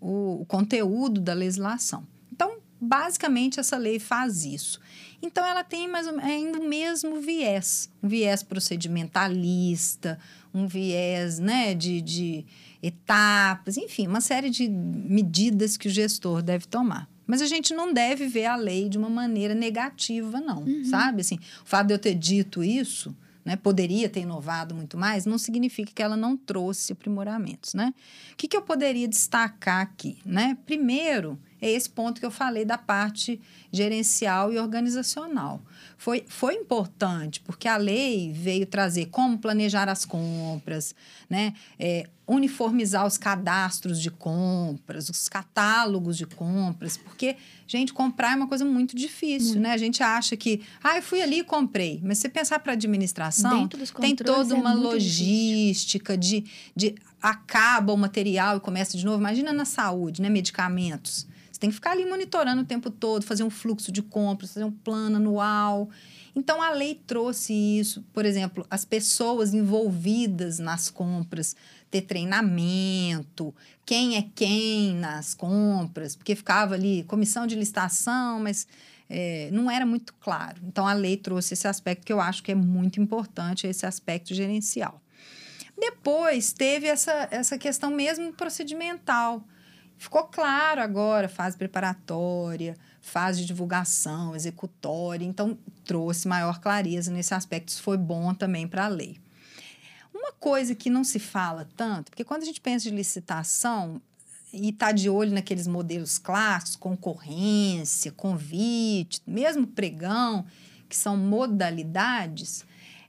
o, 0.03 0.45
conteúdo 0.47 1.21
da 1.21 1.33
legislação. 1.33 2.07
Então, 2.33 2.57
basicamente, 2.81 3.61
essa 3.61 3.77
lei 3.77 3.99
faz 3.99 4.45
isso. 4.45 4.81
Então, 5.23 5.47
ela 5.47 5.63
tem 5.63 5.89
mais 5.89 6.09
ainda 6.09 6.59
o 6.59 6.69
mesmo 6.69 7.21
viés, 7.21 7.89
um 8.03 8.09
viés 8.09 8.43
procedimentalista, 8.43 10.19
um 10.53 10.67
viés 10.67 11.39
né, 11.39 11.75
de, 11.75 12.01
de 12.01 12.45
etapas, 12.83 13.77
enfim, 13.77 14.09
uma 14.09 14.21
série 14.21 14.51
de 14.51 14.69
medidas 14.69 15.77
que 15.77 15.87
o 15.87 15.91
gestor 15.91 16.43
deve 16.43 16.67
tomar. 16.67 17.09
Mas 17.25 17.41
a 17.41 17.47
gente 17.47 17.73
não 17.73 17.93
deve 17.93 18.27
ver 18.27 18.47
a 18.47 18.57
lei 18.57 18.89
de 18.89 18.99
uma 18.99 19.09
maneira 19.09 19.55
negativa, 19.55 20.41
não, 20.41 20.65
sabe? 20.85 21.21
Assim, 21.21 21.37
o 21.37 21.65
fato 21.65 21.87
de 21.87 21.95
eu 21.95 21.99
ter 21.99 22.15
dito 22.15 22.65
isso, 22.65 23.17
né, 23.45 23.57
poderia 23.57 24.09
ter 24.09 24.21
inovado 24.21 24.75
muito 24.75 24.97
mais, 24.97 25.27
não 25.27 25.39
significa 25.39 25.93
que 25.93 26.03
ela 26.03 26.17
não 26.17 26.37
trouxe 26.37 26.93
aprimoramentos, 26.93 27.75
né? 27.75 27.93
O 28.33 28.37
que, 28.37 28.49
que 28.49 28.57
eu 28.57 28.63
poderia 28.63 29.09
destacar 29.09 29.81
aqui, 29.81 30.19
né? 30.25 30.57
Primeiro, 30.65 31.39
é 31.63 31.71
esse 31.71 31.89
ponto 31.89 32.21
que 32.21 32.27
eu 32.27 32.31
falei 32.31 32.65
da 32.65 32.77
parte 32.77 33.41
gerencial 33.71 34.53
e 34.53 34.59
organizacional. 34.59 35.63
Foi, 35.97 36.25
foi 36.27 36.55
importante, 36.55 37.41
porque 37.41 37.69
a 37.69 37.77
lei 37.77 38.33
veio 38.33 38.67
trazer 38.67 39.07
como 39.07 39.39
planejar 39.39 39.89
as 39.89 40.05
compras, 40.05 40.93
né? 41.31 41.55
É, 41.79 42.09
uniformizar 42.27 43.07
os 43.07 43.17
cadastros 43.17 44.01
de 44.01 44.11
compras, 44.11 45.09
os 45.09 45.29
catálogos 45.29 46.17
de 46.17 46.27
compras, 46.27 46.97
porque, 46.97 47.37
gente, 47.67 47.93
comprar 47.93 48.33
é 48.33 48.37
uma 48.37 48.49
coisa 48.49 48.65
muito 48.65 48.97
difícil, 48.97 49.61
né? 49.61 49.71
A 49.73 49.77
gente 49.77 50.03
acha 50.03 50.37
que, 50.37 50.63
ah, 50.83 50.97
eu 50.97 51.03
fui 51.03 51.23
ali 51.23 51.39
e 51.39 51.45
comprei, 51.45 52.01
mas 52.03 52.19
se 52.19 52.23
você 52.23 52.29
pensar 52.29 52.59
para 52.59 52.73
administração, 52.73 53.61
Dentro 53.61 53.79
dos 53.79 53.91
tem 53.91 54.17
toda 54.17 54.55
é 54.55 54.59
uma 54.59 54.71
difícil. 54.71 54.91
logística 54.91 56.19
de, 56.19 56.45
de 56.75 56.97
acaba 57.21 57.93
o 57.93 57.97
material 57.97 58.57
e 58.57 58.61
começa 58.61 58.99
de 58.99 59.05
novo. 59.05 59.19
Imagina 59.19 59.53
na 59.53 59.65
saúde, 59.65 60.21
né? 60.21 60.29
Medicamentos. 60.29 61.31
Tem 61.63 61.71
que 61.71 61.77
ficar 61.77 61.93
ali 61.93 62.05
monitorando 62.05 62.63
o 62.63 62.65
tempo 62.65 62.91
todo, 62.91 63.25
fazer 63.25 63.45
um 63.45 63.49
fluxo 63.49 63.93
de 63.93 64.03
compras, 64.03 64.53
fazer 64.53 64.65
um 64.65 64.73
plano 64.73 65.15
anual. 65.15 65.89
Então, 66.35 66.61
a 66.61 66.71
lei 66.73 67.01
trouxe 67.07 67.53
isso, 67.53 68.05
por 68.13 68.25
exemplo, 68.25 68.67
as 68.69 68.85
pessoas 68.85 69.55
envolvidas 69.55 70.59
nas 70.59 70.91
compras, 70.91 71.55
ter 71.89 72.01
treinamento, 72.01 73.55
quem 73.87 74.17
é 74.17 74.25
quem 74.35 74.97
nas 74.97 75.35
compras, 75.35 76.17
porque 76.17 76.35
ficava 76.35 76.75
ali 76.75 77.05
comissão 77.05 77.47
de 77.47 77.55
licitação, 77.55 78.41
mas 78.41 78.67
é, 79.09 79.49
não 79.53 79.71
era 79.71 79.87
muito 79.87 80.13
claro. 80.15 80.61
Então, 80.67 80.85
a 80.85 80.93
lei 80.95 81.17
trouxe 81.17 81.55
esse 81.55 81.69
aspecto 81.69 82.05
que 82.05 82.13
eu 82.13 82.21
acho 82.21 82.43
que 82.43 82.51
é 82.51 82.57
muito 82.57 83.01
importante, 83.01 83.69
esse 83.69 83.87
aspecto 83.87 84.35
gerencial. 84.35 85.01
Depois, 85.79 86.53
teve 86.53 86.89
essa, 86.89 87.29
essa 87.31 87.57
questão 87.57 87.89
mesmo 87.89 88.33
procedimental. 88.33 89.47
Ficou 90.03 90.25
claro 90.25 90.81
agora, 90.81 91.29
fase 91.29 91.57
preparatória, 91.57 92.77
fase 93.01 93.43
de 93.43 93.47
divulgação, 93.47 94.35
executória. 94.35 95.25
Então, 95.25 95.57
trouxe 95.85 96.27
maior 96.27 96.59
clareza 96.59 97.09
nesse 97.13 97.33
aspecto. 97.33 97.69
Isso 97.69 97.81
foi 97.81 97.97
bom 97.97 98.35
também 98.35 98.67
para 98.67 98.87
a 98.87 98.89
lei. 98.89 99.17
Uma 100.13 100.33
coisa 100.33 100.75
que 100.75 100.91
não 100.91 101.05
se 101.05 101.21
fala 101.21 101.69
tanto, 101.77 102.11
porque 102.11 102.25
quando 102.25 102.43
a 102.43 102.45
gente 102.45 102.61
pensa 102.61 102.91
de 102.91 102.97
licitação 102.97 104.03
e 104.53 104.71
está 104.71 104.91
de 104.91 105.09
olho 105.09 105.31
naqueles 105.31 105.69
modelos 105.69 106.19
clássicos, 106.19 106.75
concorrência, 106.75 108.11
convite, 108.11 109.23
mesmo 109.25 109.69
pregão, 109.69 110.45
que 110.89 110.97
são 110.97 111.17
modalidades, 111.17 112.65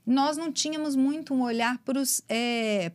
nós 0.06 0.36
não 0.36 0.52
tínhamos 0.52 0.94
muito 0.94 1.34
um 1.34 1.42
olhar 1.42 1.76
para 1.78 1.98
os 1.98 2.22
é, 2.28 2.92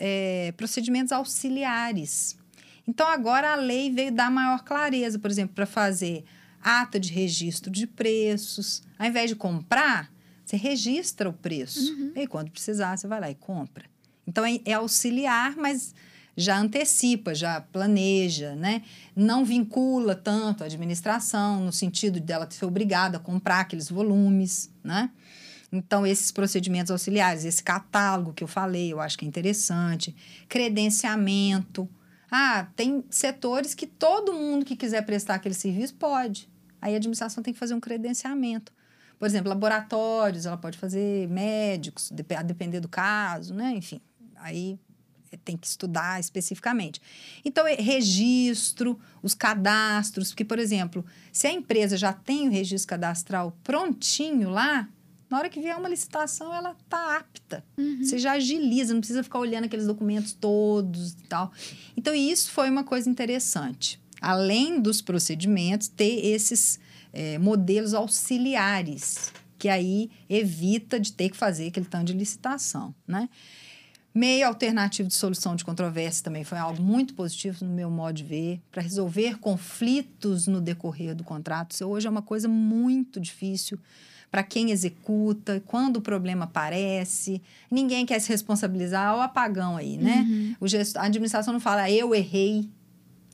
é, 0.00 0.52
procedimentos 0.56 1.12
auxiliares. 1.12 2.41
Então, 2.86 3.06
agora 3.06 3.52
a 3.52 3.56
lei 3.56 3.90
veio 3.90 4.12
dar 4.12 4.30
maior 4.30 4.62
clareza, 4.64 5.18
por 5.18 5.30
exemplo, 5.30 5.54
para 5.54 5.66
fazer 5.66 6.24
ata 6.62 6.98
de 6.98 7.12
registro 7.12 7.70
de 7.70 7.86
preços. 7.86 8.82
Ao 8.98 9.06
invés 9.06 9.30
de 9.30 9.36
comprar, 9.36 10.12
você 10.44 10.56
registra 10.56 11.28
o 11.28 11.32
preço. 11.32 11.92
E 12.16 12.26
quando 12.26 12.50
precisar, 12.50 12.96
você 12.96 13.06
vai 13.06 13.20
lá 13.20 13.30
e 13.30 13.34
compra. 13.34 13.84
Então, 14.26 14.44
é, 14.44 14.60
é 14.64 14.74
auxiliar, 14.74 15.56
mas 15.56 15.94
já 16.36 16.58
antecipa, 16.58 17.34
já 17.34 17.60
planeja, 17.60 18.54
né? 18.54 18.82
Não 19.14 19.44
vincula 19.44 20.14
tanto 20.14 20.62
a 20.62 20.66
administração, 20.66 21.64
no 21.64 21.72
sentido 21.72 22.20
dela 22.20 22.48
ser 22.50 22.64
obrigada 22.64 23.18
a 23.18 23.20
comprar 23.20 23.60
aqueles 23.60 23.90
volumes, 23.90 24.70
né? 24.82 25.10
Então, 25.70 26.06
esses 26.06 26.30
procedimentos 26.30 26.90
auxiliares, 26.90 27.44
esse 27.44 27.62
catálogo 27.62 28.34
que 28.34 28.44
eu 28.44 28.48
falei, 28.48 28.92
eu 28.92 29.00
acho 29.00 29.16
que 29.16 29.24
é 29.24 29.28
interessante. 29.28 30.14
Credenciamento. 30.48 31.88
Ah, 32.34 32.66
tem 32.74 33.04
setores 33.10 33.74
que 33.74 33.86
todo 33.86 34.32
mundo 34.32 34.64
que 34.64 34.74
quiser 34.74 35.04
prestar 35.04 35.34
aquele 35.34 35.54
serviço 35.54 35.94
pode. 35.96 36.48
Aí 36.80 36.94
a 36.94 36.96
administração 36.96 37.42
tem 37.42 37.52
que 37.52 37.60
fazer 37.60 37.74
um 37.74 37.80
credenciamento. 37.80 38.72
Por 39.18 39.26
exemplo, 39.26 39.50
laboratórios, 39.50 40.46
ela 40.46 40.56
pode 40.56 40.78
fazer 40.78 41.28
médicos, 41.28 42.10
a 42.34 42.42
depender 42.42 42.80
do 42.80 42.88
caso, 42.88 43.52
né? 43.52 43.74
Enfim, 43.76 44.00
aí 44.36 44.80
tem 45.44 45.58
que 45.58 45.66
estudar 45.66 46.18
especificamente. 46.18 47.02
Então, 47.44 47.66
é 47.66 47.74
registro, 47.74 48.98
os 49.22 49.34
cadastros, 49.34 50.30
porque, 50.30 50.44
por 50.44 50.58
exemplo, 50.58 51.04
se 51.30 51.46
a 51.46 51.52
empresa 51.52 51.98
já 51.98 52.14
tem 52.14 52.48
o 52.48 52.50
registro 52.50 52.88
cadastral 52.88 53.56
prontinho 53.62 54.48
lá, 54.48 54.88
na 55.32 55.38
hora 55.38 55.48
que 55.48 55.58
vier 55.58 55.74
uma 55.74 55.88
licitação, 55.88 56.54
ela 56.54 56.76
está 56.78 57.16
apta. 57.16 57.64
Você 58.04 58.18
já 58.18 58.32
agiliza, 58.32 58.92
não 58.92 59.00
precisa 59.00 59.22
ficar 59.22 59.38
olhando 59.38 59.64
aqueles 59.64 59.86
documentos 59.86 60.34
todos 60.34 61.12
e 61.12 61.22
tal. 61.26 61.50
Então, 61.96 62.14
isso 62.14 62.50
foi 62.50 62.68
uma 62.68 62.84
coisa 62.84 63.08
interessante. 63.08 63.98
Além 64.20 64.78
dos 64.78 65.00
procedimentos, 65.00 65.88
ter 65.88 66.26
esses 66.26 66.78
eh, 67.14 67.38
modelos 67.38 67.94
auxiliares, 67.94 69.32
que 69.58 69.70
aí 69.70 70.10
evita 70.28 71.00
de 71.00 71.14
ter 71.14 71.30
que 71.30 71.36
fazer 71.36 71.68
aquele 71.68 71.86
tanto 71.86 72.08
de 72.08 72.12
licitação, 72.12 72.94
né? 73.08 73.26
Meio 74.14 74.46
alternativo 74.46 75.08
de 75.08 75.14
solução 75.14 75.56
de 75.56 75.64
controvérsia 75.64 76.22
também 76.22 76.44
foi 76.44 76.58
algo 76.58 76.82
muito 76.82 77.14
positivo 77.14 77.64
no 77.64 77.72
meu 77.72 77.90
modo 77.90 78.16
de 78.16 78.24
ver, 78.24 78.60
para 78.70 78.82
resolver 78.82 79.38
conflitos 79.38 80.46
no 80.46 80.60
decorrer 80.60 81.14
do 81.14 81.24
contrato. 81.24 81.70
Isso 81.70 81.86
hoje 81.86 82.06
é 82.06 82.10
uma 82.10 82.20
coisa 82.20 82.46
muito 82.46 83.18
difícil 83.18 83.80
para 84.32 84.42
quem 84.42 84.70
executa, 84.72 85.62
quando 85.66 85.98
o 85.98 86.00
problema 86.00 86.44
aparece, 86.46 87.40
ninguém 87.70 88.04
quer 88.04 88.18
se 88.18 88.30
responsabilizar, 88.30 89.12
Olha 89.12 89.18
o 89.18 89.22
apagão 89.22 89.76
aí, 89.76 89.96
né? 89.98 90.26
O 90.58 90.66
gesto, 90.66 90.96
a 90.96 91.02
administração 91.04 91.52
não 91.52 91.60
fala, 91.60 91.88
eu 91.90 92.12
errei, 92.14 92.68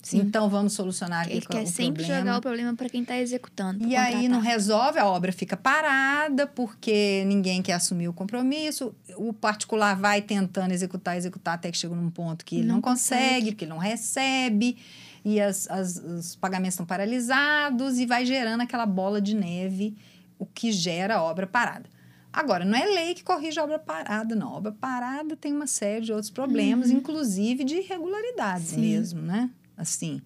Sim. 0.00 0.18
Então 0.20 0.48
vamos 0.48 0.72
solucionar 0.74 1.22
aqui 1.22 1.32
Ele 1.32 1.44
o 1.44 1.48
quer 1.48 1.66
sempre 1.66 2.02
problema. 2.04 2.20
jogar 2.20 2.38
o 2.38 2.40
problema 2.40 2.74
para 2.74 2.88
quem 2.88 3.02
está 3.02 3.18
executando. 3.18 3.84
E 3.86 3.94
aí 3.96 4.28
não 4.28 4.40
resolve, 4.40 4.98
a 4.98 5.04
obra 5.06 5.32
fica 5.32 5.56
parada 5.56 6.46
porque 6.46 7.24
ninguém 7.26 7.60
quer 7.60 7.74
assumir 7.74 8.08
o 8.08 8.12
compromisso. 8.12 8.94
O 9.16 9.32
particular 9.32 9.96
vai 9.96 10.22
tentando 10.22 10.72
executar, 10.72 11.16
executar 11.16 11.54
até 11.54 11.70
que 11.70 11.76
chega 11.76 11.94
num 11.94 12.10
ponto 12.10 12.44
que 12.44 12.56
ele 12.58 12.66
não, 12.66 12.76
Não 12.76 12.80
consegue, 12.80 13.22
consegue. 13.22 13.50
porque 13.52 13.64
ele 13.64 13.70
não 13.72 13.78
recebe, 13.78 14.76
e 15.24 15.40
as, 15.40 15.68
as- 15.68 15.96
os 15.98 16.36
pagamentos 16.36 16.74
estão 16.74 16.86
paralisados 16.86 17.98
e 17.98 18.06
vai 18.06 18.24
gerando 18.24 18.62
aquela 18.62 18.86
bola 18.86 19.20
de 19.20 19.34
neve, 19.34 19.94
o 20.38 20.46
que 20.46 20.72
gera 20.72 21.22
obra 21.22 21.46
parada. 21.46 21.88
Agora, 22.32 22.64
não 22.64 22.78
é 22.78 22.84
lei 22.84 23.14
que 23.14 23.24
corrige 23.24 23.58
a 23.58 23.64
obra 23.64 23.78
parada, 23.78 24.34
não. 24.34 24.48
A 24.48 24.56
obra 24.56 24.72
parada 24.72 25.34
tem 25.34 25.52
uma 25.52 25.66
série 25.66 26.04
de 26.04 26.12
outros 26.12 26.30
problemas, 26.30 26.90
inclusive 26.90 27.64
de 27.64 27.76
irregularidades 27.76 28.68
Sim. 28.68 28.80
mesmo, 28.80 29.22
né? 29.22 29.50
Assim. 29.76 30.20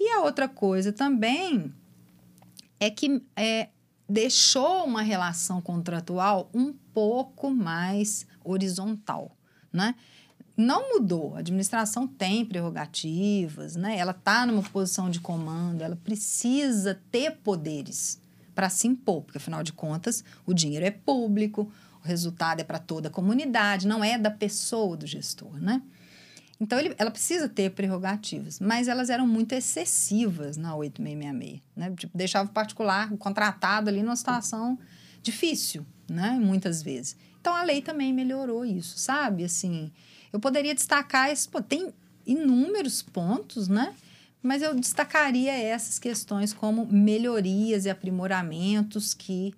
E 0.00 0.08
a 0.10 0.22
outra 0.22 0.48
coisa 0.48 0.92
também 0.92 1.72
é 2.80 2.90
que 2.90 3.22
é, 3.36 3.68
deixou 4.08 4.84
uma 4.84 5.02
relação 5.02 5.60
contratual 5.60 6.50
um 6.52 6.72
pouco 6.92 7.50
mais 7.50 8.26
horizontal, 8.42 9.36
né? 9.72 9.94
Não 10.56 10.94
mudou. 10.94 11.34
A 11.34 11.40
administração 11.40 12.06
tem 12.06 12.44
prerrogativas, 12.44 13.74
né? 13.76 13.98
Ela 13.98 14.12
está 14.12 14.46
numa 14.46 14.62
posição 14.62 15.10
de 15.10 15.20
comando, 15.20 15.82
ela 15.82 15.96
precisa 15.96 17.00
ter 17.10 17.32
poderes 17.38 18.20
para 18.54 18.68
se 18.70 18.86
impor, 18.86 19.22
porque 19.22 19.38
afinal 19.38 19.62
de 19.62 19.72
contas 19.72 20.24
o 20.46 20.54
dinheiro 20.54 20.84
é 20.86 20.90
público, 20.90 21.70
o 22.02 22.06
resultado 22.06 22.60
é 22.60 22.64
para 22.64 22.78
toda 22.78 23.08
a 23.08 23.10
comunidade, 23.10 23.86
não 23.86 24.02
é 24.04 24.16
da 24.18 24.30
pessoa 24.30 24.96
do 24.96 25.06
gestor, 25.06 25.56
né? 25.60 25.82
Então, 26.60 26.78
ele- 26.78 26.94
ela 26.98 27.10
precisa 27.10 27.48
ter 27.48 27.70
prerrogativas, 27.72 28.60
mas 28.60 28.86
elas 28.86 29.10
eram 29.10 29.26
muito 29.26 29.52
excessivas 29.52 30.56
na 30.56 30.74
8666, 30.76 31.60
né? 31.74 31.92
Tipo, 31.96 32.16
deixava 32.16 32.48
o 32.48 32.52
particular, 32.52 33.12
o 33.12 33.16
contratado 33.18 33.88
ali 33.90 34.02
numa 34.02 34.14
situação 34.16 34.78
difícil, 35.22 35.84
né? 36.08 36.38
Muitas 36.40 36.80
vezes. 36.82 37.16
Então, 37.40 37.54
a 37.54 37.62
lei 37.64 37.82
também 37.82 38.12
melhorou 38.12 38.64
isso, 38.64 38.96
sabe? 38.98 39.44
Assim, 39.44 39.90
eu 40.32 40.38
poderia 40.38 40.74
destacar, 40.74 41.28
esse, 41.30 41.48
pô, 41.48 41.60
tem 41.60 41.92
inúmeros 42.24 43.02
pontos, 43.02 43.68
né? 43.68 43.92
Mas 44.44 44.62
eu 44.62 44.74
destacaria 44.78 45.52
essas 45.52 45.98
questões 45.98 46.52
como 46.52 46.86
melhorias 46.86 47.86
e 47.86 47.90
aprimoramentos 47.90 49.14
que 49.14 49.54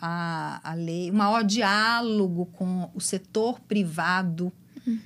a, 0.00 0.60
a 0.64 0.74
lei, 0.74 1.10
um 1.10 1.14
maior 1.14 1.44
diálogo 1.44 2.46
com 2.46 2.90
o 2.94 3.00
setor 3.00 3.60
privado, 3.60 4.50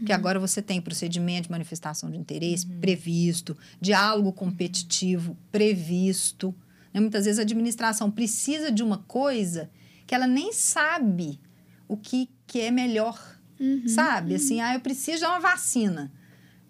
que 0.07 0.13
agora 0.13 0.39
você 0.39 0.63
tem 0.63 0.81
procedimento 0.81 1.43
de 1.49 1.51
manifestação 1.51 2.09
de 2.11 2.17
interesse 2.17 2.65
previsto, 2.65 3.57
diálogo 3.81 4.33
competitivo 4.33 5.37
previsto. 5.51 6.55
né? 6.93 7.01
Muitas 7.01 7.25
vezes 7.25 7.41
a 7.41 7.43
administração 7.43 8.11
precisa 8.11 8.71
de 8.71 8.83
uma 8.85 8.99
coisa 8.99 9.69
que 10.07 10.15
ela 10.15 10.29
nem 10.29 10.53
sabe 10.53 11.41
o 11.89 11.97
que, 11.97 12.31
que 12.47 12.61
é 12.61 12.71
melhor, 12.71 13.19
Uhum. 13.59 13.87
sabe? 13.87 14.35
Assim, 14.35 14.61
ah, 14.61 14.75
eu 14.75 14.81
preciso 14.81 15.19
de 15.19 15.25
uma 15.27 15.39
vacina. 15.41 16.11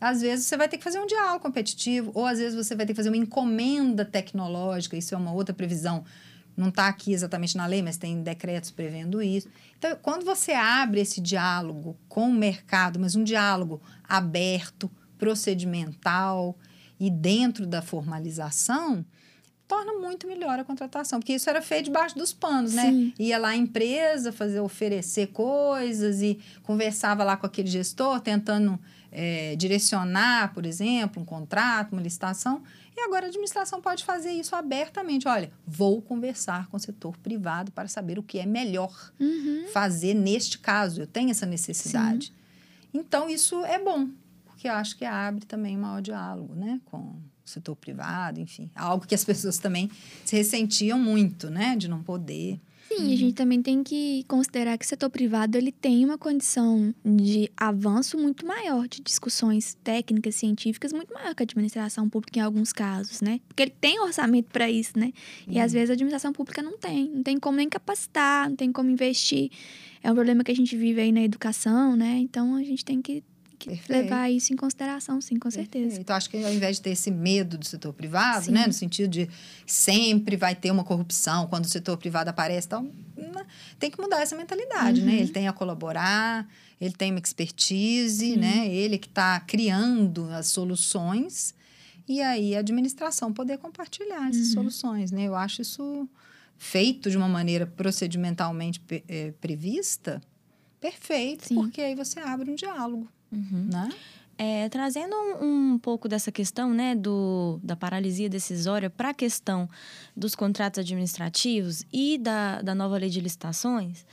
Às 0.05 0.21
vezes 0.21 0.45
você 0.45 0.55
vai 0.55 0.69
ter 0.69 0.77
que 0.77 0.85
fazer 0.85 0.99
um 0.99 1.07
diálogo 1.07 1.41
competitivo, 1.41 2.11
ou 2.13 2.27
às 2.27 2.39
vezes 2.39 2.55
você 2.55 2.77
vai 2.77 2.85
ter 2.85 2.93
que 2.93 2.97
fazer 2.99 3.09
uma 3.09 3.17
encomenda 3.17 4.05
tecnológica, 4.05 4.99
isso 4.99 5.15
é 5.15 5.17
uma 5.17 5.33
outra 5.33 5.55
previsão. 5.55 6.05
Não 6.55 6.69
está 6.69 6.89
aqui 6.89 7.15
exatamente 7.15 7.57
na 7.57 7.65
lei, 7.65 7.81
mas 7.81 7.97
tem 7.97 8.23
decretos 8.23 8.71
prevendo 8.71 9.23
isso. 9.23 9.49
Então, 9.79 9.97
quando 10.03 10.23
você 10.23 10.53
abre 10.53 11.01
esse 11.01 11.23
diálogo 11.23 11.97
com 12.07 12.29
o 12.29 12.35
mercado, 12.35 13.01
mas 13.01 13.17
um 13.17 13.25
diálogo 13.25 13.81
aberto, 14.07 14.91
procedimental 15.17 16.55
e 17.01 17.09
dentro 17.09 17.67
da 17.67 17.81
formalização, 17.81 19.07
torna 19.67 19.95
muito 19.95 20.27
melhor 20.27 20.59
a 20.59 20.65
contratação, 20.65 21.19
porque 21.19 21.33
isso 21.33 21.49
era 21.49 21.63
feito 21.63 21.87
debaixo 21.87 22.15
dos 22.15 22.31
panos, 22.31 22.75
né? 22.75 22.91
Sim. 22.91 23.15
Ia 23.19 23.39
lá 23.39 23.49
a 23.49 23.57
empresa 23.57 24.31
fazer 24.33 24.61
oferecer 24.61 25.29
coisas 25.29 26.21
e 26.21 26.39
conversava 26.63 27.25
lá 27.25 27.39
com 27.39 27.47
aquele 27.47 27.69
gestor, 27.69 28.21
tentando 28.21 28.79
eh, 29.15 29.55
direcionar, 29.57 30.53
por 30.53 30.67
exemplo, 30.67 31.23
um 31.23 31.25
contrato, 31.25 31.93
uma 31.93 32.03
licitação. 32.03 32.63
E 32.97 33.01
agora 33.01 33.27
a 33.27 33.29
administração 33.29 33.81
pode 33.81 34.05
fazer 34.05 34.33
isso 34.33 34.55
abertamente. 34.55 35.27
Olha, 35.27 35.51
vou 35.67 36.03
conversar 36.03 36.67
com 36.69 36.77
o 36.77 36.81
setor 36.81 37.17
privado 37.19 37.73
para 37.73 37.89
saber 37.89 38.19
o 38.19 38.23
que 38.23 38.39
é 38.39 38.45
melhor 38.47 38.93
Uhum. 39.19 39.67
fazer 39.73 40.15
neste 40.15 40.59
caso. 40.59 41.01
Eu 41.01 41.07
tenho 41.07 41.31
essa 41.31 41.47
necessidade. 41.47 42.33
Então, 42.93 43.29
isso 43.29 43.65
é 43.65 43.79
bom, 43.83 44.09
porque 44.45 44.69
eu 44.69 44.73
acho 44.73 44.97
que 44.97 45.05
abre 45.05 45.45
também 45.47 45.77
um 45.77 45.81
maior 45.81 46.01
diálogo 46.03 46.55
né, 46.55 46.81
com 46.85 46.99
o 46.99 47.23
setor 47.45 47.75
privado, 47.77 48.39
enfim. 48.41 48.71
Algo 48.75 49.07
que 49.07 49.15
as 49.15 49.25
pessoas 49.25 49.59
também 49.59 49.91
se 50.25 50.37
ressentiam 50.37 50.99
muito, 50.99 51.51
né? 51.51 51.77
De 51.77 51.89
não 51.89 52.03
poder. 52.03 52.61
Sim, 52.89 53.13
a 53.13 53.17
gente 53.17 53.35
também 53.35 53.63
tem 53.63 53.83
que 53.83 54.25
considerar 54.29 54.77
que 54.79 54.85
o 54.85 54.89
setor 54.89 55.11
privado 55.11 55.57
ele 55.57 55.73
tem 55.73 56.05
uma 56.05 56.19
condição 56.19 56.95
de 57.05 57.51
avanço 57.57 58.19
muito 58.19 58.47
maior, 58.47 58.87
de 58.87 59.01
discussões 59.01 59.75
técnicas, 59.83 60.35
científicas, 60.35 60.93
muito 60.93 61.13
maior 61.13 61.35
que 61.35 61.43
a 61.43 61.45
administração 61.45 62.09
pública 62.09 62.39
em 62.39 62.43
alguns 62.43 62.73
casos, 62.73 63.21
né? 63.21 63.41
Porque 63.49 63.63
ele 63.63 63.75
tem 63.81 64.01
orçamento 64.01 64.51
para 64.51 64.71
isso, 64.71 64.99
né? 64.99 65.13
E 65.49 65.59
às 65.59 65.73
vezes 65.73 65.91
a 65.91 65.93
administração 65.95 66.33
pública 66.33 66.63
não 66.63 66.79
tem, 66.79 67.09
não 67.09 67.23
tem 67.23 67.39
como 67.39 67.57
nem 67.57 67.69
capacitar, 67.69 68.49
não 68.49 68.57
tem 68.57 68.71
como 68.71 68.91
investir. 68.91 69.51
É 70.03 70.11
um 70.11 70.15
problema 70.15 70.45
que 70.45 70.53
a 70.53 70.57
gente 70.57 70.77
vive 70.77 71.01
aí 71.01 71.11
na 71.11 71.23
educação, 71.23 71.97
né? 71.97 72.19
Então 72.19 72.55
a 72.55 72.63
gente 72.63 72.85
tem 72.85 73.01
que, 73.01 73.25
que 73.65 73.77
Perfeito. 73.77 74.03
levar 74.05 74.31
isso 74.31 74.53
em 74.53 74.57
consideração, 74.57 75.21
sim, 75.21 75.39
com 75.39 75.51
certeza. 75.51 76.01
Então, 76.01 76.15
acho 76.15 76.29
que 76.31 76.37
ao 76.45 76.53
invés 76.53 76.77
de 76.77 76.83
ter 76.83 76.91
esse 76.91 77.11
medo 77.11 77.57
do 77.59 77.65
setor 77.67 77.93
privado, 77.93 78.47
Sim. 78.47 78.53
né? 78.53 78.67
No 78.67 78.73
sentido 78.73 79.09
de 79.09 79.29
sempre 79.67 80.37
vai 80.37 80.55
ter 80.55 80.71
uma 80.71 80.85
corrupção 80.85 81.47
quando 81.47 81.65
o 81.65 81.69
setor 81.69 81.97
privado 81.97 82.29
aparece 82.31 82.69
tal, 82.69 82.83
né, 82.83 83.47
tem 83.79 83.91
que 83.91 84.01
mudar 84.01 84.21
essa 84.21 84.37
mentalidade, 84.37 85.01
né? 85.03 85.13
Uhum. 85.13 85.19
Ele 85.19 85.29
tem 85.29 85.49
a 85.49 85.53
colaborar, 85.53 86.47
ele 86.81 86.93
tem 86.93 87.11
uma 87.11 87.19
expertise, 87.21 88.37
né? 88.37 88.69
Ele 88.69 88.99
que 88.99 89.09
está 89.09 89.41
criando 89.41 90.25
as 90.31 90.49
soluções 90.49 91.55
e 92.07 92.21
aí 92.21 92.55
a 92.55 92.59
administração 92.59 93.33
poder 93.33 93.59
compartilhar 93.59 94.29
essas 94.29 94.49
Uhum. 94.49 94.53
soluções, 94.55 95.11
né? 95.11 95.25
Eu 95.25 95.35
acho 95.35 95.63
isso 95.63 96.09
feito 96.59 97.11
de 97.11 97.17
uma 97.17 97.29
maneira 97.29 97.67
procedimentalmente 97.67 98.81
eh, 99.09 99.33
prevista, 99.41 100.21
perfeito, 100.81 101.49
Sim. 101.49 101.55
porque 101.55 101.81
aí 101.81 101.95
você 101.95 102.21
abre 102.21 102.51
um 102.51 102.55
diálogo, 102.55 103.09
né? 103.35 103.89
É, 104.37 104.69
trazendo 104.69 105.15
um, 105.15 105.75
um 105.75 105.79
pouco 105.79 106.09
dessa 106.09 106.33
questão, 106.33 106.75
né, 106.75 106.97
do, 106.97 107.61
da 107.63 107.77
paralisia 107.77 108.29
decisória 108.29 108.91
para 108.91 109.11
a 109.11 109.15
questão 109.15 109.69
dos 110.17 110.35
contratos 110.35 110.81
administrativos 110.81 111.85
e 111.93 112.19
da, 112.19 112.61
da 112.61 112.75
nova 112.75 112.97
lei 112.99 113.09
de 113.09 113.21
licitações, 113.21 114.05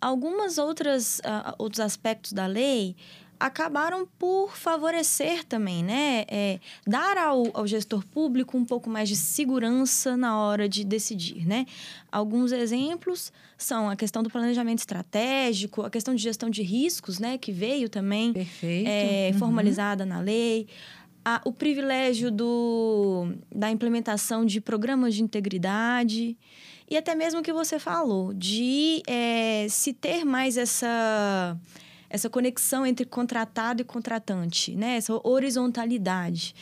algumas 0.00 0.56
outras 0.56 1.20
ah, 1.24 1.54
outros 1.58 1.80
aspectos 1.80 2.32
da 2.32 2.46
lei 2.46 2.94
acabaram 3.38 4.06
por 4.18 4.56
favorecer 4.56 5.44
também, 5.44 5.82
né, 5.84 6.24
é, 6.28 6.58
dar 6.86 7.16
ao, 7.18 7.44
ao 7.54 7.66
gestor 7.66 8.04
público 8.06 8.56
um 8.56 8.64
pouco 8.64 8.88
mais 8.88 9.08
de 9.08 9.16
segurança 9.16 10.16
na 10.16 10.38
hora 10.38 10.68
de 10.68 10.84
decidir, 10.84 11.46
né. 11.46 11.66
Alguns 12.10 12.52
exemplos 12.52 13.32
são 13.58 13.88
a 13.90 13.96
questão 13.96 14.22
do 14.22 14.30
planejamento 14.30 14.78
estratégico, 14.78 15.82
a 15.82 15.90
questão 15.90 16.14
de 16.14 16.22
gestão 16.22 16.48
de 16.50 16.62
riscos, 16.62 17.18
né, 17.18 17.36
que 17.38 17.52
veio 17.52 17.88
também 17.88 18.32
é, 18.86 19.30
Uhum. 19.32 19.38
formalizada 19.38 20.04
na 20.06 20.20
lei, 20.20 20.66
a- 21.24 21.40
o 21.44 21.52
privilégio 21.52 22.30
do, 22.30 23.32
da 23.54 23.70
implementação 23.70 24.44
de 24.44 24.60
programas 24.60 25.14
de 25.14 25.22
integridade. 25.22 26.36
E 26.88 26.96
até 26.96 27.16
mesmo 27.16 27.40
o 27.40 27.42
que 27.42 27.52
você 27.52 27.80
falou, 27.80 28.32
de 28.32 29.02
é, 29.08 29.66
se 29.68 29.92
ter 29.92 30.24
mais 30.24 30.56
essa, 30.56 31.58
essa 32.16 32.28
conexão 32.28 32.84
entre 32.84 33.06
contratado 33.06 33.80
e 33.80 33.84
contratante, 33.84 34.74
né? 34.74 34.96
essa 34.96 35.18
horizontalidade. 35.22 36.54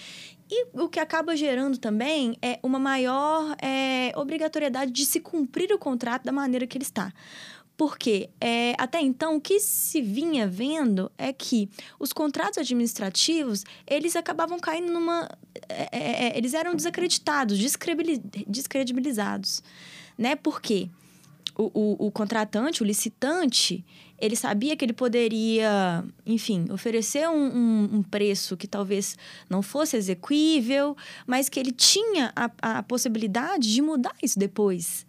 E 0.50 0.66
o 0.74 0.88
que 0.88 1.00
acaba 1.00 1.34
gerando 1.34 1.78
também 1.78 2.36
é 2.42 2.59
uma 2.62 2.78
maior 2.78 3.57
é, 3.62 4.12
obrigatoriedade 4.16 4.92
de 4.92 5.07
se 5.07 5.20
cumprir 5.20 5.72
o 5.72 5.78
contrato 5.78 6.24
da 6.24 6.32
maneira 6.32 6.66
que 6.66 6.76
ele 6.76 6.84
está. 6.84 7.12
Porque 7.76 8.30
é, 8.40 8.74
até 8.78 9.00
então 9.00 9.36
o 9.36 9.40
que 9.40 9.59
se 9.59 10.00
vinha 10.00 10.46
vendo 10.46 11.11
é 11.18 11.32
que 11.32 11.68
os 11.98 12.12
contratos 12.12 12.59
administrativos 12.59 13.64
eles 13.86 14.14
acabavam 14.14 14.61
caindo 14.61 14.92
numa, 14.92 15.28
é, 15.68 15.88
é, 15.90 16.26
é, 16.26 16.38
eles 16.38 16.55
eram 16.55 16.76
desacreditados, 16.76 17.59
descredibilizados, 18.46 19.61
né? 20.16 20.36
Porque 20.36 20.88
o, 21.57 21.64
o, 21.74 22.07
o 22.07 22.11
contratante, 22.12 22.80
o 22.80 22.86
licitante, 22.86 23.84
ele 24.25 24.37
sabia 24.37 24.75
que 24.75 24.83
ele 24.85 24.95
poderia, 24.95 26.03
enfim, 26.25 26.66
oferecer 26.72 27.29
um, 27.29 27.35
um, 27.35 27.91
um 27.97 28.03
preço 28.03 28.57
que 28.57 28.66
talvez 28.66 29.18
não 29.51 29.61
fosse 29.61 29.99
exequível, 29.99 30.97
mas 31.27 31.51
que 31.51 31.61
ele 31.61 31.70
tinha 31.70 32.33
a, 32.35 32.51
a 32.62 32.83
possibilidade 32.83 33.70
de 33.70 33.83
mudar 33.83 34.14
isso 34.22 34.39
depois. 34.39 35.05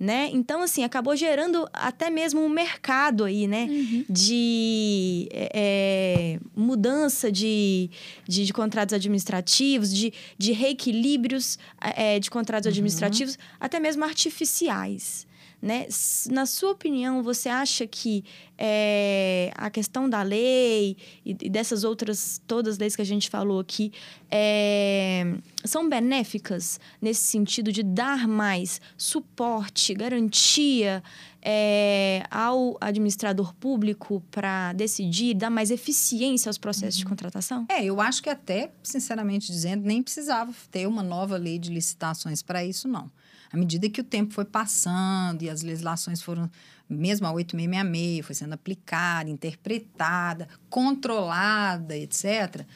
né? 0.00 0.30
Então, 0.32 0.62
assim, 0.62 0.82
acabou 0.82 1.14
gerando 1.14 1.68
até 1.74 2.08
mesmo 2.08 2.40
um 2.40 2.48
mercado 2.48 3.24
aí, 3.24 3.46
né? 3.46 3.66
Uhum. 3.70 4.04
De 4.08 5.28
é, 5.30 6.40
mudança 6.56 7.30
de, 7.30 7.90
de, 8.26 8.46
de, 8.46 8.52
contratos 8.52 8.94
administrativos, 8.94 9.92
de, 9.92 10.10
de 10.38 10.52
reequilíbrios 10.52 11.58
é, 11.80 12.18
de 12.18 12.30
contratos 12.30 12.66
uhum. 12.66 12.72
administrativos, 12.72 13.38
até 13.60 13.78
mesmo 13.78 14.04
artificiais. 14.04 15.26
Né? 15.64 15.86
Na 16.30 16.44
sua 16.44 16.72
opinião, 16.72 17.22
você 17.22 17.48
acha 17.48 17.86
que 17.86 18.22
é, 18.58 19.50
a 19.56 19.70
questão 19.70 20.10
da 20.10 20.20
lei 20.20 20.94
e, 21.24 21.30
e, 21.40 21.48
dessas 21.48 21.84
outras, 21.84 22.38
todas 22.46 22.74
as 22.74 22.78
leis 22.78 22.94
que 22.94 23.00
a 23.00 23.06
gente 23.06 23.30
falou 23.30 23.60
aqui, 23.60 23.90
é, 24.30 25.24
são 25.64 25.88
benéficas 25.88 26.78
nesse 27.00 27.22
sentido 27.22 27.72
de 27.72 27.82
dar 27.82 28.28
mais 28.28 28.78
suporte, 28.94 29.94
garantia 29.94 31.02
é, 31.40 32.24
ao 32.30 32.76
administrador 32.78 33.54
público 33.54 34.22
para 34.30 34.74
decidir, 34.74 35.32
dar 35.32 35.48
mais 35.48 35.70
eficiência 35.70 36.50
aos 36.50 36.58
processos 36.58 36.96
uhum. 36.96 37.04
de 37.04 37.08
contratação? 37.08 37.66
É, 37.70 37.82
eu 37.82 38.02
acho 38.02 38.22
que 38.22 38.28
até, 38.28 38.70
sinceramente 38.82 39.46
dizendo, 39.50 39.86
nem 39.86 40.02
precisava 40.02 40.52
ter 40.70 40.86
uma 40.86 41.02
nova 41.02 41.38
lei 41.38 41.58
de 41.58 41.70
licitações 41.70 42.42
para 42.42 42.62
isso, 42.62 42.86
não 42.86 43.10
à 43.54 43.56
medida 43.56 43.88
que 43.88 44.00
o 44.00 44.04
tempo 44.04 44.34
foi 44.34 44.44
passando 44.44 45.42
e 45.42 45.48
as 45.48 45.62
legislações 45.62 46.20
foram, 46.20 46.50
mesmo 46.90 47.24
a 47.24 47.32
8666, 47.32 48.26
foi 48.26 48.34
sendo 48.34 48.52
aplicada, 48.52 49.30
interpretada, 49.30 50.48
controlada, 50.68 51.96
etc., 51.96 52.66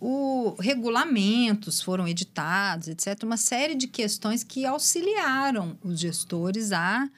o, 0.00 0.56
regulamentos 0.58 1.80
foram 1.80 2.06
editados, 2.06 2.88
etc., 2.88 3.22
uma 3.22 3.36
série 3.36 3.76
de 3.76 3.86
questões 3.86 4.42
que 4.42 4.66
auxiliaram 4.66 5.78
os 5.82 6.00
gestores 6.00 6.72
a. 6.72 7.08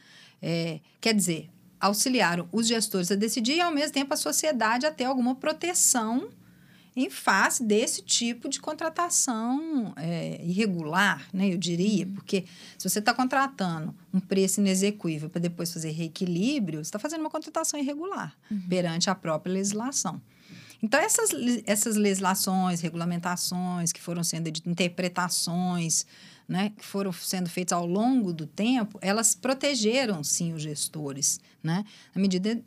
É, 0.41 0.81
quer 1.01 1.15
dizer, 1.15 1.49
auxiliaram 1.81 2.47
os 2.53 2.69
gestores 2.69 3.11
a 3.11 3.17
decidir 3.17 3.57
e, 3.57 3.61
ao 3.63 3.73
mesmo 3.73 3.95
tempo, 3.95 4.13
a 4.13 4.17
sociedade 4.17 4.85
a 4.85 4.93
ter 4.93 5.05
alguma 5.05 5.35
proteção 5.35 6.29
em 6.97 7.11
face 7.11 7.63
desse 7.63 8.01
tipo 8.01 8.49
de 8.49 8.59
contratação 8.59 9.93
é, 9.97 10.41
irregular, 10.43 11.29
né, 11.31 11.53
eu 11.53 11.59
diria, 11.59 12.07
uhum. 12.07 12.15
porque 12.15 12.47
se 12.79 12.89
você 12.89 13.01
está 13.01 13.13
contratando 13.13 13.95
um 14.13 14.19
preço 14.19 14.61
inexequível 14.61 15.29
para 15.29 15.41
depois 15.41 15.71
fazer 15.71 15.91
reequilíbrio, 15.91 16.79
você 16.79 16.89
está 16.89 16.99
fazendo 16.99 17.21
uma 17.21 17.31
contratação 17.31 17.79
irregular 17.79 18.35
uhum. 18.51 18.63
perante 18.67 19.11
a 19.11 19.15
própria 19.15 19.53
legislação. 19.53 20.23
Então, 20.83 21.01
essas, 21.01 21.31
essas 21.65 21.97
legislações, 21.97 22.81
regulamentações 22.81 23.93
que 23.93 24.01
foram 24.01 24.23
sendo 24.23 24.49
interpretações, 24.67 26.07
né, 26.49 26.73
que 26.77 26.85
foram 26.85 27.13
sendo 27.13 27.51
feitas 27.51 27.77
ao 27.77 27.87
longo 27.87 28.33
do 28.33 28.47
tempo, 28.47 28.99
elas 29.03 29.35
protegeram, 29.35 30.25
sim, 30.25 30.55
os 30.55 30.63
gestores, 30.63 31.41
né, 31.63 31.85
na 32.15 32.23
medida 32.23 32.63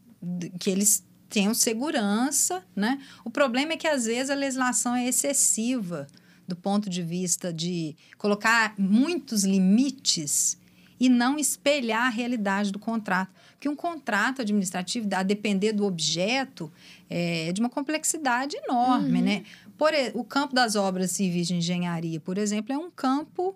que 0.60 0.70
eles 0.70 1.04
tenham 1.30 1.54
segurança, 1.54 2.64
né? 2.76 3.00
O 3.24 3.30
problema 3.30 3.74
é 3.74 3.78
que 3.78 3.88
às 3.88 4.06
vezes 4.06 4.30
a 4.30 4.36
legislação 4.36 4.96
é 4.96 5.08
excessiva 5.08 6.08
do 6.48 6.56
ponto 6.56 6.90
de 6.90 7.04
vista 7.04 7.54
de 7.54 7.96
colocar 8.18 8.74
muitos 8.78 9.44
limites 9.44 10.58
e 11.00 11.08
não 11.08 11.38
espelhar 11.38 12.08
a 12.08 12.10
realidade 12.10 12.72
do 12.72 12.80
contrato. 12.80 13.32
Porque 13.52 13.70
um 13.70 13.76
contrato 13.76 14.42
administrativo, 14.42 15.08
a 15.14 15.24
depender 15.24 15.72
do 15.72 15.86
objeto, 15.86 16.72
é 17.10 17.52
de 17.54 17.62
uma 17.62 17.70
complexidade 17.70 18.58
enorme, 18.58 19.20
uhum. 19.20 19.26
né? 19.26 19.44
Por, 19.78 19.92
o 20.14 20.24
campo 20.24 20.54
das 20.54 20.76
obras 20.76 21.12
civis 21.12 21.48
de 21.48 21.56
engenharia, 21.56 22.20
por 22.20 22.38
exemplo, 22.38 22.74
é 22.74 22.78
um 22.78 22.92
campo 22.92 23.56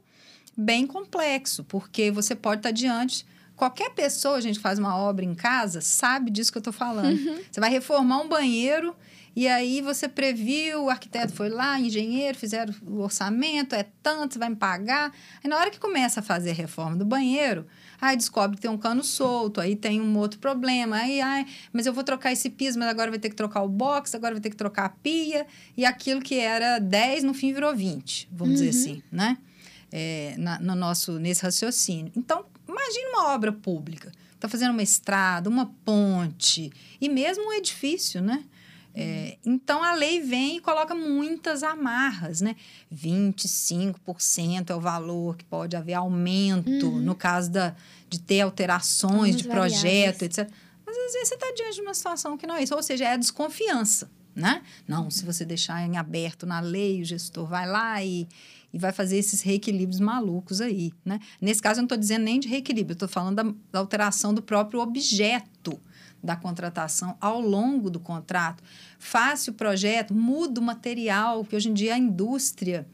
bem 0.55 0.85
complexo, 0.85 1.63
porque 1.65 2.11
você 2.11 2.35
pode 2.35 2.59
estar 2.59 2.71
diante 2.71 3.25
Qualquer 3.55 3.91
pessoa, 3.91 4.35
a 4.35 4.41
gente, 4.41 4.59
faz 4.59 4.79
uma 4.79 4.97
obra 4.97 5.23
em 5.23 5.35
casa, 5.35 5.79
sabe 5.79 6.31
disso 6.31 6.51
que 6.51 6.57
eu 6.57 6.61
estou 6.61 6.73
falando. 6.73 7.17
Uhum. 7.17 7.39
Você 7.51 7.59
vai 7.59 7.69
reformar 7.69 8.19
um 8.21 8.27
banheiro 8.27 8.95
e 9.35 9.47
aí 9.47 9.81
você 9.81 10.07
previu, 10.07 10.83
o 10.83 10.89
arquiteto 10.89 11.33
foi 11.33 11.49
lá, 11.49 11.79
engenheiro, 11.79 12.37
fizeram 12.37 12.73
o 12.85 12.99
orçamento, 12.99 13.73
é 13.73 13.83
tanto, 14.03 14.33
você 14.33 14.39
vai 14.39 14.49
me 14.49 14.55
pagar. 14.55 15.11
Aí 15.43 15.49
na 15.49 15.57
hora 15.57 15.71
que 15.71 15.79
começa 15.79 16.19
a 16.19 16.23
fazer 16.23 16.51
a 16.51 16.53
reforma 16.53 16.95
do 16.95 17.03
banheiro, 17.03 17.65
aí 17.99 18.15
descobre 18.15 18.57
que 18.57 18.61
tem 18.61 18.69
um 18.69 18.77
cano 18.77 19.03
solto, 19.03 19.59
aí 19.59 19.75
tem 19.75 19.99
um 19.99 20.17
outro 20.17 20.39
problema, 20.39 20.97
aí, 20.97 21.19
ai, 21.19 21.47
mas 21.71 21.87
eu 21.87 21.93
vou 21.93 22.03
trocar 22.03 22.31
esse 22.31 22.47
piso, 22.49 22.77
mas 22.77 22.87
agora 22.87 23.09
vai 23.09 23.19
ter 23.19 23.29
que 23.29 23.35
trocar 23.35 23.63
o 23.63 23.67
box, 23.67 24.13
agora 24.13 24.35
vai 24.35 24.41
ter 24.41 24.51
que 24.51 24.55
trocar 24.55 24.85
a 24.85 24.89
pia, 24.89 25.47
e 25.75 25.83
aquilo 25.83 26.21
que 26.21 26.35
era 26.35 26.77
10, 26.77 27.23
no 27.23 27.33
fim 27.33 27.53
virou 27.53 27.75
20, 27.75 28.29
vamos 28.31 28.59
uhum. 28.59 28.65
dizer 28.65 28.69
assim, 28.69 29.03
né? 29.11 29.37
É, 29.91 30.35
na, 30.37 30.59
no 30.59 30.75
nosso, 30.75 31.19
nesse 31.19 31.43
raciocínio. 31.43 32.11
Então, 32.15 32.45
Imagina 32.73 33.09
uma 33.09 33.33
obra 33.33 33.51
pública. 33.51 34.11
Está 34.33 34.49
fazendo 34.49 34.71
uma 34.71 34.83
estrada, 34.83 35.49
uma 35.49 35.71
ponte 35.85 36.71
e 36.99 37.07
mesmo 37.07 37.47
um 37.47 37.53
edifício, 37.53 38.21
né? 38.21 38.43
É, 38.95 39.37
então 39.43 39.81
a 39.81 39.95
lei 39.95 40.21
vem 40.21 40.57
e 40.57 40.59
coloca 40.59 40.93
muitas 40.93 41.63
amarras, 41.63 42.41
né? 42.41 42.55
25% 42.93 44.69
é 44.69 44.75
o 44.75 44.79
valor 44.79 45.35
que 45.35 45.43
pode 45.45 45.75
haver 45.75 45.93
aumento 45.95 46.87
uhum. 46.87 46.99
no 46.99 47.15
caso 47.15 47.49
da, 47.51 47.75
de 48.07 48.19
ter 48.19 48.41
alterações 48.41 49.35
de 49.35 49.45
projeto, 49.45 50.19
variáveis. 50.19 50.37
etc. 50.37 50.49
Mas 50.85 50.95
às 50.95 51.13
vezes 51.13 51.29
você 51.29 51.35
está 51.35 51.51
diante 51.55 51.75
de 51.75 51.81
uma 51.81 51.93
situação 51.93 52.37
que 52.37 52.45
não 52.45 52.55
é 52.55 52.63
isso, 52.63 52.75
ou 52.75 52.83
seja, 52.83 53.05
é 53.05 53.13
a 53.13 53.17
desconfiança, 53.17 54.11
né? 54.35 54.61
Não, 54.87 55.09
se 55.09 55.25
você 55.25 55.43
deixar 55.43 55.81
em 55.87 55.97
aberto 55.97 56.45
na 56.45 56.59
lei, 56.59 57.01
o 57.01 57.05
gestor 57.05 57.47
vai 57.47 57.67
lá 57.67 58.03
e, 58.03 58.27
e 58.73 58.79
vai 58.79 58.91
fazer 58.91 59.17
esses 59.17 59.41
reequilíbrios 59.41 59.99
malucos 59.99 60.59
aí, 60.59 60.91
né? 61.05 61.19
Nesse 61.39 61.61
caso, 61.61 61.79
eu 61.79 61.83
não 61.83 61.85
estou 61.85 61.97
dizendo 61.97 62.23
nem 62.23 62.39
de 62.39 62.47
reequilíbrio, 62.47 62.93
eu 62.93 62.95
estou 62.95 63.07
falando 63.07 63.35
da, 63.35 63.43
da 63.71 63.79
alteração 63.79 64.33
do 64.33 64.41
próprio 64.41 64.81
objeto 64.81 65.79
da 66.23 66.35
contratação 66.35 67.17
ao 67.19 67.41
longo 67.41 67.89
do 67.89 67.99
contrato. 67.99 68.63
Faça 68.97 69.51
o 69.51 69.53
projeto, 69.53 70.13
muda 70.13 70.59
o 70.59 70.63
material, 70.63 71.43
que 71.43 71.55
hoje 71.55 71.69
em 71.69 71.73
dia 71.73 71.95
a 71.95 71.97
indústria 71.97 72.87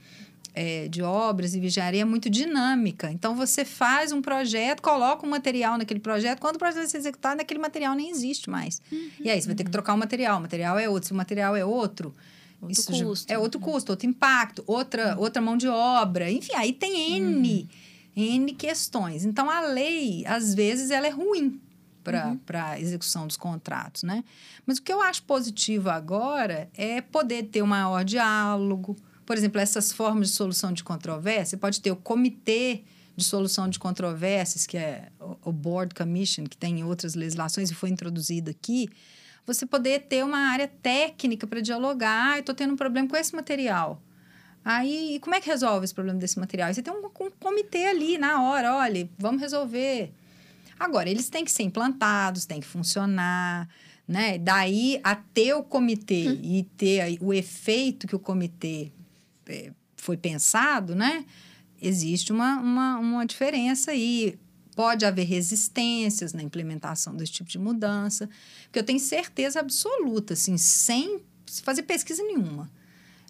é, 0.56 0.88
de 0.88 1.04
obras 1.04 1.54
e 1.54 1.60
vigiaria 1.60 2.02
é 2.02 2.06
muito 2.06 2.30
dinâmica. 2.30 3.12
Então, 3.12 3.36
você 3.36 3.64
faz 3.64 4.12
um 4.12 4.22
projeto, 4.22 4.82
coloca 4.82 5.26
um 5.26 5.30
material 5.30 5.78
naquele 5.78 6.00
projeto, 6.00 6.40
quando 6.40 6.56
o 6.56 6.60
projeto 6.60 6.80
vai 6.80 6.88
ser 6.88 6.98
executado, 6.98 7.40
aquele 7.40 7.60
material 7.60 7.94
nem 7.94 8.10
existe 8.10 8.50
mais. 8.50 8.82
Uhum. 8.92 9.10
E 9.20 9.30
aí, 9.30 9.40
você 9.40 9.48
vai 9.48 9.56
ter 9.56 9.64
que 9.64 9.72
trocar 9.72 9.94
o 9.94 9.98
material, 9.98 10.40
o 10.40 10.42
material 10.42 10.80
é 10.80 10.90
outro, 10.90 11.08
se 11.08 11.14
o 11.14 11.16
material 11.16 11.56
é 11.56 11.64
outro, 11.64 12.16
Outro 12.62 12.72
Isso 12.72 13.04
custo. 13.04 13.32
É 13.32 13.38
outro 13.38 13.60
custo, 13.60 13.92
outro 13.92 14.08
impacto, 14.08 14.64
outra, 14.68 15.16
outra 15.18 15.42
mão 15.42 15.56
de 15.56 15.68
obra. 15.68 16.30
Enfim, 16.30 16.54
aí 16.56 16.74
tem 16.74 17.18
N, 17.18 17.70
uhum. 18.16 18.24
N 18.24 18.54
questões. 18.54 19.24
Então, 19.24 19.50
a 19.50 19.62
lei, 19.62 20.26
às 20.26 20.54
vezes, 20.54 20.92
ela 20.92 21.08
é 21.08 21.10
ruim 21.10 21.60
para 22.04 22.28
uhum. 22.28 22.40
a 22.54 22.80
execução 22.80 23.28
dos 23.28 23.38
contratos, 23.38 24.04
né? 24.04 24.24
Mas 24.66 24.78
o 24.78 24.82
que 24.82 24.92
eu 24.92 25.02
acho 25.02 25.24
positivo 25.24 25.90
agora 25.90 26.70
é 26.74 27.02
poder 27.02 27.44
ter 27.44 27.62
um 27.62 27.68
maior 27.68 28.04
diálogo. 28.04 28.96
Por 29.26 29.38
exemplo, 29.38 29.60
essas 29.60 29.92
formas 29.92 30.30
de 30.30 30.36
solução 30.36 30.74
de 30.74 30.84
controvérsia, 30.84 31.58
pode 31.58 31.80
ter 31.82 31.92
o 31.92 31.96
comitê 31.96 32.84
de 33.16 33.24
solução 33.24 33.70
de 33.70 33.78
controvérsias, 33.78 34.66
que 34.66 34.78
é 34.78 35.10
o 35.44 35.52
Board 35.52 35.94
Commission, 35.94 36.46
que 36.46 36.58
tem 36.58 36.80
em 36.80 36.84
outras 36.84 37.16
legislações 37.16 37.70
e 37.70 37.76
foi 37.76 37.90
introduzido 37.90 38.50
aqui, 38.50 38.90
você 39.54 39.66
poder 39.66 40.02
ter 40.02 40.24
uma 40.24 40.38
área 40.50 40.68
técnica 40.68 41.48
para 41.48 41.62
dialogar. 41.62 42.34
Ah, 42.34 42.40
estou 42.40 42.56
tendo 42.56 42.74
um 42.74 42.78
problema 42.78 43.08
com 43.08 43.16
esse 43.16 43.36
material. 43.36 44.02
Aí, 44.64 45.20
como 45.22 45.36
é 45.36 45.42
que 45.42 45.50
resolve 45.50 45.86
esse 45.86 45.94
problema 45.94 46.20
desse 46.20 46.40
material? 46.40 46.74
Você 46.74 46.82
tem 46.82 46.94
um, 46.94 47.06
um 47.06 47.32
comitê 47.40 47.86
ali 47.86 48.18
na 48.18 48.44
hora, 48.44 48.76
olha, 48.76 49.10
vamos 49.18 49.42
resolver. 49.42 50.12
Agora, 50.80 51.10
eles 51.10 51.30
têm 51.30 51.44
que 51.44 51.52
ser 51.52 51.64
implantados, 51.64 52.46
têm 52.46 52.60
que 52.60 52.68
funcionar, 52.68 53.68
né? 54.08 54.38
Daí 54.38 55.00
a 55.04 55.16
ter 55.16 55.54
o 55.54 55.64
comitê 55.64 56.30
hum. 56.30 56.40
e 56.42 56.64
ter 56.78 57.18
o 57.22 57.34
efeito 57.34 58.08
que 58.08 58.16
o 58.16 58.20
comitê 58.20 58.92
é, 59.48 59.72
foi 59.96 60.18
pensado, 60.18 60.96
né? 60.96 61.26
Existe 61.82 62.32
uma, 62.32 62.60
uma, 62.60 63.00
uma 63.00 63.26
diferença 63.26 63.92
aí. 63.92 64.38
Pode 64.80 65.06
haver 65.06 65.26
resistências 65.26 66.32
na 66.32 66.42
implementação 66.42 67.14
desse 67.14 67.34
tipo 67.34 67.50
de 67.50 67.60
mudança, 67.60 68.30
porque 68.64 68.80
eu 68.80 68.84
tenho 68.84 68.98
certeza 68.98 69.60
absoluta, 69.60 70.36
assim, 70.36 70.58
sem 70.58 71.20
fazer 71.64 71.84
pesquisa 71.84 72.24
nenhuma, 72.24 72.72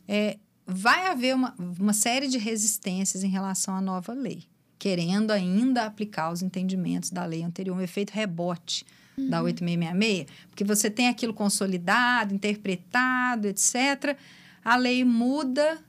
é, 0.07 0.37
vai 0.63 1.07
haver 1.07 1.33
uma, 1.33 1.55
uma 1.57 1.91
série 1.91 2.27
de 2.27 2.37
resistências 2.37 3.23
em 3.23 3.29
relação 3.29 3.75
à 3.75 3.81
nova 3.81 4.13
lei, 4.13 4.43
querendo 4.77 5.31
ainda 5.31 5.85
aplicar 5.85 6.31
os 6.31 6.43
entendimentos 6.43 7.09
da 7.09 7.25
lei 7.25 7.41
anterior, 7.41 7.75
um 7.75 7.81
efeito 7.81 8.11
rebote 8.11 8.85
uhum. 9.17 9.27
da 9.27 9.41
8666, 9.41 10.27
porque 10.51 10.63
você 10.63 10.87
tem 10.87 11.07
aquilo 11.07 11.33
consolidado, 11.33 12.31
interpretado, 12.31 13.47
etc. 13.47 14.15
A 14.63 14.75
lei 14.75 15.03
muda, 15.03 15.83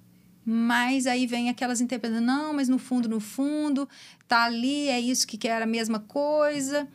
mas 0.44 1.06
aí 1.06 1.26
vem 1.26 1.48
aquelas 1.48 1.80
interpretações, 1.80 2.26
não, 2.26 2.52
mas 2.52 2.68
no 2.68 2.78
fundo, 2.78 3.08
no 3.08 3.20
fundo, 3.20 3.88
tá 4.26 4.44
ali, 4.44 4.88
é 4.88 4.98
isso 4.98 5.26
que 5.26 5.36
quer 5.36 5.60
a 5.62 5.66
mesma 5.66 6.00
coisa. 6.00 6.88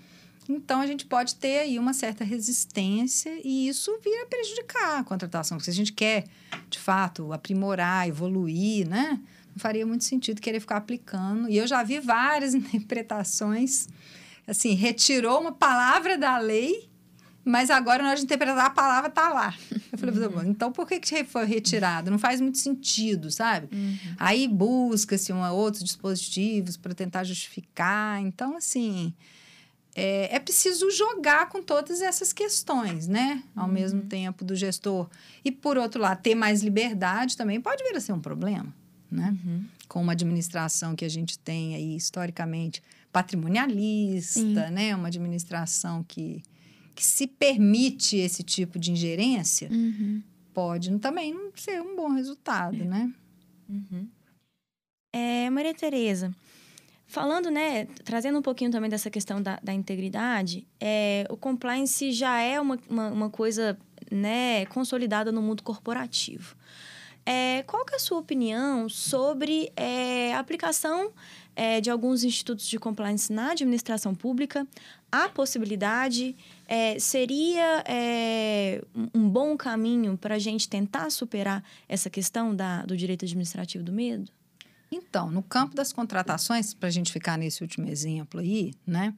Então, 0.47 0.81
a 0.81 0.87
gente 0.87 1.05
pode 1.05 1.35
ter 1.35 1.59
aí 1.59 1.79
uma 1.79 1.93
certa 1.93 2.23
resistência 2.23 3.31
e 3.43 3.67
isso 3.67 3.97
vira 4.03 4.27
prejudicar 4.27 4.99
a 4.99 5.03
contratação. 5.03 5.57
Porque 5.57 5.71
se 5.71 5.75
a 5.75 5.77
gente 5.77 5.93
quer, 5.93 6.25
de 6.69 6.77
fato, 6.77 7.33
aprimorar, 7.33 8.07
evoluir, 8.07 8.87
né? 8.87 9.19
Não 9.49 9.57
faria 9.59 9.85
muito 9.85 10.03
sentido 10.03 10.41
querer 10.41 10.59
ficar 10.59 10.77
aplicando. 10.77 11.49
E 11.49 11.57
eu 11.57 11.65
já 11.65 11.81
vi 11.81 11.99
várias 11.99 12.53
interpretações. 12.55 13.87
Assim, 14.47 14.73
retirou 14.73 15.41
uma 15.41 15.51
palavra 15.51 16.17
da 16.17 16.37
lei, 16.37 16.87
mas 17.45 17.69
agora 17.69 18.01
na 18.01 18.09
hora 18.09 18.17
de 18.17 18.23
interpretar 18.23 18.65
a 18.65 18.69
palavra 18.71 19.09
tá 19.09 19.29
lá. 19.29 19.53
Eu 19.91 19.97
falei, 19.99 20.15
uhum. 20.15 20.49
então 20.49 20.71
por 20.71 20.87
que, 20.87 20.99
que 20.99 21.23
foi 21.23 21.45
retirado? 21.45 22.09
Não 22.09 22.17
faz 22.17 22.41
muito 22.41 22.57
sentido, 22.57 23.29
sabe? 23.29 23.69
Uhum. 23.71 23.97
Aí 24.17 24.47
busca-se 24.47 25.31
outros 25.31 25.83
dispositivos 25.83 26.75
para 26.75 26.95
tentar 26.95 27.23
justificar. 27.23 28.19
Então, 28.19 28.57
assim, 28.57 29.13
é, 29.95 30.35
é, 30.35 30.39
preciso 30.39 30.89
jogar 30.89 31.47
com 31.47 31.61
todas 31.61 32.01
essas 32.01 32.33
questões, 32.33 33.07
né? 33.07 33.43
Ao 33.55 33.67
uhum. 33.67 33.71
mesmo 33.71 34.01
tempo 34.01 34.43
do 34.43 34.55
gestor. 34.55 35.07
E, 35.43 35.51
por 35.51 35.77
outro 35.77 36.01
lado, 36.01 36.21
ter 36.21 36.35
mais 36.35 36.63
liberdade 36.63 37.37
também 37.37 37.61
pode 37.61 37.83
vir 37.83 37.95
a 37.95 38.01
ser 38.01 38.11
um 38.11 38.19
problema, 38.19 38.73
né? 39.09 39.37
Uhum. 39.45 39.65
Com 39.87 40.01
uma 40.01 40.13
administração 40.13 40.95
que 40.95 41.05
a 41.05 41.09
gente 41.09 41.37
tem 41.39 41.75
aí, 41.75 41.95
historicamente, 41.95 42.83
patrimonialista, 43.11 44.39
Sim. 44.39 44.71
né? 44.71 44.95
Uma 44.95 45.07
administração 45.07 46.03
que, 46.03 46.43
que 46.95 47.05
se 47.05 47.27
permite 47.27 48.17
esse 48.17 48.41
tipo 48.41 48.79
de 48.79 48.91
ingerência, 48.91 49.69
uhum. 49.69 50.23
pode 50.53 50.97
também 50.99 51.33
não 51.33 51.51
ser 51.55 51.81
um 51.81 51.95
bom 51.95 52.09
resultado, 52.09 52.81
é. 52.81 52.85
né? 52.85 53.13
Uhum. 53.69 54.07
É, 55.13 55.49
Maria 55.49 55.73
Tereza, 55.73 56.33
Falando, 57.07 57.51
né, 57.51 57.85
trazendo 58.03 58.39
um 58.39 58.41
pouquinho 58.41 58.71
também 58.71 58.89
dessa 58.89 59.11
questão 59.11 59.41
da, 59.41 59.59
da 59.61 59.71
integridade, 59.71 60.67
é, 60.81 61.25
o 61.29 61.37
compliance 61.37 62.11
já 62.11 62.41
é 62.41 62.59
uma, 62.59 62.79
uma, 62.89 63.07
uma, 63.09 63.29
coisa 63.29 63.77
né, 64.11 64.65
consolidada 64.65 65.31
no 65.31 65.41
mundo 65.41 65.61
corporativo. 65.61 66.55
É, 67.23 67.63
qual 67.67 67.85
que 67.85 67.93
é 67.93 67.97
a 67.97 67.99
sua 67.99 68.17
opinião 68.17 68.89
sobre 68.89 69.71
é, 69.75 70.33
a 70.33 70.39
aplicação 70.39 71.11
é, 71.55 71.79
de 71.79 71.89
alguns 71.89 72.23
institutos 72.23 72.67
de 72.67 72.77
compliance 72.77 73.31
na 73.31 73.51
administração 73.51 74.13
pública? 74.13 74.67
A 75.11 75.29
possibilidade 75.29 76.35
é, 76.67 76.99
seria 76.99 77.83
é, 77.87 78.83
um 79.13 79.29
bom 79.29 79.55
caminho 79.55 80.17
para 80.17 80.35
a 80.35 80.39
gente 80.39 80.67
tentar 80.67 81.09
superar 81.09 81.63
essa 81.87 82.09
questão 82.09 82.55
da, 82.55 82.81
do 82.83 82.97
direito 82.97 83.23
administrativo 83.23 83.83
do 83.83 83.93
medo? 83.93 84.29
Então, 84.91 85.31
no 85.31 85.41
campo 85.41 85.75
das 85.75 85.91
contratações, 85.91 86.73
para 86.73 86.87
a 86.87 86.91
gente 86.91 87.11
ficar 87.11 87.37
nesse 87.37 87.61
último 87.61 87.87
exemplo 87.87 88.39
aí, 88.39 88.73
né? 88.85 89.13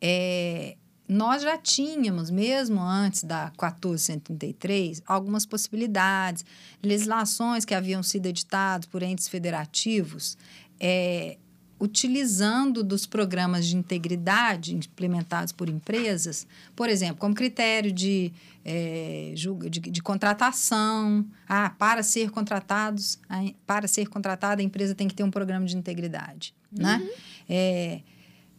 É, 0.00 0.76
nós 1.10 1.42
já 1.42 1.58
tínhamos, 1.58 2.30
mesmo 2.30 2.80
antes 2.80 3.24
da 3.24 3.46
1433, 3.46 5.02
algumas 5.04 5.44
possibilidades, 5.44 6.44
legislações 6.80 7.64
que 7.64 7.74
haviam 7.74 8.00
sido 8.00 8.26
editadas 8.26 8.86
por 8.86 9.02
entes 9.02 9.26
federativos, 9.26 10.38
é, 10.78 11.36
utilizando 11.80 12.84
dos 12.84 13.06
programas 13.06 13.66
de 13.66 13.74
integridade 13.74 14.74
implementados 14.74 15.50
por 15.50 15.68
empresas, 15.68 16.46
por 16.76 16.90
exemplo, 16.90 17.16
como 17.16 17.34
critério 17.34 17.90
de, 17.90 18.30
é, 18.62 19.32
de, 19.34 19.80
de, 19.80 20.02
contratação. 20.02 21.24
Ah, 21.48 21.74
para 21.78 22.02
ser 22.02 22.30
contratados, 22.30 23.18
para 23.66 23.88
ser 23.88 24.08
contratada, 24.08 24.60
a 24.60 24.64
empresa 24.64 24.94
tem 24.94 25.08
que 25.08 25.14
ter 25.14 25.24
um 25.24 25.30
programa 25.30 25.64
de 25.64 25.74
integridade. 25.74 26.54
Né? 26.70 26.96
Uhum. 26.96 27.04
Né? 27.04 27.10
É, 27.48 28.00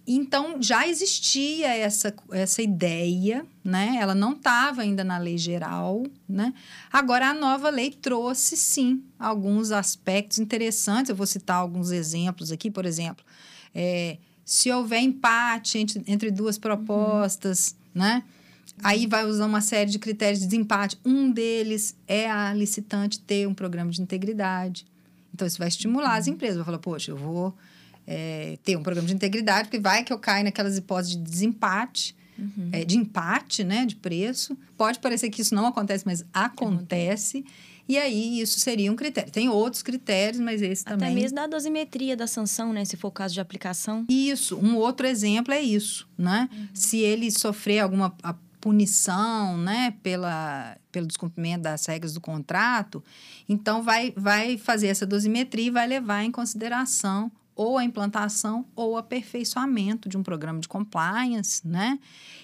então, 0.06 0.62
já 0.62 0.88
existia 0.88 1.68
essa, 1.68 2.14
essa 2.32 2.62
ideia, 2.62 3.46
né? 3.64 3.98
Ela 4.00 4.16
não 4.16 4.34
estava 4.34 4.82
ainda 4.82 5.04
na 5.04 5.18
lei 5.18 5.38
geral, 5.38 6.04
né? 6.28 6.54
Agora, 6.92 7.30
a 7.30 7.34
nova 7.34 7.70
lei 7.70 7.92
trouxe, 7.92 8.58
sim, 8.58 9.04
alguns 9.20 9.72
aspectos 9.72 10.40
interessantes. 10.40 11.10
Eu 11.10 11.16
vou 11.16 11.28
citar 11.28 11.58
alguns 11.58 11.92
exemplos 11.92 12.52
aqui, 12.52 12.72
por 12.72 12.86
exemplo. 12.86 13.24
É, 13.76 14.18
se 14.44 14.72
houver 14.72 15.00
empate 15.00 15.78
entre, 15.78 16.04
entre 16.08 16.32
duas 16.32 16.58
propostas, 16.58 17.76
uhum. 17.94 18.02
né? 18.02 18.24
Aí 18.84 19.06
vai 19.06 19.26
usar 19.26 19.46
uma 19.46 19.62
série 19.62 19.92
de 19.92 20.00
critérios 20.00 20.40
de 20.40 20.48
desempate. 20.48 21.00
Um 21.06 21.32
deles 21.32 21.96
é 22.08 22.30
a 22.30 22.52
licitante 22.54 23.20
ter 23.20 23.48
um 23.48 23.54
programa 23.54 23.92
de 23.92 24.02
integridade. 24.02 24.88
Então, 25.34 25.48
isso 25.48 25.60
vai 25.60 25.68
estimular 25.68 26.14
uhum. 26.14 26.18
as 26.18 26.28
empresas. 26.28 26.56
Vai 26.58 26.66
falar, 26.66 26.80
poxa, 26.80 27.12
eu 27.12 27.18
vou 27.18 27.56
é, 28.06 28.58
ter 28.64 28.76
um 28.76 28.84
programa 28.84 29.08
de 29.08 29.14
integridade, 29.14 29.68
porque 29.68 29.80
vai 29.80 30.04
que 30.04 30.12
eu 30.12 30.20
caio 30.20 30.44
naquelas 30.44 30.78
hipóteses 30.78 31.16
de 31.16 31.22
desempate, 31.22 32.16
uhum. 32.38 32.70
é, 32.72 32.84
de 32.84 32.98
empate, 32.98 33.64
né, 33.64 33.86
de 33.86 33.96
preço. 33.96 34.58
Pode 34.78 35.00
parecer 35.00 35.30
que 35.30 35.42
isso 35.42 35.56
não 35.56 35.66
acontece, 35.66 36.06
mas 36.06 36.26
acontece. 36.34 37.46
E 37.88 37.98
aí, 37.98 38.40
isso 38.40 38.60
seria 38.60 38.92
um 38.92 38.96
critério. 38.96 39.32
Tem 39.32 39.50
outros 39.50 39.84
critérios, 39.84 40.40
mas 40.40 40.62
esse 40.62 40.86
também. 40.86 41.10
Até 41.10 41.16
mesmo 41.16 41.36
da 41.36 41.48
dosimetria 41.48 42.16
da 42.16 42.26
sanção, 42.26 42.72
né? 42.72 42.86
Se 42.86 42.96
for 42.96 43.10
o 43.10 43.12
caso 43.12 43.34
de 43.34 43.42
aplicação. 43.42 44.06
Isso. 44.08 44.58
Um 44.58 44.78
outro 44.78 45.06
exemplo 45.06 45.54
é 45.54 45.60
isso, 45.60 46.08
né? 46.18 46.48
Uhum. 46.54 46.68
Se 46.74 47.00
ele 47.00 47.30
sofrer 47.32 47.80
alguma 47.80 48.16
punição, 48.62 49.58
né, 49.58 49.96
pela, 50.04 50.78
pelo 50.92 51.08
descumprimento 51.08 51.64
das 51.64 51.84
regras 51.88 52.14
do 52.14 52.22
contrato, 52.22 53.04
então 53.50 53.82
vai, 53.82 54.14
vai 54.16 54.56
fazer 54.56 54.88
essa 54.88 55.06
dosimetria 55.06 55.66
e 55.66 55.72
vai 55.72 55.88
levar 55.88 56.24
em 56.24 56.32
consideração 56.32 57.32
ou 57.56 57.78
a 57.78 57.84
implantação 57.84 58.66
ou 58.76 58.98
aperfeiçoamento 58.98 60.08
de 60.08 60.18
um 60.18 60.24
programa 60.24 60.60
de 60.60 60.68
compliance, 60.68 61.68
né? 61.68 62.00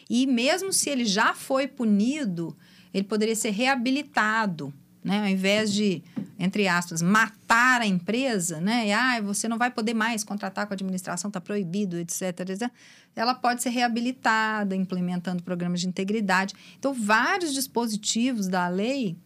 E 0.09 0.25
mesmo 0.27 0.71
se 0.71 0.89
ele 0.89 1.05
já 1.05 1.33
foi 1.33 1.67
punido, 1.67 2.55
ele 2.93 3.03
poderia 3.03 3.35
ser 3.35 3.51
reabilitado, 3.51 4.73
né? 5.03 5.19
Ao 5.19 5.27
invés 5.27 5.73
de, 5.73 6.03
entre 6.37 6.67
aspas, 6.67 7.01
matar 7.01 7.81
a 7.81 7.87
empresa, 7.87 8.59
né? 8.59 8.87
E, 8.87 8.91
ah, 8.91 9.21
você 9.21 9.47
não 9.47 9.57
vai 9.57 9.71
poder 9.71 9.93
mais 9.93 10.23
contratar 10.23 10.67
com 10.67 10.73
a 10.73 10.75
administração, 10.75 11.29
está 11.29 11.39
proibido, 11.39 11.97
etc, 11.97 12.39
etc. 12.41 12.69
Ela 13.15 13.33
pode 13.33 13.63
ser 13.63 13.69
reabilitada, 13.69 14.75
implementando 14.75 15.41
programas 15.41 15.81
de 15.81 15.87
integridade. 15.87 16.53
Então, 16.77 16.93
vários 16.93 17.53
dispositivos 17.53 18.47
da 18.47 18.67
lei, 18.67 19.17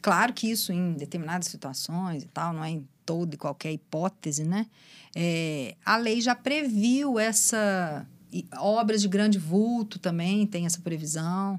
claro 0.00 0.32
que 0.32 0.50
isso 0.50 0.72
em 0.72 0.94
determinadas 0.94 1.48
situações 1.48 2.22
e 2.22 2.28
tal, 2.28 2.52
não 2.52 2.64
é 2.64 2.80
toda 3.08 3.34
e 3.34 3.38
qualquer 3.38 3.72
hipótese, 3.72 4.44
né? 4.44 4.66
É, 5.16 5.74
a 5.82 5.96
lei 5.96 6.20
já 6.20 6.34
previu 6.34 7.18
essa. 7.18 8.06
Obras 8.58 9.00
de 9.00 9.08
grande 9.08 9.38
vulto 9.38 9.98
também 9.98 10.46
tem 10.46 10.66
essa 10.66 10.78
previsão. 10.82 11.58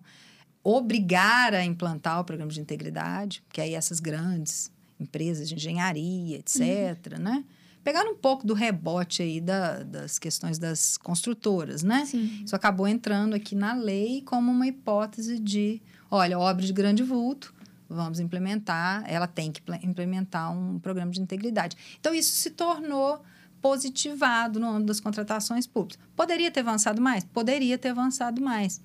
Obrigar 0.63 1.55
a 1.55 1.65
implantar 1.65 2.19
o 2.19 2.23
programa 2.23 2.51
de 2.51 2.61
integridade, 2.61 3.41
que 3.51 3.59
aí 3.59 3.73
essas 3.73 3.99
grandes 3.99 4.71
empresas 4.99 5.49
de 5.49 5.55
engenharia, 5.55 6.37
etc., 6.37 7.13
uhum. 7.13 7.23
né? 7.23 7.43
Pegando 7.83 8.11
um 8.11 8.15
pouco 8.15 8.45
do 8.45 8.53
rebote 8.53 9.23
aí 9.23 9.41
da, 9.41 9.81
das 9.81 10.19
questões 10.19 10.59
das 10.59 10.97
construtoras, 10.97 11.81
né? 11.81 12.05
Sim. 12.05 12.43
Isso 12.45 12.55
acabou 12.55 12.87
entrando 12.87 13.33
aqui 13.33 13.55
na 13.55 13.73
lei 13.73 14.21
como 14.21 14.51
uma 14.51 14.67
hipótese 14.67 15.39
de, 15.39 15.81
olha, 16.11 16.37
obra 16.37 16.63
de 16.63 16.73
grande 16.73 17.01
vulto, 17.01 17.51
vamos 17.89 18.19
implementar, 18.19 19.03
ela 19.07 19.27
tem 19.27 19.51
que 19.51 19.61
implementar 19.83 20.51
um 20.51 20.77
programa 20.79 21.11
de 21.11 21.19
integridade. 21.19 21.75
Então, 21.99 22.13
isso 22.13 22.35
se 22.35 22.51
tornou 22.51 23.21
positivado 23.61 24.59
no 24.59 24.69
âmbito 24.69 24.85
das 24.85 24.99
contratações 24.99 25.67
públicas. 25.67 26.01
Poderia 26.15 26.51
ter 26.51 26.61
avançado 26.61 27.01
mais? 27.01 27.23
Poderia 27.23 27.77
ter 27.77 27.89
avançado 27.89 28.41
mais. 28.41 28.81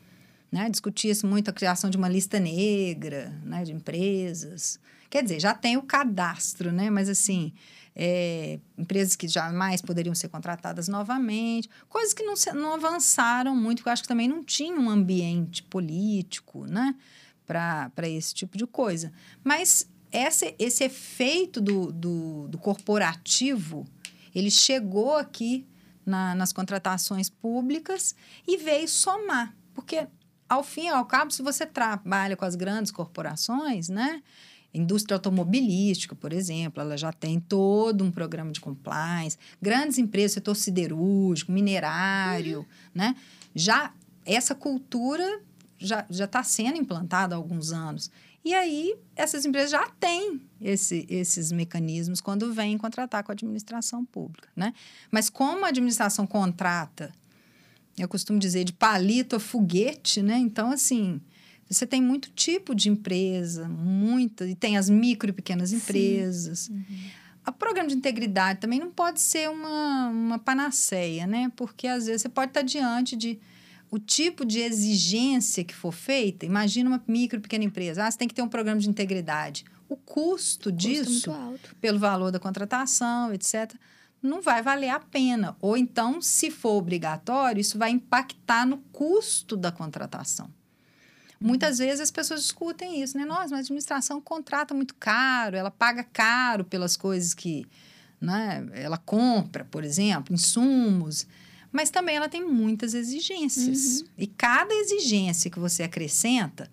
Né? 0.50 0.68
Discutia-se 0.70 1.26
muito 1.26 1.50
a 1.50 1.52
criação 1.52 1.90
de 1.90 1.96
uma 1.96 2.08
lista 2.08 2.40
negra 2.40 3.32
né, 3.44 3.62
de 3.62 3.72
empresas. 3.72 4.80
Quer 5.10 5.22
dizer, 5.22 5.40
já 5.40 5.54
tem 5.54 5.76
o 5.76 5.82
cadastro, 5.82 6.72
né? 6.72 6.90
mas 6.90 7.08
assim, 7.08 7.52
é, 7.94 8.58
empresas 8.76 9.14
que 9.14 9.28
jamais 9.28 9.80
poderiam 9.80 10.14
ser 10.14 10.28
contratadas 10.28 10.88
novamente, 10.88 11.68
coisas 11.88 12.12
que 12.12 12.22
não, 12.22 12.34
não 12.54 12.74
avançaram 12.74 13.54
muito, 13.54 13.78
porque 13.78 13.88
eu 13.88 13.92
acho 13.92 14.02
que 14.02 14.08
também 14.08 14.28
não 14.28 14.42
tinha 14.42 14.76
um 14.76 14.90
ambiente 14.90 15.62
político 15.62 16.66
né? 16.66 16.94
Para 17.46 18.08
esse 18.08 18.34
tipo 18.34 18.56
de 18.56 18.66
coisa. 18.66 19.12
Mas 19.42 19.88
esse, 20.12 20.54
esse 20.58 20.84
efeito 20.84 21.60
do, 21.60 21.92
do, 21.92 22.48
do 22.48 22.58
corporativo 22.58 23.86
ele 24.34 24.50
chegou 24.50 25.16
aqui 25.16 25.66
na, 26.04 26.34
nas 26.34 26.52
contratações 26.52 27.30
públicas 27.30 28.14
e 28.46 28.56
veio 28.56 28.88
somar. 28.88 29.54
Porque, 29.72 30.06
ao 30.48 30.62
fim 30.62 30.86
e 30.86 30.88
ao 30.88 31.04
cabo, 31.06 31.30
se 31.30 31.42
você 31.42 31.64
trabalha 31.64 32.36
com 32.36 32.44
as 32.44 32.54
grandes 32.54 32.90
corporações, 32.90 33.88
né? 33.88 34.22
Indústria 34.72 35.14
automobilística, 35.14 36.16
por 36.16 36.32
exemplo, 36.32 36.80
ela 36.80 36.96
já 36.96 37.12
tem 37.12 37.38
todo 37.38 38.02
um 38.02 38.10
programa 38.10 38.50
de 38.50 38.60
compliance. 38.60 39.38
Grandes 39.62 39.98
empresas, 39.98 40.32
setor 40.32 40.56
siderúrgico, 40.56 41.52
minerário, 41.52 42.58
uhum. 42.58 42.66
né? 42.92 43.14
Já 43.54 43.94
essa 44.26 44.52
cultura 44.52 45.40
já 45.86 46.24
está 46.24 46.42
sendo 46.42 46.76
implantada 46.76 47.34
há 47.34 47.38
alguns 47.38 47.72
anos. 47.72 48.10
E 48.44 48.52
aí, 48.52 48.94
essas 49.16 49.46
empresas 49.46 49.70
já 49.70 49.88
têm 49.98 50.40
esse, 50.60 51.06
esses 51.08 51.50
mecanismos 51.50 52.20
quando 52.20 52.52
vêm 52.52 52.76
contratar 52.76 53.24
com 53.24 53.32
a 53.32 53.34
administração 53.34 54.04
pública, 54.04 54.48
né? 54.54 54.74
Mas 55.10 55.30
como 55.30 55.64
a 55.64 55.68
administração 55.68 56.26
contrata, 56.26 57.10
eu 57.96 58.06
costumo 58.06 58.38
dizer, 58.38 58.64
de 58.64 58.72
palito 58.72 59.36
a 59.36 59.40
foguete, 59.40 60.20
né? 60.20 60.36
Então, 60.36 60.70
assim, 60.70 61.22
você 61.70 61.86
tem 61.86 62.02
muito 62.02 62.30
tipo 62.30 62.74
de 62.74 62.90
empresa, 62.90 63.66
muita, 63.66 64.46
e 64.46 64.54
tem 64.54 64.76
as 64.76 64.90
micro 64.90 65.30
e 65.30 65.32
pequenas 65.32 65.72
empresas. 65.72 66.68
Uhum. 66.68 66.84
o 67.46 67.52
programa 67.52 67.88
de 67.88 67.94
integridade 67.94 68.60
também 68.60 68.78
não 68.78 68.90
pode 68.90 69.22
ser 69.22 69.48
uma, 69.48 70.08
uma 70.08 70.38
panaceia, 70.38 71.26
né? 71.26 71.50
Porque 71.56 71.86
às 71.86 72.04
vezes 72.04 72.20
você 72.20 72.28
pode 72.28 72.50
estar 72.50 72.62
diante 72.62 73.16
de 73.16 73.38
o 73.94 73.98
tipo 74.00 74.44
de 74.44 74.58
exigência 74.58 75.62
que 75.62 75.72
for 75.72 75.92
feita. 75.92 76.44
Imagina 76.44 76.90
uma 76.90 77.00
micro, 77.06 77.40
pequena 77.40 77.62
empresa. 77.62 78.04
Ah, 78.04 78.10
você 78.10 78.18
tem 78.18 78.26
que 78.26 78.34
ter 78.34 78.42
um 78.42 78.48
programa 78.48 78.80
de 78.80 78.90
integridade. 78.90 79.64
O 79.88 79.94
custo, 79.94 80.68
Custo 80.68 80.72
disso, 80.72 81.30
alto. 81.30 81.76
pelo 81.80 82.00
valor 82.00 82.32
da 82.32 82.40
contratação, 82.40 83.32
etc., 83.32 83.72
não 84.20 84.42
vai 84.42 84.62
valer 84.62 84.88
a 84.88 84.98
pena. 84.98 85.56
Ou 85.60 85.76
então, 85.76 86.20
se 86.20 86.50
for 86.50 86.70
obrigatório, 86.70 87.60
isso 87.60 87.78
vai 87.78 87.90
impactar 87.92 88.66
no 88.66 88.78
custo 88.90 89.56
da 89.56 89.70
contratação. 89.70 90.50
Muitas 91.40 91.78
vezes 91.78 92.00
as 92.00 92.10
pessoas 92.10 92.42
discutem 92.42 93.00
isso, 93.00 93.16
né? 93.16 93.24
Nossa, 93.24 93.42
mas 93.42 93.52
a 93.52 93.58
administração 93.58 94.20
contrata 94.20 94.74
muito 94.74 94.96
caro, 94.96 95.54
ela 95.54 95.70
paga 95.70 96.02
caro 96.02 96.64
pelas 96.64 96.96
coisas 96.96 97.32
que 97.32 97.64
né, 98.20 98.66
ela 98.72 98.98
compra, 98.98 99.64
por 99.64 99.84
exemplo, 99.84 100.34
insumos. 100.34 101.28
Mas 101.74 101.90
também 101.90 102.14
ela 102.14 102.28
tem 102.28 102.40
muitas 102.40 102.94
exigências. 102.94 104.04
E 104.16 104.28
cada 104.28 104.72
exigência 104.72 105.50
que 105.50 105.58
você 105.58 105.82
acrescenta, 105.82 106.70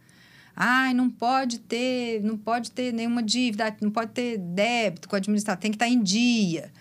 ai, 0.55 0.93
não 0.93 1.09
pode 1.09 1.57
ter, 1.57 2.21
não 2.21 2.37
pode 2.37 2.69
ter 2.69 2.93
nenhuma 2.93 3.23
dívida, 3.23 3.75
não 3.81 3.89
pode 3.89 4.11
ter 4.11 4.37
débito 4.37 5.09
com 5.09 5.15
a 5.15 5.17
administração, 5.17 5.59
tem 5.59 5.71
que 5.71 5.75
estar 5.75 5.87
em 5.87 6.03
dia. 6.03 6.71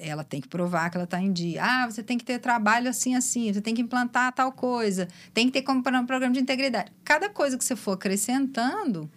Ela 0.00 0.24
tem 0.24 0.40
que 0.40 0.48
provar 0.48 0.88
que 0.88 0.96
ela 0.96 1.04
está 1.04 1.20
em 1.20 1.30
dia. 1.30 1.62
Ah, 1.62 1.84
você 1.84 2.02
tem 2.02 2.16
que 2.16 2.24
ter 2.24 2.38
trabalho 2.38 2.88
assim, 2.88 3.14
assim, 3.14 3.52
você 3.52 3.60
tem 3.60 3.74
que 3.74 3.82
implantar 3.82 4.32
tal 4.32 4.50
coisa, 4.50 5.06
tem 5.34 5.44
que 5.44 5.52
ter 5.52 5.60
como 5.60 5.80
um 5.80 6.06
programa 6.06 6.32
de 6.32 6.40
integridade. 6.40 6.90
Cada 7.04 7.28
coisa 7.28 7.58
que 7.58 7.64
você 7.66 7.76
for 7.76 7.92
acrescentando, 7.92 9.10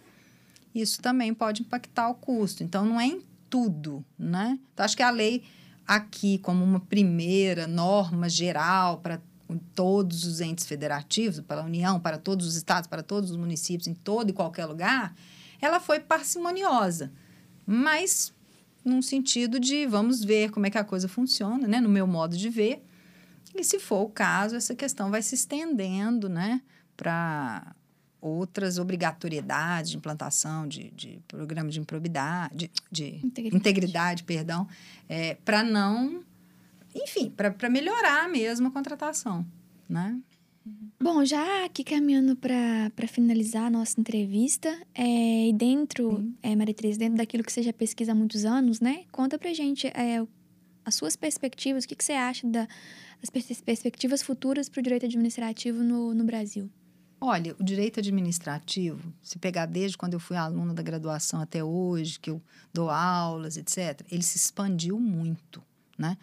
isso 0.74 1.00
também 1.00 1.32
pode 1.32 1.62
impactar 1.62 2.10
o 2.10 2.14
custo. 2.14 2.62
Então, 2.62 2.84
não 2.84 3.00
é 3.00 3.06
em 3.06 3.22
tudo, 3.48 4.04
né? 4.18 4.58
Então, 4.74 4.84
acho 4.84 4.94
que 4.94 5.02
a 5.02 5.08
lei 5.08 5.42
aqui, 5.90 6.38
como 6.38 6.62
uma 6.62 6.78
primeira 6.78 7.66
norma 7.66 8.28
geral 8.28 8.98
para 8.98 9.20
todos 9.74 10.24
os 10.24 10.40
entes 10.40 10.64
federativos, 10.64 11.40
para 11.40 11.62
a 11.62 11.64
União, 11.64 11.98
para 11.98 12.16
todos 12.16 12.46
os 12.46 12.54
estados, 12.54 12.86
para 12.86 13.02
todos 13.02 13.32
os 13.32 13.36
municípios, 13.36 13.88
em 13.88 13.94
todo 13.94 14.30
e 14.30 14.32
qualquer 14.32 14.66
lugar, 14.66 15.12
ela 15.60 15.80
foi 15.80 15.98
parcimoniosa, 15.98 17.10
mas 17.66 18.32
num 18.84 19.02
sentido 19.02 19.58
de 19.58 19.84
vamos 19.84 20.22
ver 20.22 20.52
como 20.52 20.64
é 20.64 20.70
que 20.70 20.78
a 20.78 20.84
coisa 20.84 21.08
funciona, 21.08 21.66
né? 21.66 21.80
No 21.80 21.88
meu 21.88 22.06
modo 22.06 22.36
de 22.36 22.48
ver. 22.48 22.84
E 23.52 23.64
se 23.64 23.80
for 23.80 24.02
o 24.02 24.08
caso, 24.08 24.54
essa 24.54 24.76
questão 24.76 25.10
vai 25.10 25.22
se 25.22 25.34
estendendo, 25.34 26.28
né? 26.28 26.62
Para 26.96 27.74
outras 28.20 28.78
obrigatoriedades 28.78 29.90
de 29.90 29.96
implantação 29.96 30.66
de, 30.68 30.90
de 30.90 31.20
programa 31.26 31.70
de 31.70 31.80
improbidade, 31.80 32.56
de, 32.56 32.70
de 32.90 33.26
Integridade. 33.26 33.56
integridade, 33.56 34.24
perdão, 34.24 34.68
é, 35.08 35.34
para 35.34 35.62
não, 35.62 36.22
enfim, 36.94 37.30
para 37.30 37.68
melhorar 37.70 38.28
mesmo 38.28 38.68
a 38.68 38.70
contratação, 38.70 39.46
né? 39.88 40.18
Bom, 41.02 41.24
já 41.24 41.64
aqui 41.64 41.82
caminhando 41.82 42.36
para 42.36 43.08
finalizar 43.08 43.64
a 43.64 43.70
nossa 43.70 43.98
entrevista, 43.98 44.68
é, 44.94 45.48
e 45.48 45.52
dentro, 45.54 46.30
é, 46.42 46.54
Maria 46.54 46.74
Tereza, 46.74 46.98
dentro 46.98 47.16
daquilo 47.16 47.42
que 47.42 47.50
você 47.50 47.62
já 47.62 47.72
pesquisa 47.72 48.12
há 48.12 48.14
muitos 48.14 48.44
anos, 48.44 48.80
né? 48.80 49.04
Conta 49.10 49.38
pra 49.38 49.52
gente 49.54 49.86
é, 49.86 50.22
as 50.84 50.94
suas 50.94 51.16
perspectivas, 51.16 51.84
o 51.84 51.88
que, 51.88 51.96
que 51.96 52.04
você 52.04 52.12
acha 52.12 52.46
da, 52.46 52.68
das 53.18 53.30
pers- 53.30 53.62
perspectivas 53.62 54.22
futuras 54.22 54.68
para 54.68 54.80
o 54.80 54.82
direito 54.82 55.06
administrativo 55.06 55.82
no, 55.82 56.12
no 56.12 56.24
Brasil. 56.24 56.70
Olha, 57.20 57.54
o 57.60 57.62
direito 57.62 58.00
administrativo, 58.00 59.12
se 59.22 59.38
pegar 59.38 59.66
desde 59.66 59.98
quando 59.98 60.14
eu 60.14 60.20
fui 60.20 60.36
aluna 60.36 60.72
da 60.72 60.82
graduação 60.82 61.40
até 61.40 61.62
hoje, 61.62 62.18
que 62.18 62.30
eu 62.30 62.40
dou 62.72 62.88
aulas, 62.88 63.56
etc., 63.58 64.00
ele 64.10 64.22
se 64.22 64.38
expandiu 64.38 64.98
muito, 64.98 65.62
né? 65.98 66.16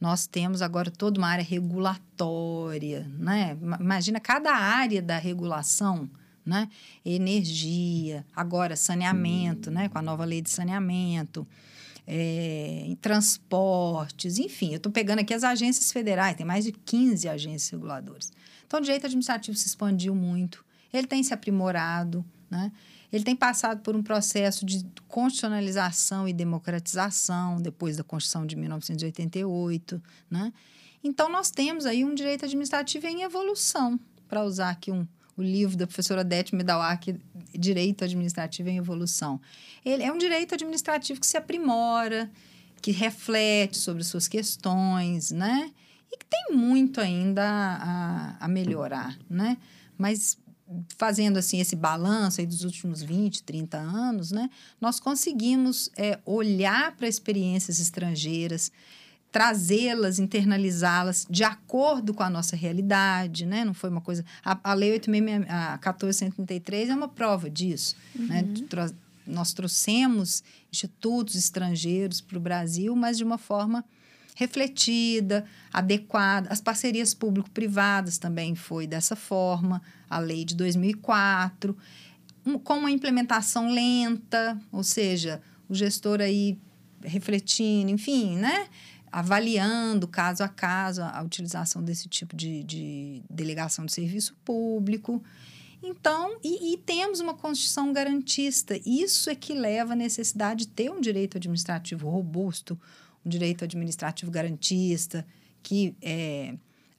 Nós 0.00 0.26
temos 0.26 0.62
agora 0.62 0.90
toda 0.90 1.18
uma 1.18 1.28
área 1.28 1.42
regulatória, 1.44 3.10
né? 3.18 3.56
Ma- 3.60 3.78
Imagina 3.80 4.20
cada 4.20 4.54
área 4.54 5.02
da 5.02 5.18
regulação, 5.18 6.08
né? 6.46 6.68
Energia, 7.04 8.24
agora 8.34 8.76
saneamento, 8.76 9.70
né? 9.70 9.88
Com 9.88 9.98
a 9.98 10.02
nova 10.02 10.24
lei 10.24 10.40
de 10.42 10.50
saneamento, 10.50 11.46
é, 12.06 12.94
transportes, 13.00 14.38
enfim. 14.38 14.70
Eu 14.70 14.76
estou 14.76 14.92
pegando 14.92 15.20
aqui 15.20 15.32
as 15.34 15.42
agências 15.42 15.90
federais, 15.90 16.36
tem 16.36 16.46
mais 16.46 16.64
de 16.64 16.72
15 16.72 17.28
agências 17.28 17.70
reguladoras. 17.70 18.32
Então, 18.74 18.82
o 18.82 18.84
direito 18.84 19.06
administrativo 19.06 19.56
se 19.56 19.68
expandiu 19.68 20.16
muito, 20.16 20.64
ele 20.92 21.06
tem 21.06 21.22
se 21.22 21.32
aprimorado, 21.32 22.24
né? 22.50 22.72
ele 23.12 23.22
tem 23.22 23.36
passado 23.36 23.80
por 23.82 23.94
um 23.94 24.02
processo 24.02 24.66
de 24.66 24.84
constitucionalização 25.06 26.26
e 26.26 26.32
democratização 26.32 27.62
depois 27.62 27.96
da 27.96 28.02
Constituição 28.02 28.44
de 28.44 28.56
1988. 28.56 30.02
Né? 30.28 30.52
Então, 31.04 31.28
nós 31.28 31.52
temos 31.52 31.86
aí 31.86 32.04
um 32.04 32.16
direito 32.16 32.46
administrativo 32.46 33.06
em 33.06 33.22
evolução, 33.22 33.96
para 34.28 34.42
usar 34.42 34.70
aqui 34.70 34.90
um, 34.90 35.06
o 35.36 35.42
livro 35.42 35.76
da 35.76 35.86
professora 35.86 36.24
Dete 36.24 36.56
Medawak, 36.56 37.16
Direito 37.56 38.02
Administrativo 38.02 38.70
em 38.70 38.78
Evolução. 38.78 39.40
Ele 39.84 40.02
é 40.02 40.10
um 40.10 40.18
direito 40.18 40.56
administrativo 40.56 41.20
que 41.20 41.28
se 41.28 41.36
aprimora, 41.36 42.28
que 42.82 42.90
reflete 42.90 43.78
sobre 43.78 44.02
suas 44.02 44.26
questões, 44.26 45.30
né? 45.30 45.70
E 46.14 46.18
que 46.18 46.26
tem 46.26 46.56
muito 46.56 47.00
ainda 47.00 47.42
a, 47.44 48.36
a 48.44 48.46
melhorar, 48.46 49.18
né? 49.28 49.56
Mas 49.98 50.38
fazendo 50.96 51.38
assim 51.38 51.58
esse 51.60 51.74
balanço 51.74 52.40
aí 52.40 52.46
dos 52.46 52.62
últimos 52.64 53.02
20, 53.02 53.42
30 53.42 53.76
anos, 53.78 54.30
né? 54.30 54.48
Nós 54.80 55.00
conseguimos 55.00 55.90
é, 55.96 56.20
olhar 56.24 56.92
para 56.96 57.08
experiências 57.08 57.80
estrangeiras, 57.80 58.70
trazê-las, 59.32 60.18
internalizá-las 60.20 61.26
de 61.28 61.42
acordo 61.42 62.14
com 62.14 62.22
a 62.22 62.30
nossa 62.30 62.54
realidade, 62.54 63.44
né? 63.44 63.64
Não 63.64 63.74
foi 63.74 63.90
uma 63.90 64.00
coisa... 64.00 64.24
A, 64.44 64.58
a 64.70 64.74
Lei 64.74 64.96
8.6, 64.98 65.46
a 65.48 65.72
1433 65.78 66.88
é 66.90 66.94
uma 66.94 67.08
prova 67.08 67.50
disso, 67.50 67.96
né? 68.14 68.44
Tro- 68.68 68.94
Nós 69.26 69.52
trouxemos 69.52 70.44
institutos 70.72 71.34
estrangeiros 71.34 72.20
para 72.20 72.38
o 72.38 72.40
Brasil, 72.40 72.94
mas 72.94 73.18
de 73.18 73.24
uma 73.24 73.38
forma 73.38 73.84
refletida, 74.34 75.44
adequada. 75.72 76.48
As 76.50 76.60
parcerias 76.60 77.14
público-privadas 77.14 78.18
também 78.18 78.54
foi 78.54 78.86
dessa 78.86 79.14
forma, 79.16 79.80
a 80.10 80.18
lei 80.18 80.44
de 80.44 80.54
2004, 80.54 81.76
um- 82.44 82.58
com 82.58 82.78
uma 82.78 82.90
implementação 82.90 83.70
lenta, 83.70 84.58
ou 84.70 84.82
seja, 84.82 85.40
o 85.68 85.74
gestor 85.74 86.20
aí 86.20 86.58
refletindo, 87.02 87.90
enfim, 87.90 88.36
né? 88.36 88.68
avaliando 89.12 90.08
caso 90.08 90.42
a 90.42 90.48
caso 90.48 91.00
a, 91.00 91.22
utilização 91.22 91.80
desse 91.84 92.08
tipo 92.08 92.34
de, 92.34 92.64
de 92.64 93.22
delegação 93.30 93.86
de 93.86 93.92
serviço 93.92 94.34
público. 94.44 95.22
Então, 95.80 96.36
e, 96.42 96.72
e 96.72 96.78
temos 96.78 97.20
uma 97.20 97.32
Constituição 97.34 97.92
garantista. 97.92 98.76
Isso 98.84 99.30
é 99.30 99.34
que 99.36 99.54
leva 99.54 99.92
à 99.92 99.96
necessidade 99.96 100.66
de 100.66 100.72
ter 100.72 100.90
um 100.90 101.00
direito 101.00 101.36
administrativo 101.36 102.08
robusto, 102.08 102.76
um 103.24 103.28
direito 103.28 103.64
administrativo 103.64 104.30
garantista, 104.30 105.26
que 105.62 105.94
é, 106.02 106.54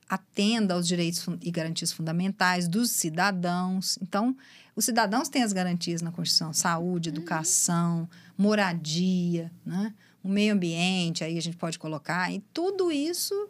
atenda 0.09 0.73
aos 0.73 0.88
direitos 0.88 1.26
e 1.41 1.51
garantias 1.51 1.91
fundamentais 1.91 2.67
dos 2.67 2.91
cidadãos. 2.91 3.97
Então, 4.01 4.36
os 4.76 4.86
cidadãos 4.86 5.30
têm 5.30 5.43
as 5.43 5.53
garantias 5.53 6.01
na 6.01 6.11
Constituição: 6.11 6.53
saúde, 6.53 7.09
educação, 7.09 8.09
moradia, 8.38 9.51
né? 9.65 9.93
o 10.23 10.28
meio 10.28 10.53
ambiente, 10.53 11.23
aí 11.23 11.38
a 11.38 11.41
gente 11.41 11.55
pode 11.55 11.78
colocar, 11.78 12.34
e 12.34 12.43
tudo 12.51 12.91
isso 12.91 13.47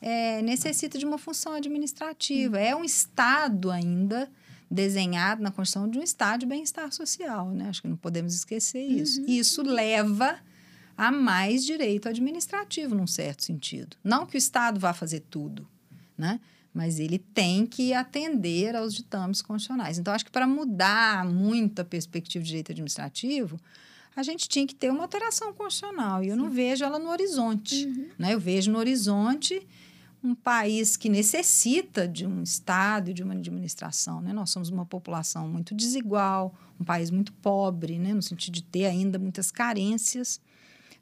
é, 0.00 0.42
necessita 0.42 0.98
de 0.98 1.06
uma 1.06 1.16
função 1.16 1.54
administrativa. 1.54 2.58
É 2.58 2.76
um 2.76 2.84
Estado 2.84 3.70
ainda 3.70 4.30
desenhado 4.70 5.42
na 5.42 5.50
Constituição 5.50 5.90
de 5.90 5.98
um 5.98 6.02
Estado 6.02 6.40
de 6.40 6.46
bem-estar 6.46 6.92
social, 6.92 7.50
né? 7.50 7.70
Acho 7.70 7.80
que 7.80 7.88
não 7.88 7.96
podemos 7.96 8.34
esquecer 8.34 8.82
isso. 8.82 9.22
E 9.26 9.38
isso 9.38 9.62
leva 9.62 10.38
a 10.98 11.12
mais 11.12 11.64
direito 11.64 12.08
administrativo, 12.08 12.92
num 12.92 13.06
certo 13.06 13.44
sentido. 13.44 13.96
Não 14.02 14.26
que 14.26 14.36
o 14.36 14.36
Estado 14.36 14.80
vá 14.80 14.92
fazer 14.92 15.20
tudo, 15.30 15.64
né? 16.16 16.40
Mas 16.74 16.98
ele 16.98 17.20
tem 17.20 17.64
que 17.64 17.94
atender 17.94 18.74
aos 18.74 18.92
ditames 18.94 19.40
constitucionais. 19.40 19.96
Então, 19.96 20.12
acho 20.12 20.24
que 20.24 20.30
para 20.30 20.46
mudar 20.46 21.24
muito 21.24 21.80
a 21.80 21.84
perspectiva 21.84 22.42
de 22.42 22.48
direito 22.48 22.72
administrativo, 22.72 23.60
a 24.14 24.24
gente 24.24 24.48
tinha 24.48 24.66
que 24.66 24.74
ter 24.74 24.90
uma 24.90 25.02
alteração 25.02 25.52
constitucional. 25.54 26.24
E 26.24 26.28
eu 26.28 26.36
não 26.36 26.50
vejo 26.50 26.84
ela 26.84 26.98
no 26.98 27.10
horizonte. 27.10 27.86
Né? 28.18 28.34
Eu 28.34 28.40
vejo 28.40 28.70
no 28.72 28.78
horizonte 28.78 29.64
um 30.22 30.34
país 30.34 30.96
que 30.96 31.08
necessita 31.08 32.08
de 32.08 32.26
um 32.26 32.42
Estado 32.42 33.10
e 33.10 33.14
de 33.14 33.22
uma 33.22 33.34
administração. 33.34 34.20
Né? 34.20 34.32
Nós 34.32 34.50
somos 34.50 34.68
uma 34.68 34.84
população 34.84 35.48
muito 35.48 35.76
desigual, 35.76 36.52
um 36.78 36.84
país 36.84 37.08
muito 37.08 37.32
pobre, 37.34 38.00
né? 38.00 38.12
no 38.12 38.22
sentido 38.22 38.54
de 38.54 38.62
ter 38.64 38.86
ainda 38.86 39.16
muitas 39.16 39.52
carências, 39.52 40.40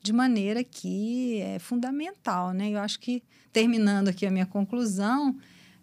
de 0.06 0.12
maneira 0.12 0.62
que 0.62 1.40
é 1.40 1.58
fundamental. 1.58 2.52
Né? 2.52 2.70
Eu 2.70 2.78
acho 2.78 2.98
que, 3.00 3.22
terminando 3.52 4.08
aqui 4.08 4.24
a 4.24 4.30
minha 4.30 4.46
conclusão, 4.46 5.36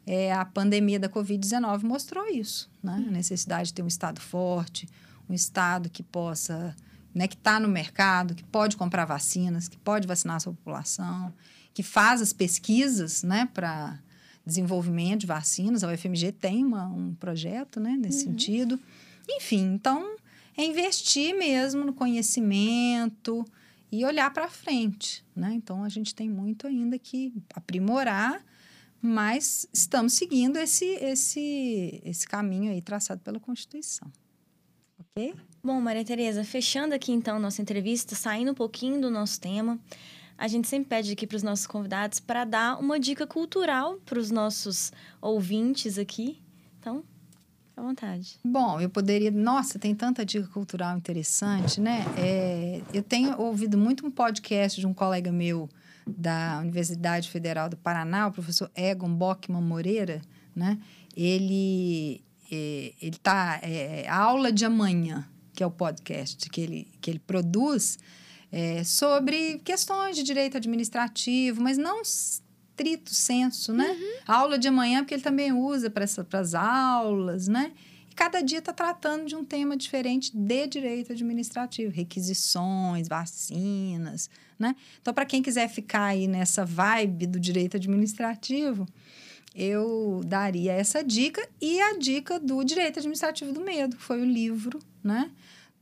é, 0.08 0.34
a 0.34 0.46
pandemia 0.46 1.00
da 1.00 1.10
Covid-19 1.10 1.84
mostrou 1.84 2.28
isso, 2.28 2.70
né? 2.82 3.04
a 3.08 3.12
necessidade 3.12 3.68
de 3.68 3.74
ter 3.74 3.84
um 3.84 3.88
Estado 3.88 4.20
forte, 4.20 4.88
um 5.30 5.34
Estado 5.34 5.90
que 5.90 6.02
possa 6.02 6.76
né, 7.14 7.28
que 7.28 7.36
está 7.36 7.60
no 7.60 7.68
mercado, 7.68 8.34
que 8.34 8.44
pode 8.44 8.76
comprar 8.76 9.06
vacinas, 9.06 9.68
que 9.68 9.78
pode 9.78 10.08
vacinar 10.08 10.38
a 10.38 10.40
sua 10.40 10.54
população, 10.54 11.32
que 11.74 11.84
faz 11.84 12.22
as 12.22 12.34
pesquisas 12.34 13.22
né, 13.22 13.48
para 13.54 14.00
desenvolvimento 14.44 15.22
de 15.22 15.28
vacinas. 15.28 15.84
A 15.84 15.92
UFMG 15.92 16.32
tem 16.32 16.66
uma, 16.66 16.88
um 16.88 17.14
projeto 17.14 17.80
né, 17.80 17.96
nesse 18.00 18.26
uhum. 18.26 18.32
sentido. 18.32 18.80
Enfim, 19.30 19.74
então 19.76 20.16
é 20.58 20.66
investir 20.66 21.38
mesmo 21.38 21.84
no 21.84 21.94
conhecimento 21.94 23.46
e 23.94 24.04
olhar 24.04 24.34
para 24.34 24.50
frente. 24.50 25.24
Né? 25.36 25.54
Então 25.54 25.84
a 25.84 25.90
gente 25.90 26.16
tem 26.16 26.28
muito 26.28 26.66
ainda 26.66 26.98
que 26.98 27.32
aprimorar, 27.54 28.44
mas 29.00 29.68
estamos 29.72 30.14
seguindo 30.14 30.58
esse, 30.58 30.86
esse, 30.96 32.02
esse 32.04 32.28
caminho 32.28 32.72
aí 32.72 32.82
traçado 32.82 33.22
pela 33.22 33.40
Constituição. 33.40 34.12
Ok? 34.98 35.36
Bom, 35.64 35.80
Maria 35.80 36.04
Tereza, 36.04 36.44
fechando 36.44 36.96
aqui 36.96 37.12
então 37.12 37.38
nossa 37.38 37.62
entrevista, 37.62 38.16
saindo 38.16 38.52
um 38.52 38.56
pouquinho 38.56 39.00
do 39.00 39.12
nosso 39.12 39.40
tema, 39.40 39.80
a 40.36 40.48
gente 40.48 40.68
sempre 40.68 40.90
pede 40.90 41.12
aqui 41.12 41.28
para 41.28 41.36
os 41.36 41.44
nossos 41.44 41.68
convidados 41.68 42.20
para 42.20 42.46
dar 42.46 42.80
uma 42.80 43.00
dica 43.00 43.28
cultural 43.28 43.98
para 44.04 44.18
os 44.18 44.32
nossos 44.32 44.92
ouvintes 45.22 46.00
aqui. 46.00 46.42
Então, 46.80 47.04
à 47.76 47.82
vontade. 47.82 48.40
Bom, 48.44 48.80
eu 48.80 48.90
poderia. 48.90 49.32
Nossa, 49.32 49.80
tem 49.80 49.94
tanta 49.96 50.26
dica 50.26 50.48
cultural 50.48 50.98
interessante, 50.98 51.82
né? 51.82 52.06
É, 52.18 52.82
eu 52.94 53.04
tenho 53.04 53.40
ouvido 53.40 53.78
muito 53.78 54.06
um 54.06 54.12
podcast 54.12 54.80
de 54.80 54.88
um 54.88 54.94
colega 54.94 55.32
meu 55.32 55.70
da 56.06 56.60
Universidade 56.60 57.30
Federal 57.30 57.70
do 57.70 57.78
Paraná, 57.78 58.28
o 58.28 58.32
professor 58.32 58.70
Egon 58.76 59.14
Bockman 59.14 59.62
Moreira, 59.62 60.22
né? 60.56 60.78
Ele 61.16 62.22
é, 62.52 62.94
ele 63.02 63.18
tá 63.22 63.60
é, 63.64 64.08
aula 64.10 64.52
de 64.52 64.66
amanhã 64.66 65.28
que 65.54 65.64
é 65.64 65.66
o 65.66 65.72
podcast 65.72 66.50
que 66.50 66.62
ele, 66.62 66.88
que 67.00 67.12
ele 67.12 67.20
produz, 67.20 67.98
é, 68.52 68.84
sobre 68.84 69.60
questões 69.60 70.16
de 70.16 70.24
direito 70.24 70.58
administrativo, 70.58 71.62
mas 71.62 71.78
não 71.78 72.02
estrito 72.74 73.14
senso, 73.14 73.72
né? 73.72 73.88
Uhum. 73.88 74.34
aula 74.34 74.58
de 74.58 74.68
amanhã, 74.68 75.00
porque 75.00 75.14
ele 75.14 75.22
também 75.22 75.52
usa 75.54 75.90
para 75.90 76.04
as 76.40 76.56
aulas, 76.56 77.48
né? 77.48 77.72
E 78.10 78.16
cada 78.16 78.42
dia 78.42 78.60
está 78.60 78.74
tratando 78.74 79.26
de 79.26 79.36
um 79.36 79.46
tema 79.46 79.78
diferente 79.78 80.36
de 80.36 80.68
direito 80.68 81.14
administrativo, 81.14 81.92
requisições, 81.92 83.08
vacinas, 83.08 84.30
né? 84.58 84.76
Então, 85.02 85.14
para 85.14 85.26
quem 85.26 85.42
quiser 85.42 85.70
ficar 85.70 86.06
aí 86.06 86.28
nessa 86.28 86.66
vibe 86.66 87.28
do 87.28 87.40
direito 87.40 87.78
administrativo, 87.78 88.88
eu 89.56 90.22
daria 90.26 90.74
essa 90.74 91.04
dica 91.04 91.48
e 91.62 91.80
a 91.80 91.98
dica 91.98 92.40
do 92.40 92.64
Direito 92.64 92.98
Administrativo 92.98 93.54
do 93.54 93.62
Medo, 93.62 93.96
que 93.96 94.02
foi 94.02 94.20
o 94.20 94.26
livro, 94.26 94.80
né? 95.04 95.30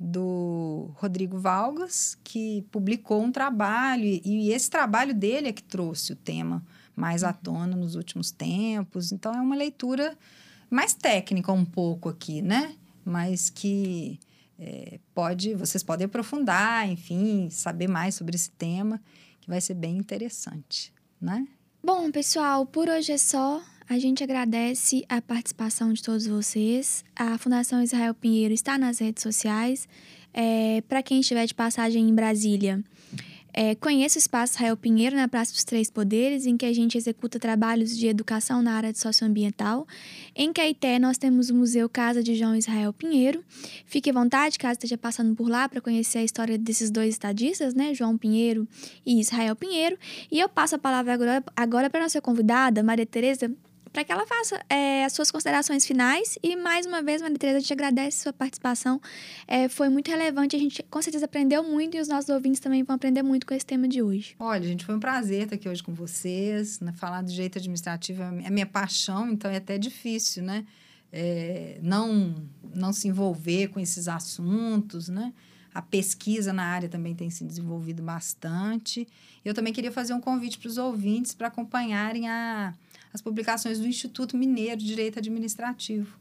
Do 0.04 0.90
Rodrigo 0.96 1.38
Valgas, 1.38 2.18
que 2.24 2.64
publicou 2.72 3.22
um 3.22 3.32
trabalho, 3.32 4.04
e 4.04 4.52
esse 4.52 4.68
trabalho 4.68 5.14
dele 5.14 5.50
é 5.50 5.54
que 5.54 5.62
trouxe 5.62 6.14
o 6.14 6.16
tema 6.16 6.66
mais 6.96 7.24
à 7.24 7.32
tona 7.32 7.76
nos 7.76 7.94
últimos 7.94 8.32
tempos. 8.32 9.12
Então, 9.12 9.32
é 9.32 9.40
uma 9.40 9.56
leitura 9.56 10.18
mais 10.72 10.96
técnica 10.96 11.52
um 11.52 11.64
pouco 11.64 12.10
aqui, 12.10 12.42
né? 12.42 12.76
Mas 13.06 13.52
que 13.52 14.20
é, 14.58 15.00
pode, 15.14 15.54
vocês 15.54 15.84
podem 15.84 16.06
aprofundar, 16.06 16.90
enfim, 16.90 17.50
saber 17.52 17.88
mais 17.88 18.16
sobre 18.16 18.36
esse 18.36 18.50
tema, 18.50 19.00
que 19.40 19.50
vai 19.50 19.62
ser 19.62 19.76
bem 19.76 19.98
interessante, 19.98 20.92
né? 21.22 21.48
Bom, 21.84 22.12
pessoal, 22.12 22.66
por 22.66 22.90
hoje 22.90 23.12
é 23.12 23.18
só. 23.20 23.62
A 23.92 24.00
gente 24.00 24.24
agradece 24.24 25.04
a 25.10 25.22
participação 25.22 25.92
de 25.92 26.02
todos 26.02 26.26
vocês. 26.26 27.04
A 27.14 27.38
Fundação 27.38 27.84
Israel 27.84 28.14
Pinheiro 28.14 28.54
está 28.54 28.78
nas 28.78 29.00
redes 29.00 29.22
sociais. 29.22 29.86
É, 30.34 30.82
Para 30.88 31.04
quem 31.04 31.20
estiver 31.20 31.46
de 31.46 31.54
passagem 31.54 32.08
em 32.08 32.16
Brasília, 32.16 32.82
é, 33.52 33.76
conheça 33.76 34.18
o 34.18 34.20
Espaço 34.20 34.54
Israel 34.54 34.78
Pinheiro 34.78 35.18
na 35.18 35.28
Praça 35.28 35.52
dos 35.52 35.66
Três 35.66 35.90
Poderes, 35.90 36.46
em 36.46 36.56
que 36.56 36.66
a 36.66 36.72
gente 36.72 36.98
executa 36.98 37.38
trabalhos 37.38 37.98
de 37.98 38.08
educação 38.08 38.62
na 38.62 38.72
área 38.72 38.94
de 38.94 38.98
socioambiental. 38.98 39.86
Em 40.34 40.54
Caeté, 40.54 40.98
nós 40.98 41.18
temos 41.18 41.50
o 41.50 41.54
Museu 41.54 41.90
Casa 41.90 42.24
de 42.24 42.34
João 42.34 42.56
Israel 42.56 42.94
Pinheiro. 42.94 43.44
Fique 43.86 44.10
à 44.10 44.14
vontade, 44.14 44.58
caso 44.58 44.76
esteja 44.76 44.98
passando 44.98 45.36
por 45.36 45.50
lá, 45.50 45.68
para 45.68 45.82
conhecer 45.82 46.20
a 46.20 46.24
história 46.24 46.58
desses 46.58 46.90
dois 46.90 47.10
estadistas, 47.10 47.74
né? 47.74 47.94
João 47.94 48.18
Pinheiro 48.18 48.66
e 49.06 49.20
Israel 49.20 49.54
Pinheiro. 49.54 49.98
E 50.32 50.40
eu 50.40 50.48
passo 50.48 50.76
a 50.76 50.80
palavra 50.80 51.14
agora, 51.14 51.44
agora 51.58 51.90
para 51.90 52.00
a 52.00 52.04
nossa 52.04 52.22
convidada, 52.22 52.82
Maria 52.82 53.06
Tereza, 53.06 53.54
para 53.92 54.04
que 54.04 54.12
ela 54.12 54.26
faça 54.26 54.64
é, 54.70 55.04
as 55.04 55.14
suas 55.14 55.32
considerações 55.32 55.86
finais. 55.86 56.38
E 56.42 56.56
mais 56.56 56.86
uma 56.86 57.02
vez, 57.02 57.22
Maria 57.22 57.38
Tereza, 57.38 57.58
a 57.58 57.62
gente 57.62 57.74
agradece 57.74 58.24
sua 58.24 58.34
participação. 58.34 59.02
É, 59.48 59.68
foi 59.68 59.90
muito 59.90 60.10
relevante, 60.10 60.56
a 60.56 60.60
gente 60.60 60.84
com 60.84 61.02
certeza 61.02 61.26
aprendeu 61.26 61.64
muito 61.64 61.98
e 61.98 62.00
os 62.00 62.08
nossos 62.08 62.30
ouvintes 62.30 62.60
também 62.60 62.84
vão 62.84 62.96
aprender 62.96 63.22
muito 63.24 63.46
com 63.46 63.54
esse 63.54 63.66
tema 63.66 63.88
de 63.88 64.02
hoje. 64.02 64.36
Olha, 64.40 64.64
gente, 64.64 64.86
foi 64.86 64.96
um 64.96 65.00
prazer 65.00 65.44
estar 65.44 65.56
aqui 65.56 65.68
hoje 65.68 65.84
com 65.84 65.94
vocês. 65.94 66.80
Né? 66.80 66.94
Falar 66.94 67.22
do 67.22 67.32
direito 67.32 67.58
administrativo 67.58 68.22
é 68.24 68.48
a 68.48 68.52
minha 68.52 68.66
paixão, 68.66 69.30
então 69.30 69.52
é 69.52 69.58
até 69.58 69.78
difícil, 69.78 70.44
né? 70.44 70.66
É, 71.14 71.78
não, 71.82 72.34
não 72.74 72.94
se 72.94 73.08
envolver 73.10 73.68
com 73.68 73.80
esses 73.82 74.08
assuntos, 74.08 75.10
né? 75.10 75.34
A 75.74 75.82
pesquisa 75.82 76.52
na 76.52 76.64
área 76.64 76.90
também 76.90 77.16
tem 77.16 77.30
se 77.30 77.44
desenvolvido 77.44 78.02
bastante. 78.02 79.08
Eu 79.44 79.54
também 79.54 79.74
queria 79.74 79.92
fazer 79.92 80.14
um 80.14 80.22
convite 80.22 80.58
para 80.58 80.68
os 80.68 80.78
ouvintes 80.78 81.34
para 81.34 81.48
acompanharem 81.48 82.30
a 82.30 82.74
as 83.14 83.22
publicações 83.22 83.80
do 83.80 83.88
Instituto 83.88 84.38
Mineiro 84.38 84.78
de 84.78 84.86
Direito 84.86 85.20
Administrativo, 85.20 86.20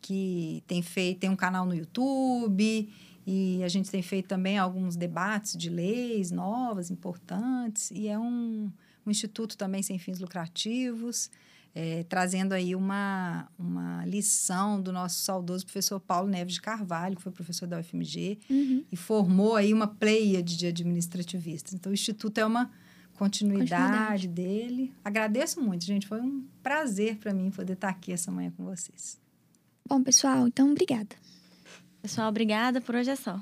que 0.00 0.62
tem 0.66 0.82
feito, 0.82 1.20
tem 1.20 1.30
um 1.30 1.36
canal 1.36 1.66
no 1.66 1.74
YouTube 1.74 2.88
e 3.26 3.62
a 3.62 3.68
gente 3.68 3.90
tem 3.90 4.02
feito 4.02 4.28
também 4.28 4.58
alguns 4.58 4.96
debates 4.96 5.56
de 5.56 5.68
leis 5.68 6.30
novas, 6.30 6.90
importantes, 6.90 7.90
e 7.90 8.08
é 8.08 8.18
um, 8.18 8.72
um 9.06 9.10
instituto 9.10 9.56
também 9.56 9.82
sem 9.82 9.98
fins 9.98 10.18
lucrativos, 10.18 11.30
é, 11.74 12.02
trazendo 12.04 12.52
aí 12.52 12.74
uma, 12.74 13.48
uma 13.58 14.04
lição 14.04 14.82
do 14.82 14.90
nosso 14.90 15.20
saudoso 15.20 15.64
professor 15.64 16.00
Paulo 16.00 16.28
Neves 16.28 16.54
de 16.54 16.60
Carvalho, 16.60 17.14
que 17.14 17.22
foi 17.22 17.30
professor 17.30 17.68
da 17.68 17.78
UFMG, 17.78 18.38
uhum. 18.50 18.84
e 18.90 18.96
formou 18.96 19.54
aí 19.54 19.72
uma 19.72 19.86
pleia 19.86 20.42
de 20.42 20.66
administrativistas. 20.66 21.74
Então, 21.74 21.90
o 21.90 21.94
Instituto 21.94 22.38
é 22.38 22.44
uma 22.44 22.70
continuidade, 23.20 23.70
continuidade, 23.70 24.28
dele. 24.28 24.94
Agradeço 25.04 25.60
muito, 25.60 25.84
gente. 25.84 26.06
Foi 26.06 26.20
um 26.22 26.42
prazer 26.62 27.18
para 27.18 27.34
mim 27.34 27.50
poder 27.50 27.74
estar 27.74 27.90
aqui 27.90 28.12
essa 28.12 28.30
manhã 28.30 28.50
com 28.56 28.64
vocês. 28.64 29.20
Bom, 29.86 30.02
pessoal, 30.02 30.46
então 30.46 30.70
obrigada. 30.70 31.14
Pessoal, 32.00 32.28
obrigada. 32.30 32.80
Por 32.80 32.94
hoje 32.94 33.10
é 33.10 33.16
só. 33.16 33.38